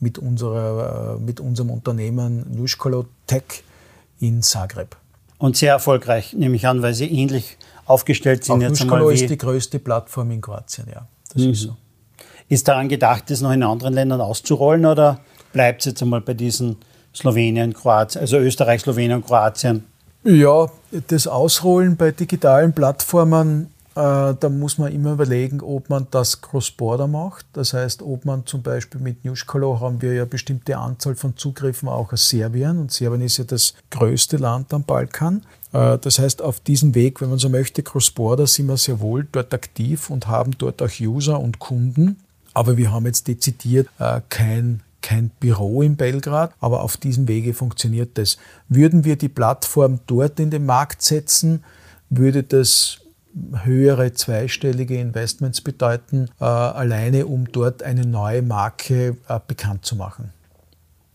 mit, 0.00 0.18
unserer, 0.18 1.18
mit 1.18 1.40
unserem 1.40 1.70
Unternehmen 1.70 2.44
Nuskolo 2.54 3.06
Tech 3.26 3.62
in 4.20 4.42
Zagreb. 4.42 4.96
Und 5.38 5.56
sehr 5.56 5.72
erfolgreich, 5.72 6.32
nehme 6.32 6.56
ich 6.56 6.66
an, 6.66 6.82
weil 6.82 6.94
Sie 6.94 7.06
ähnlich 7.06 7.56
aufgestellt 7.84 8.44
sind. 8.44 8.56
Auch 8.56 8.60
jetzt 8.60 8.80
Nuskolo 8.80 9.10
ist 9.10 9.28
die 9.28 9.36
größte 9.36 9.78
Plattform 9.78 10.30
in 10.30 10.40
Kroatien, 10.40 10.86
ja. 10.92 11.06
Das 11.32 11.42
mhm. 11.42 11.50
ist 11.50 11.60
so. 11.62 11.76
Ist 12.48 12.68
daran 12.68 12.88
gedacht, 12.88 13.24
das 13.28 13.40
noch 13.40 13.52
in 13.52 13.62
anderen 13.62 13.92
Ländern 13.92 14.20
auszurollen 14.20 14.86
oder 14.86 15.20
bleibt 15.52 15.80
es 15.80 15.86
jetzt 15.86 16.02
einmal 16.02 16.20
bei 16.20 16.34
diesen 16.34 16.76
Slowenien, 17.14 17.72
Kroatien, 17.74 18.20
also 18.20 18.38
Österreich, 18.38 18.82
Slowenien 18.82 19.14
und 19.14 19.26
Kroatien? 19.26 19.84
Ja, 20.26 20.68
das 21.08 21.26
Ausrollen 21.26 21.96
bei 21.96 22.10
digitalen 22.10 22.72
Plattformen 22.72 23.68
äh, 23.96 24.34
da 24.38 24.48
muss 24.50 24.76
man 24.76 24.92
immer 24.92 25.12
überlegen, 25.12 25.62
ob 25.62 25.88
man 25.88 26.06
das 26.10 26.42
Cross-Border 26.42 27.06
macht. 27.06 27.46
Das 27.54 27.72
heißt, 27.72 28.02
ob 28.02 28.26
man 28.26 28.44
zum 28.44 28.60
Beispiel 28.60 29.00
mit 29.00 29.24
Newscolo 29.24 29.80
haben 29.80 30.02
wir 30.02 30.12
ja 30.12 30.26
bestimmte 30.26 30.76
Anzahl 30.76 31.14
von 31.14 31.34
Zugriffen 31.38 31.88
auch 31.88 32.12
aus 32.12 32.28
Serbien. 32.28 32.78
Und 32.78 32.92
Serbien 32.92 33.22
ist 33.22 33.38
ja 33.38 33.44
das 33.44 33.72
größte 33.90 34.36
Land 34.36 34.74
am 34.74 34.84
Balkan. 34.84 35.42
Äh, 35.72 35.96
das 35.96 36.18
heißt, 36.18 36.42
auf 36.42 36.60
diesem 36.60 36.94
Weg, 36.94 37.22
wenn 37.22 37.30
man 37.30 37.38
so 37.38 37.48
möchte, 37.48 37.82
Cross-Border, 37.82 38.46
sind 38.46 38.66
wir 38.66 38.76
sehr 38.76 39.00
wohl 39.00 39.26
dort 39.32 39.54
aktiv 39.54 40.10
und 40.10 40.26
haben 40.26 40.58
dort 40.58 40.82
auch 40.82 41.00
User 41.00 41.40
und 41.40 41.58
Kunden. 41.58 42.18
Aber 42.52 42.76
wir 42.76 42.92
haben 42.92 43.06
jetzt 43.06 43.28
dezidiert 43.28 43.88
äh, 43.98 44.20
kein 44.28 44.82
kein 45.06 45.30
Büro 45.38 45.82
in 45.82 45.94
Belgrad, 45.94 46.52
aber 46.58 46.82
auf 46.82 46.96
diesem 46.96 47.28
Wege 47.28 47.54
funktioniert 47.54 48.18
das. 48.18 48.38
Würden 48.68 49.04
wir 49.04 49.14
die 49.14 49.28
Plattform 49.28 50.00
dort 50.08 50.40
in 50.40 50.50
den 50.50 50.66
Markt 50.66 51.00
setzen, 51.00 51.62
würde 52.10 52.42
das 52.42 52.98
höhere 53.62 54.14
zweistellige 54.14 54.98
Investments 54.98 55.60
bedeuten, 55.60 56.28
äh, 56.40 56.44
alleine 56.44 57.26
um 57.26 57.46
dort 57.52 57.84
eine 57.84 58.04
neue 58.04 58.42
Marke 58.42 59.16
äh, 59.28 59.40
bekannt 59.46 59.84
zu 59.84 59.94
machen. 59.94 60.32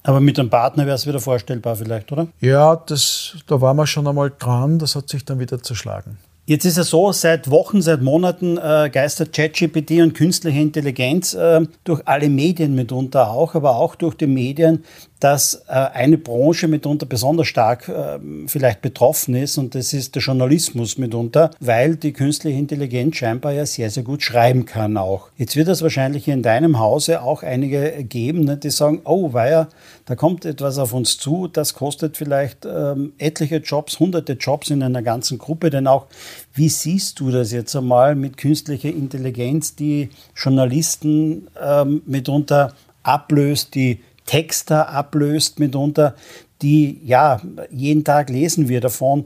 Aber 0.03 0.21
mit 0.21 0.39
einem 0.39 0.49
Partner 0.49 0.85
wäre 0.85 0.95
es 0.95 1.05
wieder 1.05 1.19
vorstellbar 1.19 1.75
vielleicht, 1.75 2.13
oder? 2.13 2.27
Ja, 2.39 2.77
das, 2.77 3.35
da 3.45 3.59
waren 3.59 3.75
wir 3.75 3.87
schon 3.87 4.07
einmal 4.07 4.31
dran, 4.39 4.79
das 4.79 4.95
hat 4.95 5.09
sich 5.09 5.25
dann 5.25 5.39
wieder 5.39 5.61
zerschlagen. 5.61 6.17
Jetzt 6.51 6.65
ist 6.65 6.77
es 6.77 6.89
so, 6.89 7.13
seit 7.13 7.49
Wochen, 7.49 7.81
seit 7.81 8.01
Monaten 8.01 8.57
äh, 8.57 8.89
geistert 8.91 9.31
ChatGPT 9.31 10.01
und 10.01 10.13
künstliche 10.13 10.59
Intelligenz 10.59 11.33
äh, 11.33 11.61
durch 11.85 12.01
alle 12.03 12.27
Medien 12.27 12.75
mitunter 12.75 13.31
auch, 13.31 13.55
aber 13.55 13.77
auch 13.77 13.95
durch 13.95 14.15
die 14.15 14.27
Medien 14.27 14.83
dass 15.21 15.53
äh, 15.67 15.71
eine 15.71 16.17
Branche 16.17 16.67
mitunter 16.67 17.05
besonders 17.05 17.47
stark 17.47 17.87
äh, 17.87 18.19
vielleicht 18.47 18.81
betroffen 18.81 19.35
ist 19.35 19.57
und 19.59 19.75
das 19.75 19.93
ist 19.93 20.15
der 20.15 20.21
Journalismus 20.21 20.97
mitunter, 20.97 21.51
weil 21.59 21.95
die 21.95 22.11
künstliche 22.11 22.57
Intelligenz 22.57 23.17
scheinbar 23.17 23.53
ja 23.53 23.65
sehr, 23.67 23.91
sehr 23.91 24.01
gut 24.01 24.23
schreiben 24.23 24.65
kann 24.65 24.97
auch. 24.97 25.29
Jetzt 25.37 25.55
wird 25.55 25.67
es 25.67 25.83
wahrscheinlich 25.83 26.27
in 26.27 26.41
deinem 26.41 26.79
Hause 26.79 27.21
auch 27.21 27.43
einige 27.43 28.03
geben, 28.03 28.45
ne, 28.45 28.57
die 28.57 28.71
sagen, 28.71 29.01
oh 29.03 29.31
weia, 29.31 29.69
da 30.05 30.15
kommt 30.15 30.43
etwas 30.43 30.79
auf 30.79 30.91
uns 30.91 31.19
zu, 31.19 31.47
das 31.47 31.75
kostet 31.75 32.17
vielleicht 32.17 32.65
ähm, 32.65 33.13
etliche 33.19 33.57
Jobs, 33.57 33.99
hunderte 33.99 34.33
Jobs 34.33 34.71
in 34.71 34.81
einer 34.81 35.03
ganzen 35.03 35.37
Gruppe, 35.37 35.69
denn 35.69 35.85
auch 35.85 36.07
wie 36.55 36.69
siehst 36.69 37.19
du 37.19 37.29
das 37.29 37.51
jetzt 37.51 37.75
einmal 37.75 38.15
mit 38.15 38.37
künstlicher 38.37 38.89
Intelligenz, 38.89 39.75
die 39.75 40.09
Journalisten 40.35 41.47
ähm, 41.63 42.01
mitunter 42.07 42.73
ablöst, 43.03 43.75
die 43.75 43.99
Texter 44.25 44.89
ablöst 44.89 45.59
mitunter, 45.59 46.15
die, 46.61 47.01
ja, 47.03 47.41
jeden 47.71 48.03
Tag 48.03 48.29
lesen 48.29 48.69
wir 48.69 48.81
davon, 48.81 49.25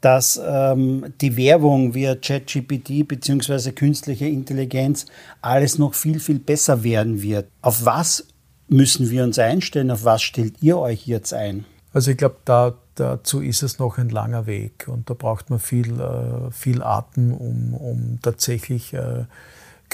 dass 0.00 0.38
ähm, 0.44 1.14
die 1.22 1.36
Werbung 1.38 1.94
via 1.94 2.14
ChatGPT 2.14 3.08
bzw. 3.08 3.72
künstliche 3.72 4.26
Intelligenz 4.26 5.06
alles 5.40 5.78
noch 5.78 5.94
viel, 5.94 6.20
viel 6.20 6.38
besser 6.38 6.84
werden 6.84 7.22
wird. 7.22 7.46
Auf 7.62 7.86
was 7.86 8.26
müssen 8.68 9.10
wir 9.10 9.24
uns 9.24 9.38
einstellen? 9.38 9.90
Auf 9.90 10.04
was 10.04 10.22
stellt 10.22 10.62
ihr 10.62 10.78
euch 10.78 11.06
jetzt 11.06 11.32
ein? 11.32 11.64
Also 11.94 12.10
ich 12.10 12.18
glaube, 12.18 12.36
da, 12.44 12.74
dazu 12.96 13.40
ist 13.40 13.62
es 13.62 13.78
noch 13.78 13.96
ein 13.96 14.10
langer 14.10 14.46
Weg 14.46 14.88
und 14.88 15.08
da 15.08 15.14
braucht 15.14 15.48
man 15.48 15.58
viel, 15.58 15.98
äh, 15.98 16.50
viel 16.50 16.82
Atem, 16.82 17.32
um, 17.32 17.72
um 17.72 18.18
tatsächlich 18.20 18.92
äh, 18.92 19.24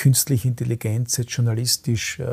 künstliche 0.01 0.49
Intelligenz 0.49 1.19
jetzt 1.19 1.33
journalistisch 1.33 2.19
äh, 2.21 2.25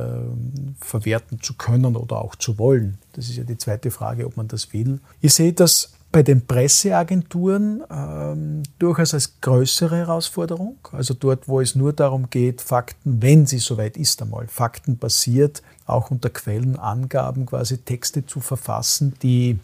verwerten 0.80 1.41
zu 1.41 1.53
können 1.56 1.97
oder 1.97 2.21
auch 2.21 2.36
zu 2.36 2.58
wollen. 2.58 2.97
Das 3.12 3.27
ist 3.27 3.36
ja 3.36 3.43
die 3.43 3.58
zweite 3.58 3.91
Frage, 3.91 4.25
ob 4.25 4.38
man 4.38 4.47
das 4.47 4.71
will. 4.71 5.01
Ich 5.19 5.34
sehe 5.34 5.51
das 5.51 5.91
bei 6.13 6.23
den 6.23 6.45
Presseagenturen 6.47 7.84
ähm, 7.91 8.63
durchaus 8.80 9.13
als 9.13 9.41
größere 9.41 9.97
Herausforderung. 9.97 10.77
Also 10.93 11.13
dort, 11.13 11.49
wo 11.49 11.60
es 11.60 11.75
nur 11.75 11.91
darum 11.91 12.30
geht, 12.30 12.62
Fakten, 12.62 13.21
wenn 13.21 13.45
sie 13.45 13.60
soweit 13.60 13.97
ist 13.97 14.21
einmal, 14.21 14.47
faktenbasiert, 14.47 15.62
auch 15.86 16.10
unter 16.10 16.30
Quellenangaben 16.30 17.47
quasi 17.47 17.80
Texte 17.80 18.25
zu 18.25 18.39
verfassen, 18.39 19.15
die 19.21 19.60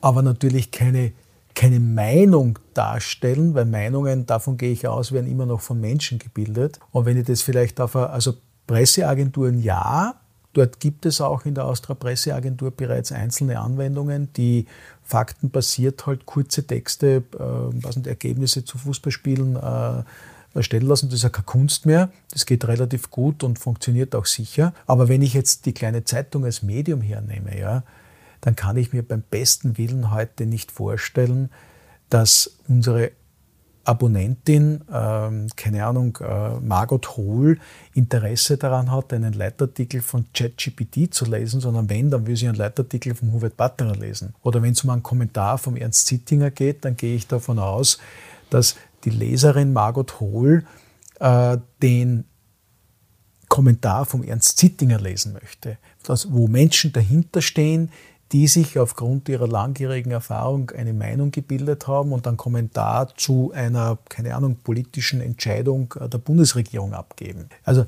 aber 0.00 0.22
natürlich 0.22 0.72
keine 0.72 1.12
keine 1.54 1.80
Meinung 1.80 2.58
darstellen, 2.74 3.54
weil 3.54 3.64
Meinungen, 3.64 4.26
davon 4.26 4.56
gehe 4.56 4.72
ich 4.72 4.88
aus, 4.88 5.12
werden 5.12 5.30
immer 5.30 5.46
noch 5.46 5.60
von 5.60 5.80
Menschen 5.80 6.18
gebildet. 6.18 6.80
Und 6.90 7.06
wenn 7.06 7.16
ich 7.16 7.26
das 7.26 7.42
vielleicht 7.42 7.80
auf, 7.80 7.96
also 7.96 8.34
Presseagenturen 8.66 9.62
ja, 9.62 10.14
dort 10.52 10.80
gibt 10.80 11.06
es 11.06 11.20
auch 11.20 11.44
in 11.44 11.54
der 11.54 11.66
Austria 11.66 11.94
Presseagentur 11.94 12.70
bereits 12.70 13.12
einzelne 13.12 13.60
Anwendungen, 13.60 14.32
die 14.32 14.66
faktenbasiert 15.02 16.06
halt 16.06 16.26
kurze 16.26 16.66
Texte, 16.66 17.22
äh, 17.34 17.38
was 17.38 17.94
sind 17.94 18.06
Ergebnisse 18.06 18.64
zu 18.64 18.78
Fußballspielen 18.78 19.56
äh, 19.56 20.02
erstellen 20.54 20.86
lassen. 20.86 21.08
Das 21.08 21.16
ist 21.16 21.24
ja 21.24 21.28
keine 21.28 21.44
Kunst 21.44 21.86
mehr. 21.86 22.10
Das 22.30 22.46
geht 22.46 22.66
relativ 22.66 23.10
gut 23.10 23.42
und 23.42 23.58
funktioniert 23.58 24.14
auch 24.14 24.26
sicher. 24.26 24.72
Aber 24.86 25.08
wenn 25.08 25.22
ich 25.22 25.34
jetzt 25.34 25.66
die 25.66 25.74
kleine 25.74 26.04
Zeitung 26.04 26.44
als 26.44 26.62
Medium 26.62 27.00
hernehme, 27.00 27.58
ja, 27.58 27.82
dann 28.44 28.56
kann 28.56 28.76
ich 28.76 28.92
mir 28.92 29.02
beim 29.02 29.22
besten 29.22 29.78
Willen 29.78 30.10
heute 30.10 30.44
nicht 30.44 30.70
vorstellen, 30.70 31.48
dass 32.10 32.58
unsere 32.68 33.12
Abonnentin, 33.84 34.84
ähm, 34.92 35.46
keine 35.56 35.86
Ahnung, 35.86 36.18
äh, 36.20 36.60
Margot 36.60 37.16
Hohl, 37.16 37.58
Interesse 37.94 38.58
daran 38.58 38.90
hat, 38.90 39.14
einen 39.14 39.32
Leitartikel 39.32 40.02
von 40.02 40.26
ChatGPT 40.34 41.14
zu 41.14 41.24
lesen, 41.24 41.60
sondern 41.60 41.88
wenn, 41.88 42.10
dann 42.10 42.26
will 42.26 42.36
sie 42.36 42.46
einen 42.46 42.58
Leitartikel 42.58 43.14
von 43.14 43.32
Hubert 43.32 43.56
Batterer 43.56 43.96
lesen. 43.96 44.34
Oder 44.42 44.60
wenn 44.60 44.72
es 44.72 44.84
um 44.84 44.90
einen 44.90 45.02
Kommentar 45.02 45.56
vom 45.56 45.76
Ernst 45.76 46.06
Zittinger 46.06 46.50
geht, 46.50 46.84
dann 46.84 46.98
gehe 46.98 47.16
ich 47.16 47.26
davon 47.26 47.58
aus, 47.58 47.98
dass 48.50 48.76
die 49.04 49.10
Leserin 49.10 49.72
Margot 49.72 50.20
Hohl 50.20 50.66
äh, 51.18 51.56
den 51.82 52.24
Kommentar 53.48 54.04
vom 54.04 54.22
Ernst 54.22 54.58
Zittinger 54.58 55.00
lesen 55.00 55.32
möchte, 55.32 55.78
das, 56.02 56.30
wo 56.30 56.46
Menschen 56.46 56.92
dahinter 56.92 57.40
stehen, 57.40 57.90
die 58.34 58.48
sich 58.48 58.80
aufgrund 58.80 59.28
ihrer 59.28 59.46
langjährigen 59.46 60.10
Erfahrung 60.10 60.70
eine 60.70 60.92
Meinung 60.92 61.30
gebildet 61.30 61.86
haben 61.86 62.10
und 62.10 62.26
einen 62.26 62.36
Kommentar 62.36 63.14
zu 63.16 63.52
einer, 63.54 63.96
keine 64.08 64.34
Ahnung, 64.34 64.56
politischen 64.56 65.20
Entscheidung 65.20 65.94
der 66.00 66.18
Bundesregierung 66.18 66.94
abgeben. 66.94 67.48
Also 67.62 67.86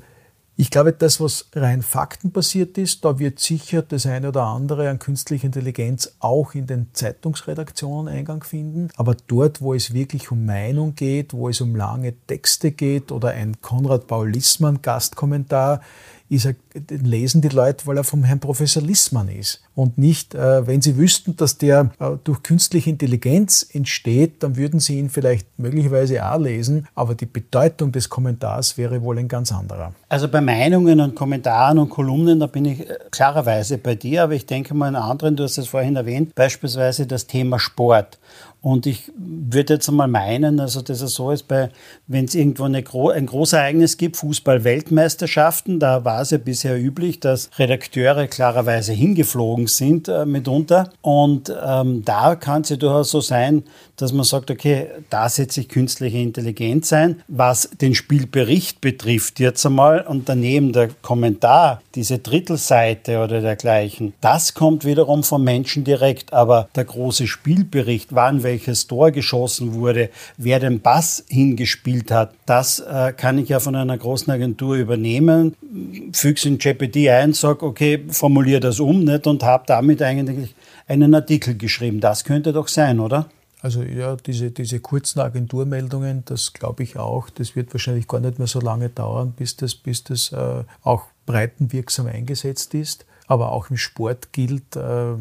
ich 0.55 0.71
glaube, 0.71 0.93
das, 0.93 1.19
was 1.19 1.49
rein 1.53 1.81
faktenbasiert 1.81 2.77
ist, 2.77 3.03
da 3.03 3.19
wird 3.19 3.39
sicher 3.39 3.81
das 3.81 4.05
eine 4.05 4.29
oder 4.29 4.43
andere 4.43 4.89
an 4.89 4.99
künstlicher 4.99 5.45
Intelligenz 5.45 6.15
auch 6.19 6.55
in 6.55 6.65
den 6.65 6.87
Zeitungsredaktionen 6.93 8.11
Eingang 8.11 8.41
finden. 8.41 8.87
Aber 8.95 9.17
dort, 9.27 9.61
wo 9.61 9.73
es 9.73 9.93
wirklich 9.93 10.31
um 10.31 10.45
Meinung 10.45 10.95
geht, 10.95 11.33
wo 11.33 11.49
es 11.49 11.59
um 11.59 11.75
lange 11.75 12.13
Texte 12.25 12.71
geht 12.71 13.11
oder 13.11 13.31
ein 13.31 13.61
Konrad 13.61 14.07
Paul 14.07 14.31
Lissmann 14.31 14.81
Gastkommentar, 14.81 15.81
ist 16.29 16.45
er, 16.45 16.55
den 16.75 17.05
lesen 17.05 17.41
die 17.41 17.49
Leute, 17.49 17.85
weil 17.87 17.97
er 17.97 18.03
vom 18.03 18.23
Herrn 18.23 18.39
Professor 18.39 18.83
Lissmann 18.83 19.29
ist. 19.29 19.61
Und 19.75 19.97
nicht, 19.97 20.35
äh, 20.35 20.65
wenn 20.67 20.81
sie 20.81 20.97
wüssten, 20.97 21.35
dass 21.35 21.57
der 21.57 21.91
äh, 21.99 22.11
durch 22.23 22.43
künstliche 22.43 22.89
Intelligenz 22.89 23.67
entsteht, 23.71 24.43
dann 24.43 24.55
würden 24.57 24.79
sie 24.79 24.99
ihn 24.99 25.09
vielleicht 25.09 25.47
möglicherweise 25.57 26.25
auch 26.25 26.39
lesen, 26.39 26.87
aber 26.95 27.15
die 27.15 27.25
Bedeutung 27.25 27.91
des 27.91 28.09
Kommentars 28.09 28.77
wäre 28.77 29.01
wohl 29.01 29.19
ein 29.19 29.27
ganz 29.27 29.51
anderer. 29.51 29.93
Also 30.09 30.27
bei 30.27 30.41
Meinungen 30.41 30.99
und 30.99 31.15
Kommentaren 31.15 31.79
und 31.79 31.89
Kolumnen, 31.89 32.39
da 32.39 32.47
bin 32.47 32.65
ich 32.65 32.89
äh, 32.89 32.97
klarerweise 33.11 33.77
bei 33.77 33.95
dir, 33.95 34.23
aber 34.23 34.33
ich 34.33 34.45
denke 34.45 34.73
mal 34.73 34.89
in 34.89 34.95
anderen, 34.95 35.35
du 35.35 35.43
hast 35.43 35.57
es 35.57 35.67
vorhin 35.67 35.95
erwähnt, 35.95 36.35
beispielsweise 36.35 37.07
das 37.07 37.27
Thema 37.27 37.59
Sport. 37.59 38.17
Und 38.61 38.85
ich 38.85 39.11
würde 39.15 39.75
jetzt 39.75 39.87
einmal 39.87 40.07
meinen, 40.07 40.59
also 40.59 40.81
dass 40.81 41.01
es 41.01 41.13
so 41.13 41.31
ist, 41.31 41.45
wenn 42.07 42.25
es 42.25 42.35
irgendwo 42.35 42.63
eine, 42.63 42.83
ein 43.13 43.25
Großereignis 43.25 43.97
gibt, 43.97 44.17
Fußball-Weltmeisterschaften, 44.17 45.79
da 45.79 46.03
war 46.03 46.21
es 46.21 46.31
ja 46.31 46.37
bisher 46.37 46.81
üblich, 46.81 47.19
dass 47.19 47.49
Redakteure 47.57 48.27
klarerweise 48.27 48.93
hingeflogen 48.93 49.67
sind 49.67 50.07
äh, 50.07 50.25
mitunter. 50.25 50.91
Und 51.01 51.53
ähm, 51.63 52.03
da 52.03 52.35
kann 52.35 52.63
es 52.63 52.69
ja 52.69 52.75
durchaus 52.77 53.11
so 53.11 53.21
sein, 53.21 53.63
dass 53.95 54.13
man 54.13 54.23
sagt, 54.23 54.51
okay, 54.51 54.87
da 55.09 55.27
setze 55.27 55.61
ich 55.61 55.69
künstliche 55.69 56.17
Intelligenz 56.17 56.93
ein. 56.93 57.21
Was 57.27 57.69
den 57.81 57.95
Spielbericht 57.95 58.81
betrifft 58.81 59.39
jetzt 59.39 59.65
einmal 59.65 60.01
und 60.01 60.29
daneben 60.29 60.71
der 60.71 60.89
Kommentar, 61.01 61.81
diese 61.95 62.19
Drittelseite 62.19 63.19
oder 63.23 63.41
dergleichen, 63.41 64.13
das 64.21 64.53
kommt 64.53 64.85
wiederum 64.85 65.23
vom 65.23 65.43
Menschen 65.43 65.83
direkt. 65.83 66.33
Aber 66.33 66.69
der 66.75 66.85
große 66.85 67.27
Spielbericht, 67.27 68.13
wann 68.13 68.43
welches 68.47 68.87
Tor 68.87 69.11
geschossen 69.11 69.73
wurde, 69.73 70.09
wer 70.37 70.59
den 70.59 70.79
Pass 70.79 71.23
hingespielt 71.27 72.09
hat, 72.11 72.33
das 72.45 72.79
äh, 72.79 73.11
kann 73.11 73.37
ich 73.37 73.49
ja 73.49 73.59
von 73.59 73.75
einer 73.75 73.97
großen 73.97 74.31
Agentur 74.31 74.75
übernehmen. 74.75 75.53
füge 76.13 76.39
es 76.39 76.45
in 76.45 76.57
GPT 76.57 77.09
ein, 77.09 77.33
sage, 77.33 77.65
okay, 77.65 78.05
formuliere 78.09 78.61
das 78.61 78.79
um 78.79 79.03
nicht, 79.03 79.27
und 79.27 79.43
habe 79.43 79.65
damit 79.67 80.01
eigentlich 80.01 80.55
einen 80.87 81.13
Artikel 81.13 81.55
geschrieben. 81.55 81.99
Das 81.99 82.23
könnte 82.23 82.53
doch 82.53 82.69
sein, 82.69 82.99
oder? 82.99 83.29
Also 83.61 83.81
ja, 83.83 84.15
diese, 84.15 84.51
diese 84.51 84.79
kurzen 84.79 85.19
Agenturmeldungen, 85.19 86.23
das 86.25 86.53
glaube 86.53 86.83
ich 86.83 86.95
auch, 86.97 87.29
das 87.29 87.55
wird 87.55 87.73
wahrscheinlich 87.73 88.07
gar 88.07 88.21
nicht 88.21 88.37
mehr 88.37 88.47
so 88.47 88.61
lange 88.61 88.89
dauern, 88.89 89.33
bis 89.35 89.57
das, 89.57 89.75
bis 89.75 90.03
das 90.03 90.31
äh, 90.31 90.63
auch 90.83 91.05
breitenwirksam 91.25 92.07
eingesetzt 92.07 92.73
ist. 92.75 93.05
Aber 93.27 93.51
auch 93.51 93.69
im 93.69 93.77
Sport 93.77 94.31
gilt, 94.31 94.75
äh, 94.75 95.13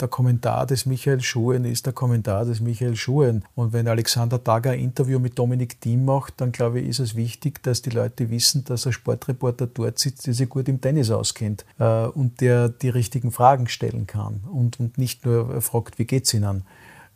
der 0.00 0.08
Kommentar 0.08 0.66
des 0.66 0.86
Michael 0.86 1.20
Schuhen 1.20 1.64
ist 1.64 1.86
der 1.86 1.92
Kommentar 1.92 2.44
des 2.44 2.60
Michael 2.60 2.96
Schuhen. 2.96 3.44
Und 3.54 3.72
wenn 3.72 3.88
Alexander 3.88 4.38
Dager 4.38 4.70
ein 4.70 4.80
Interview 4.80 5.18
mit 5.18 5.38
Dominik 5.38 5.80
Thiem 5.80 6.04
macht, 6.04 6.40
dann 6.40 6.52
glaube 6.52 6.80
ich, 6.80 6.88
ist 6.88 7.00
es 7.00 7.16
wichtig, 7.16 7.62
dass 7.62 7.82
die 7.82 7.90
Leute 7.90 8.30
wissen, 8.30 8.64
dass 8.64 8.86
ein 8.86 8.92
Sportreporter 8.92 9.66
dort 9.66 9.98
sitzt, 9.98 10.26
der 10.26 10.34
sich 10.34 10.48
gut 10.48 10.68
im 10.68 10.80
Tennis 10.80 11.10
auskennt 11.10 11.64
äh, 11.78 12.06
und 12.06 12.40
der 12.40 12.68
die 12.68 12.90
richtigen 12.90 13.32
Fragen 13.32 13.68
stellen 13.68 14.06
kann 14.06 14.40
und, 14.50 14.78
und 14.78 14.96
nicht 14.96 15.26
nur 15.26 15.60
fragt, 15.60 15.98
wie 15.98 16.04
geht's 16.04 16.32
Ihnen? 16.32 16.62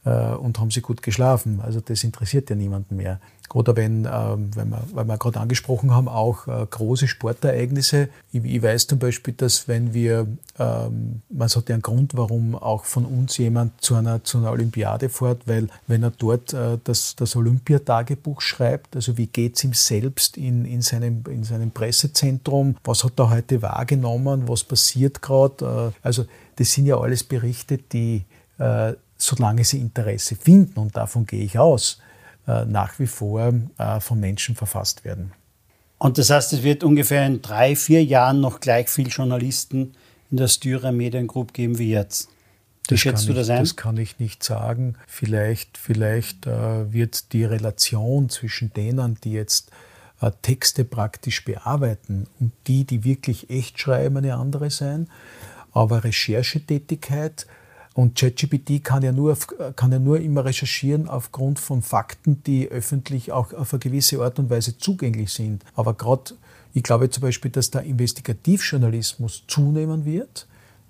Äh, 0.05 0.35
und 0.35 0.59
haben 0.59 0.73
sie 0.73 0.81
gut 0.81 1.01
geschlafen. 1.01 1.61
Also 1.63 1.81
das 1.81 2.03
interessiert 2.03 2.51
ja 2.51 2.57
niemanden 2.57 2.97
mehr. 2.97 3.21
Oder 3.55 3.77
wenn, 3.77 4.09
ähm, 4.11 4.51
wenn 4.57 4.71
wir, 4.71 4.83
weil 4.93 5.05
wir 5.05 5.17
gerade 5.17 5.39
angesprochen 5.39 5.93
haben, 5.93 6.09
auch 6.09 6.49
äh, 6.49 6.67
große 6.69 7.07
Sportereignisse. 7.07 8.09
Ich, 8.33 8.45
ich, 8.45 8.63
weiß 8.63 8.89
zum 8.89 8.99
Beispiel, 8.99 9.35
dass 9.35 9.69
wenn 9.69 9.95
wir, 9.95 10.27
ähm, 10.59 11.23
man 11.29 11.49
hat 11.49 11.69
ja 11.69 11.77
einen 11.77 11.83
Grund, 11.83 12.17
warum 12.17 12.57
auch 12.57 12.85
von 12.85 13.05
uns 13.05 13.37
jemand 13.37 13.81
zu 13.81 13.95
einer, 13.95 14.25
zu 14.25 14.39
einer 14.39 14.51
Olympiade 14.51 15.09
fährt, 15.09 15.47
weil 15.47 15.69
wenn 15.87 16.03
er 16.03 16.11
dort 16.11 16.53
äh, 16.53 16.79
das, 16.83 17.15
das 17.15 17.37
Olympiatagebuch 17.37 18.41
schreibt, 18.41 18.97
also 18.97 19.17
wie 19.17 19.29
geht 19.29 19.57
es 19.57 19.63
ihm 19.63 19.75
selbst 19.75 20.37
in, 20.37 20.65
in, 20.65 20.83
seinem, 20.83 21.23
in 21.29 21.45
seinem 21.45 21.71
Pressezentrum, 21.71 22.77
was 22.83 23.05
hat 23.05 23.21
er 23.21 23.31
heute 23.31 23.63
wahrgenommen, 23.63 24.49
was 24.49 24.65
passiert 24.65 25.23
gerade. 25.23 25.93
also 26.03 26.25
das 26.57 26.73
sind 26.73 26.87
ja 26.87 26.99
alles 26.99 27.23
Berichte, 27.23 27.79
die 27.79 28.25
solange 29.23 29.65
sie 29.65 29.79
Interesse 29.79 30.37
finden, 30.37 30.79
und 30.81 30.97
davon 30.97 31.27
gehe 31.27 31.45
ich 31.45 31.59
aus, 31.59 31.99
äh, 32.47 32.65
nach 32.65 32.99
wie 32.99 33.07
vor 33.07 33.53
äh, 33.79 34.01
von 34.01 34.19
Menschen 34.19 34.57
verfasst 34.57 35.05
werden. 35.05 35.33
Und 35.99 36.19
das 36.19 36.31
heißt, 36.31 36.53
es 36.53 36.63
wird 36.65 36.83
ungefähr 36.83 37.25
in 37.27 37.41
drei, 37.43 37.77
vier 37.77 38.05
Jahren 38.05 38.41
noch 38.41 38.59
gleich 38.59 38.89
viel 38.89 39.07
Journalisten 39.07 39.95
in 40.31 40.39
der 40.39 40.49
Styrer 40.49 40.91
Mediengroup 40.91 41.53
geben 41.53 41.79
wie 41.79 41.91
jetzt. 41.91 42.29
Wie 42.89 42.95
das 42.95 43.01
schätzt 43.01 43.29
du 43.29 43.33
das 43.33 43.49
ein? 43.49 43.61
Das 43.61 43.77
kann 43.77 43.97
ich 43.97 44.19
nicht 44.19 44.43
sagen. 44.43 44.97
Vielleicht, 45.07 45.79
vielleicht 45.79 46.49
äh, 46.49 46.93
wird 46.93 47.33
die 47.33 47.45
Relation 47.45 48.29
zwischen 48.29 48.73
denen, 48.73 49.19
die 49.23 49.33
jetzt 49.33 49.71
äh, 50.21 50.33
Texte 50.43 50.85
praktisch 50.85 51.45
bearbeiten 51.45 52.27
und 52.41 52.51
die, 52.67 52.85
die 52.85 53.05
wirklich 53.05 53.51
echt 53.51 53.79
schreiben, 53.79 54.17
eine 54.17 54.35
andere 54.35 54.71
sein. 54.71 55.09
Aber 55.73 56.03
Recherchetätigkeit 56.03 57.47
und 57.95 58.17
ChatGPT 58.17 58.83
kann 58.83 59.03
ja, 59.03 59.13
nur, 59.13 59.37
kann 59.77 59.93
ja 59.93 59.99
nur 59.99 60.19
immer 60.21 60.45
recherchieren 60.45 61.09
aufgrund 61.09 61.59
von 61.59 61.83
Fakten, 61.83 62.43
die 62.45 62.69
öffentlich 62.69 63.33
auch 63.33 63.53
auf 63.53 63.73
eine 63.73 63.81
gewisse 63.81 64.23
Art 64.23 64.39
und 64.39 64.49
Weise 64.49 64.79
zugänglich 64.79 65.33
sind. 65.33 65.63
Aber 65.75 65.95
gerade, 65.95 66.33
ich 66.73 66.83
glaube 66.83 67.11
zum 67.11 67.23
Beispiel, 67.23 67.51
dass 67.51 67.71
der 67.71 67.83
Investigativjournalismus 67.83 69.45
zunehmen 69.47 70.05
wird. 70.05 70.47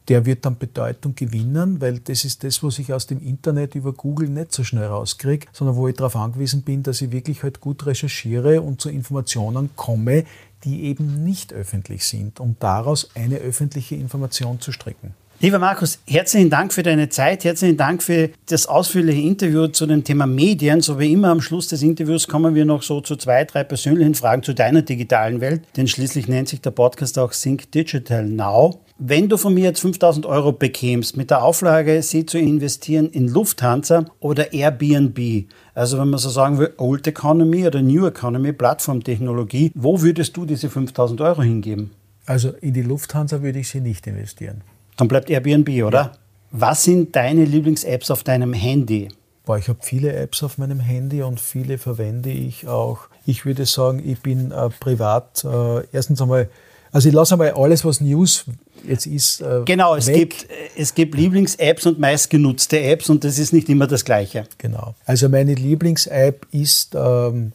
Der 0.09 0.27
wird 0.27 0.45
dann 0.45 0.59
Bedeutung 0.59 1.15
gewinnen, 1.15 1.81
weil 1.81 2.01
das 2.01 2.25
ist 2.25 2.43
das, 2.43 2.61
was 2.65 2.81
ich 2.81 2.93
aus 2.93 3.07
dem 3.07 3.21
Internet 3.21 3.77
über 3.77 3.93
Google 3.93 4.29
nicht 4.29 4.53
so 4.53 4.65
schnell 4.65 4.87
rauskriege, 4.87 5.47
sondern 5.53 5.77
wo 5.77 5.87
ich 5.87 5.95
darauf 5.95 6.17
angewiesen 6.17 6.63
bin, 6.63 6.83
dass 6.83 7.01
ich 7.03 7.13
wirklich 7.13 7.45
halt 7.45 7.61
gut 7.61 7.87
recherchiere 7.87 8.63
und 8.63 8.81
zu 8.81 8.89
Informationen 8.89 9.71
komme, 9.77 10.25
die 10.65 10.85
eben 10.85 11.23
nicht 11.23 11.53
öffentlich 11.53 12.05
sind, 12.05 12.41
um 12.41 12.57
daraus 12.59 13.11
eine 13.15 13.37
öffentliche 13.37 13.95
Information 13.95 14.61
zu 14.61 14.73
stricken. 14.73 15.15
Lieber 15.45 15.59
Markus, 15.59 15.99
herzlichen 16.07 16.51
Dank 16.51 16.73
für 16.73 16.85
deine 16.85 17.09
Zeit, 17.09 17.43
herzlichen 17.43 17.77
Dank 17.77 18.05
für 18.05 18.31
das 18.47 18.69
ausführliche 18.69 19.23
Interview 19.23 19.67
zu 19.67 19.87
dem 19.87 20.05
Thema 20.05 20.25
Medien. 20.25 20.83
So 20.83 21.01
wie 21.01 21.13
immer 21.13 21.31
am 21.31 21.41
Schluss 21.41 21.67
des 21.67 21.83
Interviews 21.83 22.29
kommen 22.29 22.55
wir 22.55 22.65
noch 22.65 22.85
so 22.85 23.01
zu 23.01 23.17
zwei, 23.17 23.45
drei 23.45 23.65
persönlichen 23.65 24.15
Fragen 24.15 24.45
zu 24.45 24.55
deiner 24.55 24.83
digitalen 24.83 25.41
Welt, 25.41 25.63
denn 25.77 25.89
schließlich 25.89 26.29
nennt 26.29 26.49
sich 26.49 26.61
der 26.61 26.71
Podcast 26.71 27.19
auch 27.19 27.33
Think 27.33 27.73
Digital 27.73 28.25
Now. 28.25 28.83
Wenn 28.99 29.29
du 29.29 29.37
von 29.37 29.53
mir 29.53 29.65
jetzt 29.65 29.81
5000 29.81 30.27
Euro 30.27 30.53
bekämst, 30.53 31.17
mit 31.17 31.31
der 31.31 31.43
Auflage, 31.43 32.05
sie 32.05 32.25
zu 32.25 32.39
investieren 32.39 33.11
in 33.11 33.27
Lufthansa 33.27 34.05
oder 34.21 34.53
Airbnb, 34.53 35.49
also 35.75 35.99
wenn 35.99 36.11
man 36.11 36.21
so 36.21 36.31
sagen 36.31 36.59
will, 36.59 36.73
Old 36.77 37.05
Economy 37.09 37.67
oder 37.67 37.83
New 37.83 38.07
Economy, 38.07 38.53
Plattformtechnologie, 38.53 39.73
wo 39.75 40.03
würdest 40.03 40.37
du 40.37 40.45
diese 40.45 40.71
5000 40.71 41.21
Euro 41.21 41.43
hingeben? 41.43 41.91
Also 42.27 42.51
in 42.61 42.75
die 42.75 42.83
Lufthansa 42.83 43.43
würde 43.43 43.59
ich 43.59 43.69
sie 43.69 43.81
nicht 43.81 44.07
investieren. 44.07 44.63
Dann 45.03 45.09
bleibt 45.09 45.31
Airbnb, 45.31 45.69
oder? 45.85 46.01
Ja. 46.01 46.13
Was 46.53 46.85
sind 46.85 47.17
deine 47.17 47.45
Lieblings-Apps 47.45 48.13
auf 48.13 48.23
deinem 48.23 48.53
Handy? 48.53 49.09
Boah, 49.45 49.59
ich 49.59 49.67
habe 49.67 49.81
viele 49.83 50.13
Apps 50.13 50.45
auf 50.45 50.59
meinem 50.59 50.79
Handy 50.79 51.23
und 51.23 51.41
viele 51.41 51.77
verwende 51.77 52.31
ich 52.31 52.69
auch. 52.69 53.09
Ich 53.27 53.45
würde 53.45 53.67
sagen, 53.67 54.01
ich 54.09 54.21
bin 54.21 54.53
äh, 54.53 54.69
privat 54.69 55.45
äh, 55.45 55.85
erstens 55.91 56.23
einmal, 56.23 56.49
also 56.93 57.09
ich 57.09 57.15
lasse 57.17 57.35
einmal 57.35 57.51
alles, 57.51 57.85
was 57.85 58.01
News 58.01 58.45
jetzt 58.87 59.07
ist. 59.07 59.41
Äh, 59.41 59.63
genau, 59.65 59.97
es 59.97 60.07
gibt, 60.07 60.47
es 60.77 60.95
gibt 60.95 61.17
Lieblings-Apps 61.17 61.85
und 61.87 61.99
meistgenutzte 61.99 62.81
Apps 62.81 63.11
und 63.11 63.25
das 63.25 63.41
ist 63.41 63.53
nicht 63.53 63.69
immer 63.69 63.89
das 63.89 64.05
Gleiche. 64.05 64.45
Genau. 64.59 64.95
Also 65.05 65.29
meine 65.29 65.55
Lieblings-App 65.55 66.47
ist, 66.53 66.95
ähm, 66.95 67.51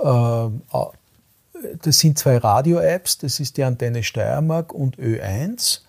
äh, 0.00 0.48
das 1.80 2.00
sind 2.00 2.18
zwei 2.18 2.38
Radio-Apps, 2.38 3.18
das 3.18 3.38
ist 3.38 3.56
die 3.56 3.62
Antenne 3.62 4.02
Steiermark 4.02 4.72
und 4.72 4.96
Ö1. 4.96 5.82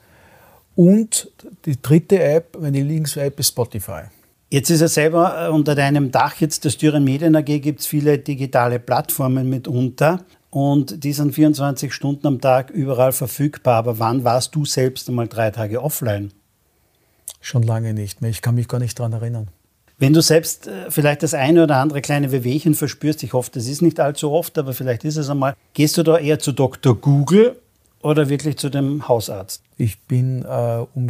Und 0.76 1.32
die 1.65 1.82
dritte 1.82 2.22
App, 2.22 2.57
meine 2.59 2.82
Lieblings-App 2.82 3.39
ist 3.39 3.49
Spotify. 3.49 4.03
Jetzt 4.51 4.70
ist 4.72 4.82
er 4.82 4.88
selber 4.88 5.47
äh, 5.47 5.49
unter 5.51 5.76
deinem 5.76 6.11
Dach, 6.11 6.36
jetzt 6.39 6.65
der 6.65 6.72
Styren 6.72 7.03
Medien 7.03 7.36
AG, 7.36 7.45
gibt 7.45 7.82
es 7.82 7.86
viele 7.86 8.17
digitale 8.17 8.80
Plattformen 8.80 9.47
mitunter 9.47 10.26
und 10.49 11.03
die 11.03 11.13
sind 11.13 11.36
24 11.36 11.93
Stunden 11.93 12.26
am 12.26 12.41
Tag 12.41 12.72
überall 12.72 13.11
verfügbar. 13.11 13.76
Aber 13.76 13.99
wann 13.99 14.24
warst 14.24 14.55
du 14.55 14.65
selbst 14.65 15.07
einmal 15.07 15.28
drei 15.28 15.51
Tage 15.51 15.84
offline? 15.84 16.32
Schon 17.41 17.61
lange 17.61 17.93
nicht 17.93 18.22
mehr. 18.22 18.32
Ich 18.32 18.41
kann 18.41 18.55
mich 18.55 18.67
gar 18.67 18.80
nicht 18.80 18.97
daran 18.97 19.13
erinnern. 19.13 19.49
Wenn 19.99 20.13
du 20.13 20.22
selbst 20.22 20.67
äh, 20.67 20.89
vielleicht 20.89 21.22
das 21.22 21.34
eine 21.34 21.63
oder 21.63 21.76
andere 21.76 22.01
kleine 22.01 22.32
Wehwehchen 22.32 22.74
verspürst, 22.74 23.22
ich 23.22 23.34
hoffe, 23.34 23.51
das 23.53 23.67
ist 23.67 23.82
nicht 23.82 23.99
allzu 23.99 24.32
oft, 24.32 24.57
aber 24.57 24.74
vielleicht 24.74 25.03
ist 25.03 25.17
es 25.17 25.30
einmal, 25.30 25.55
gehst 25.74 25.97
du 25.97 26.03
da 26.03 26.17
eher 26.17 26.39
zu 26.39 26.53
Dr. 26.53 26.95
Google 26.95 27.57
oder 28.01 28.29
wirklich 28.29 28.57
zu 28.57 28.69
dem 28.69 29.07
Hausarzt? 29.07 29.63
Ich 29.77 30.01
bin 30.01 30.43
äh, 30.43 30.85
um, 30.93 31.09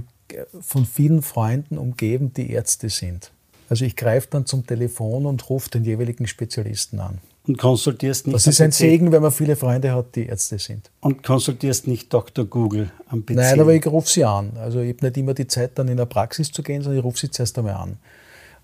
von 0.59 0.85
vielen 0.85 1.21
Freunden 1.21 1.77
umgeben, 1.77 2.33
die 2.33 2.51
Ärzte 2.51 2.89
sind. 2.89 3.31
Also 3.69 3.85
ich 3.85 3.95
greife 3.95 4.27
dann 4.31 4.45
zum 4.45 4.65
Telefon 4.65 5.25
und 5.25 5.49
rufe 5.49 5.69
den 5.69 5.83
jeweiligen 5.83 6.27
Spezialisten 6.27 6.99
an. 6.99 7.19
Und 7.47 7.57
konsultierst 7.57 8.27
nicht. 8.27 8.35
Das 8.35 8.47
ist 8.47 8.61
ein 8.61 8.71
Segen, 8.71 9.11
wenn 9.11 9.21
man 9.21 9.31
viele 9.31 9.55
Freunde 9.55 9.93
hat, 9.93 10.15
die 10.15 10.25
Ärzte 10.25 10.59
sind. 10.59 10.91
Und 10.99 11.23
konsultierst 11.23 11.87
nicht 11.87 12.13
Dr. 12.13 12.45
Google 12.45 12.91
am 13.07 13.25
PC? 13.25 13.35
Nein, 13.35 13.59
aber 13.59 13.73
ich 13.73 13.85
rufe 13.87 14.09
sie 14.09 14.25
an. 14.25 14.51
Also 14.57 14.81
ich 14.81 14.95
habe 14.95 15.05
nicht 15.05 15.17
immer 15.17 15.33
die 15.33 15.47
Zeit, 15.47 15.71
dann 15.75 15.87
in 15.87 15.97
der 15.97 16.05
Praxis 16.05 16.51
zu 16.51 16.61
gehen, 16.61 16.81
sondern 16.81 16.99
ich 16.99 17.05
rufe 17.05 17.19
sie 17.19 17.31
zuerst 17.31 17.57
einmal 17.57 17.75
an. 17.75 17.97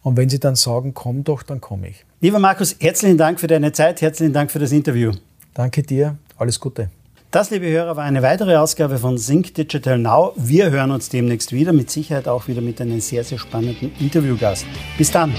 Und 0.03 0.17
wenn 0.17 0.29
sie 0.29 0.39
dann 0.39 0.55
sagen, 0.55 0.93
komm 0.93 1.23
doch, 1.23 1.41
dann 1.41 1.61
komme 1.61 1.89
ich. 1.89 2.05
Lieber 2.21 2.37
Markus, 2.37 2.75
herzlichen 2.79 3.17
Dank 3.17 3.39
für 3.39 3.47
deine 3.47 3.71
Zeit, 3.71 4.01
herzlichen 4.01 4.33
Dank 4.33 4.51
für 4.51 4.59
das 4.59 4.71
Interview. 4.71 5.13
Danke 5.55 5.81
dir, 5.81 6.17
alles 6.37 6.59
Gute. 6.59 6.89
Das, 7.35 7.49
liebe 7.49 7.69
Hörer, 7.69 7.97
war 7.97 8.05
eine 8.05 8.21
weitere 8.21 8.55
Ausgabe 8.55 8.97
von 8.97 9.17
Sync 9.17 9.53
Digital 9.55 9.97
Now. 9.97 10.31
Wir 10.37 10.71
hören 10.71 10.91
uns 10.91 11.09
demnächst 11.09 11.51
wieder, 11.51 11.73
mit 11.73 11.91
Sicherheit 11.91 12.29
auch 12.29 12.47
wieder 12.47 12.61
mit 12.61 12.79
einem 12.79 13.01
sehr, 13.01 13.25
sehr 13.25 13.39
spannenden 13.39 13.91
Interviewgast. 13.99 14.65
Bis 14.97 15.11
dann. 15.11 15.33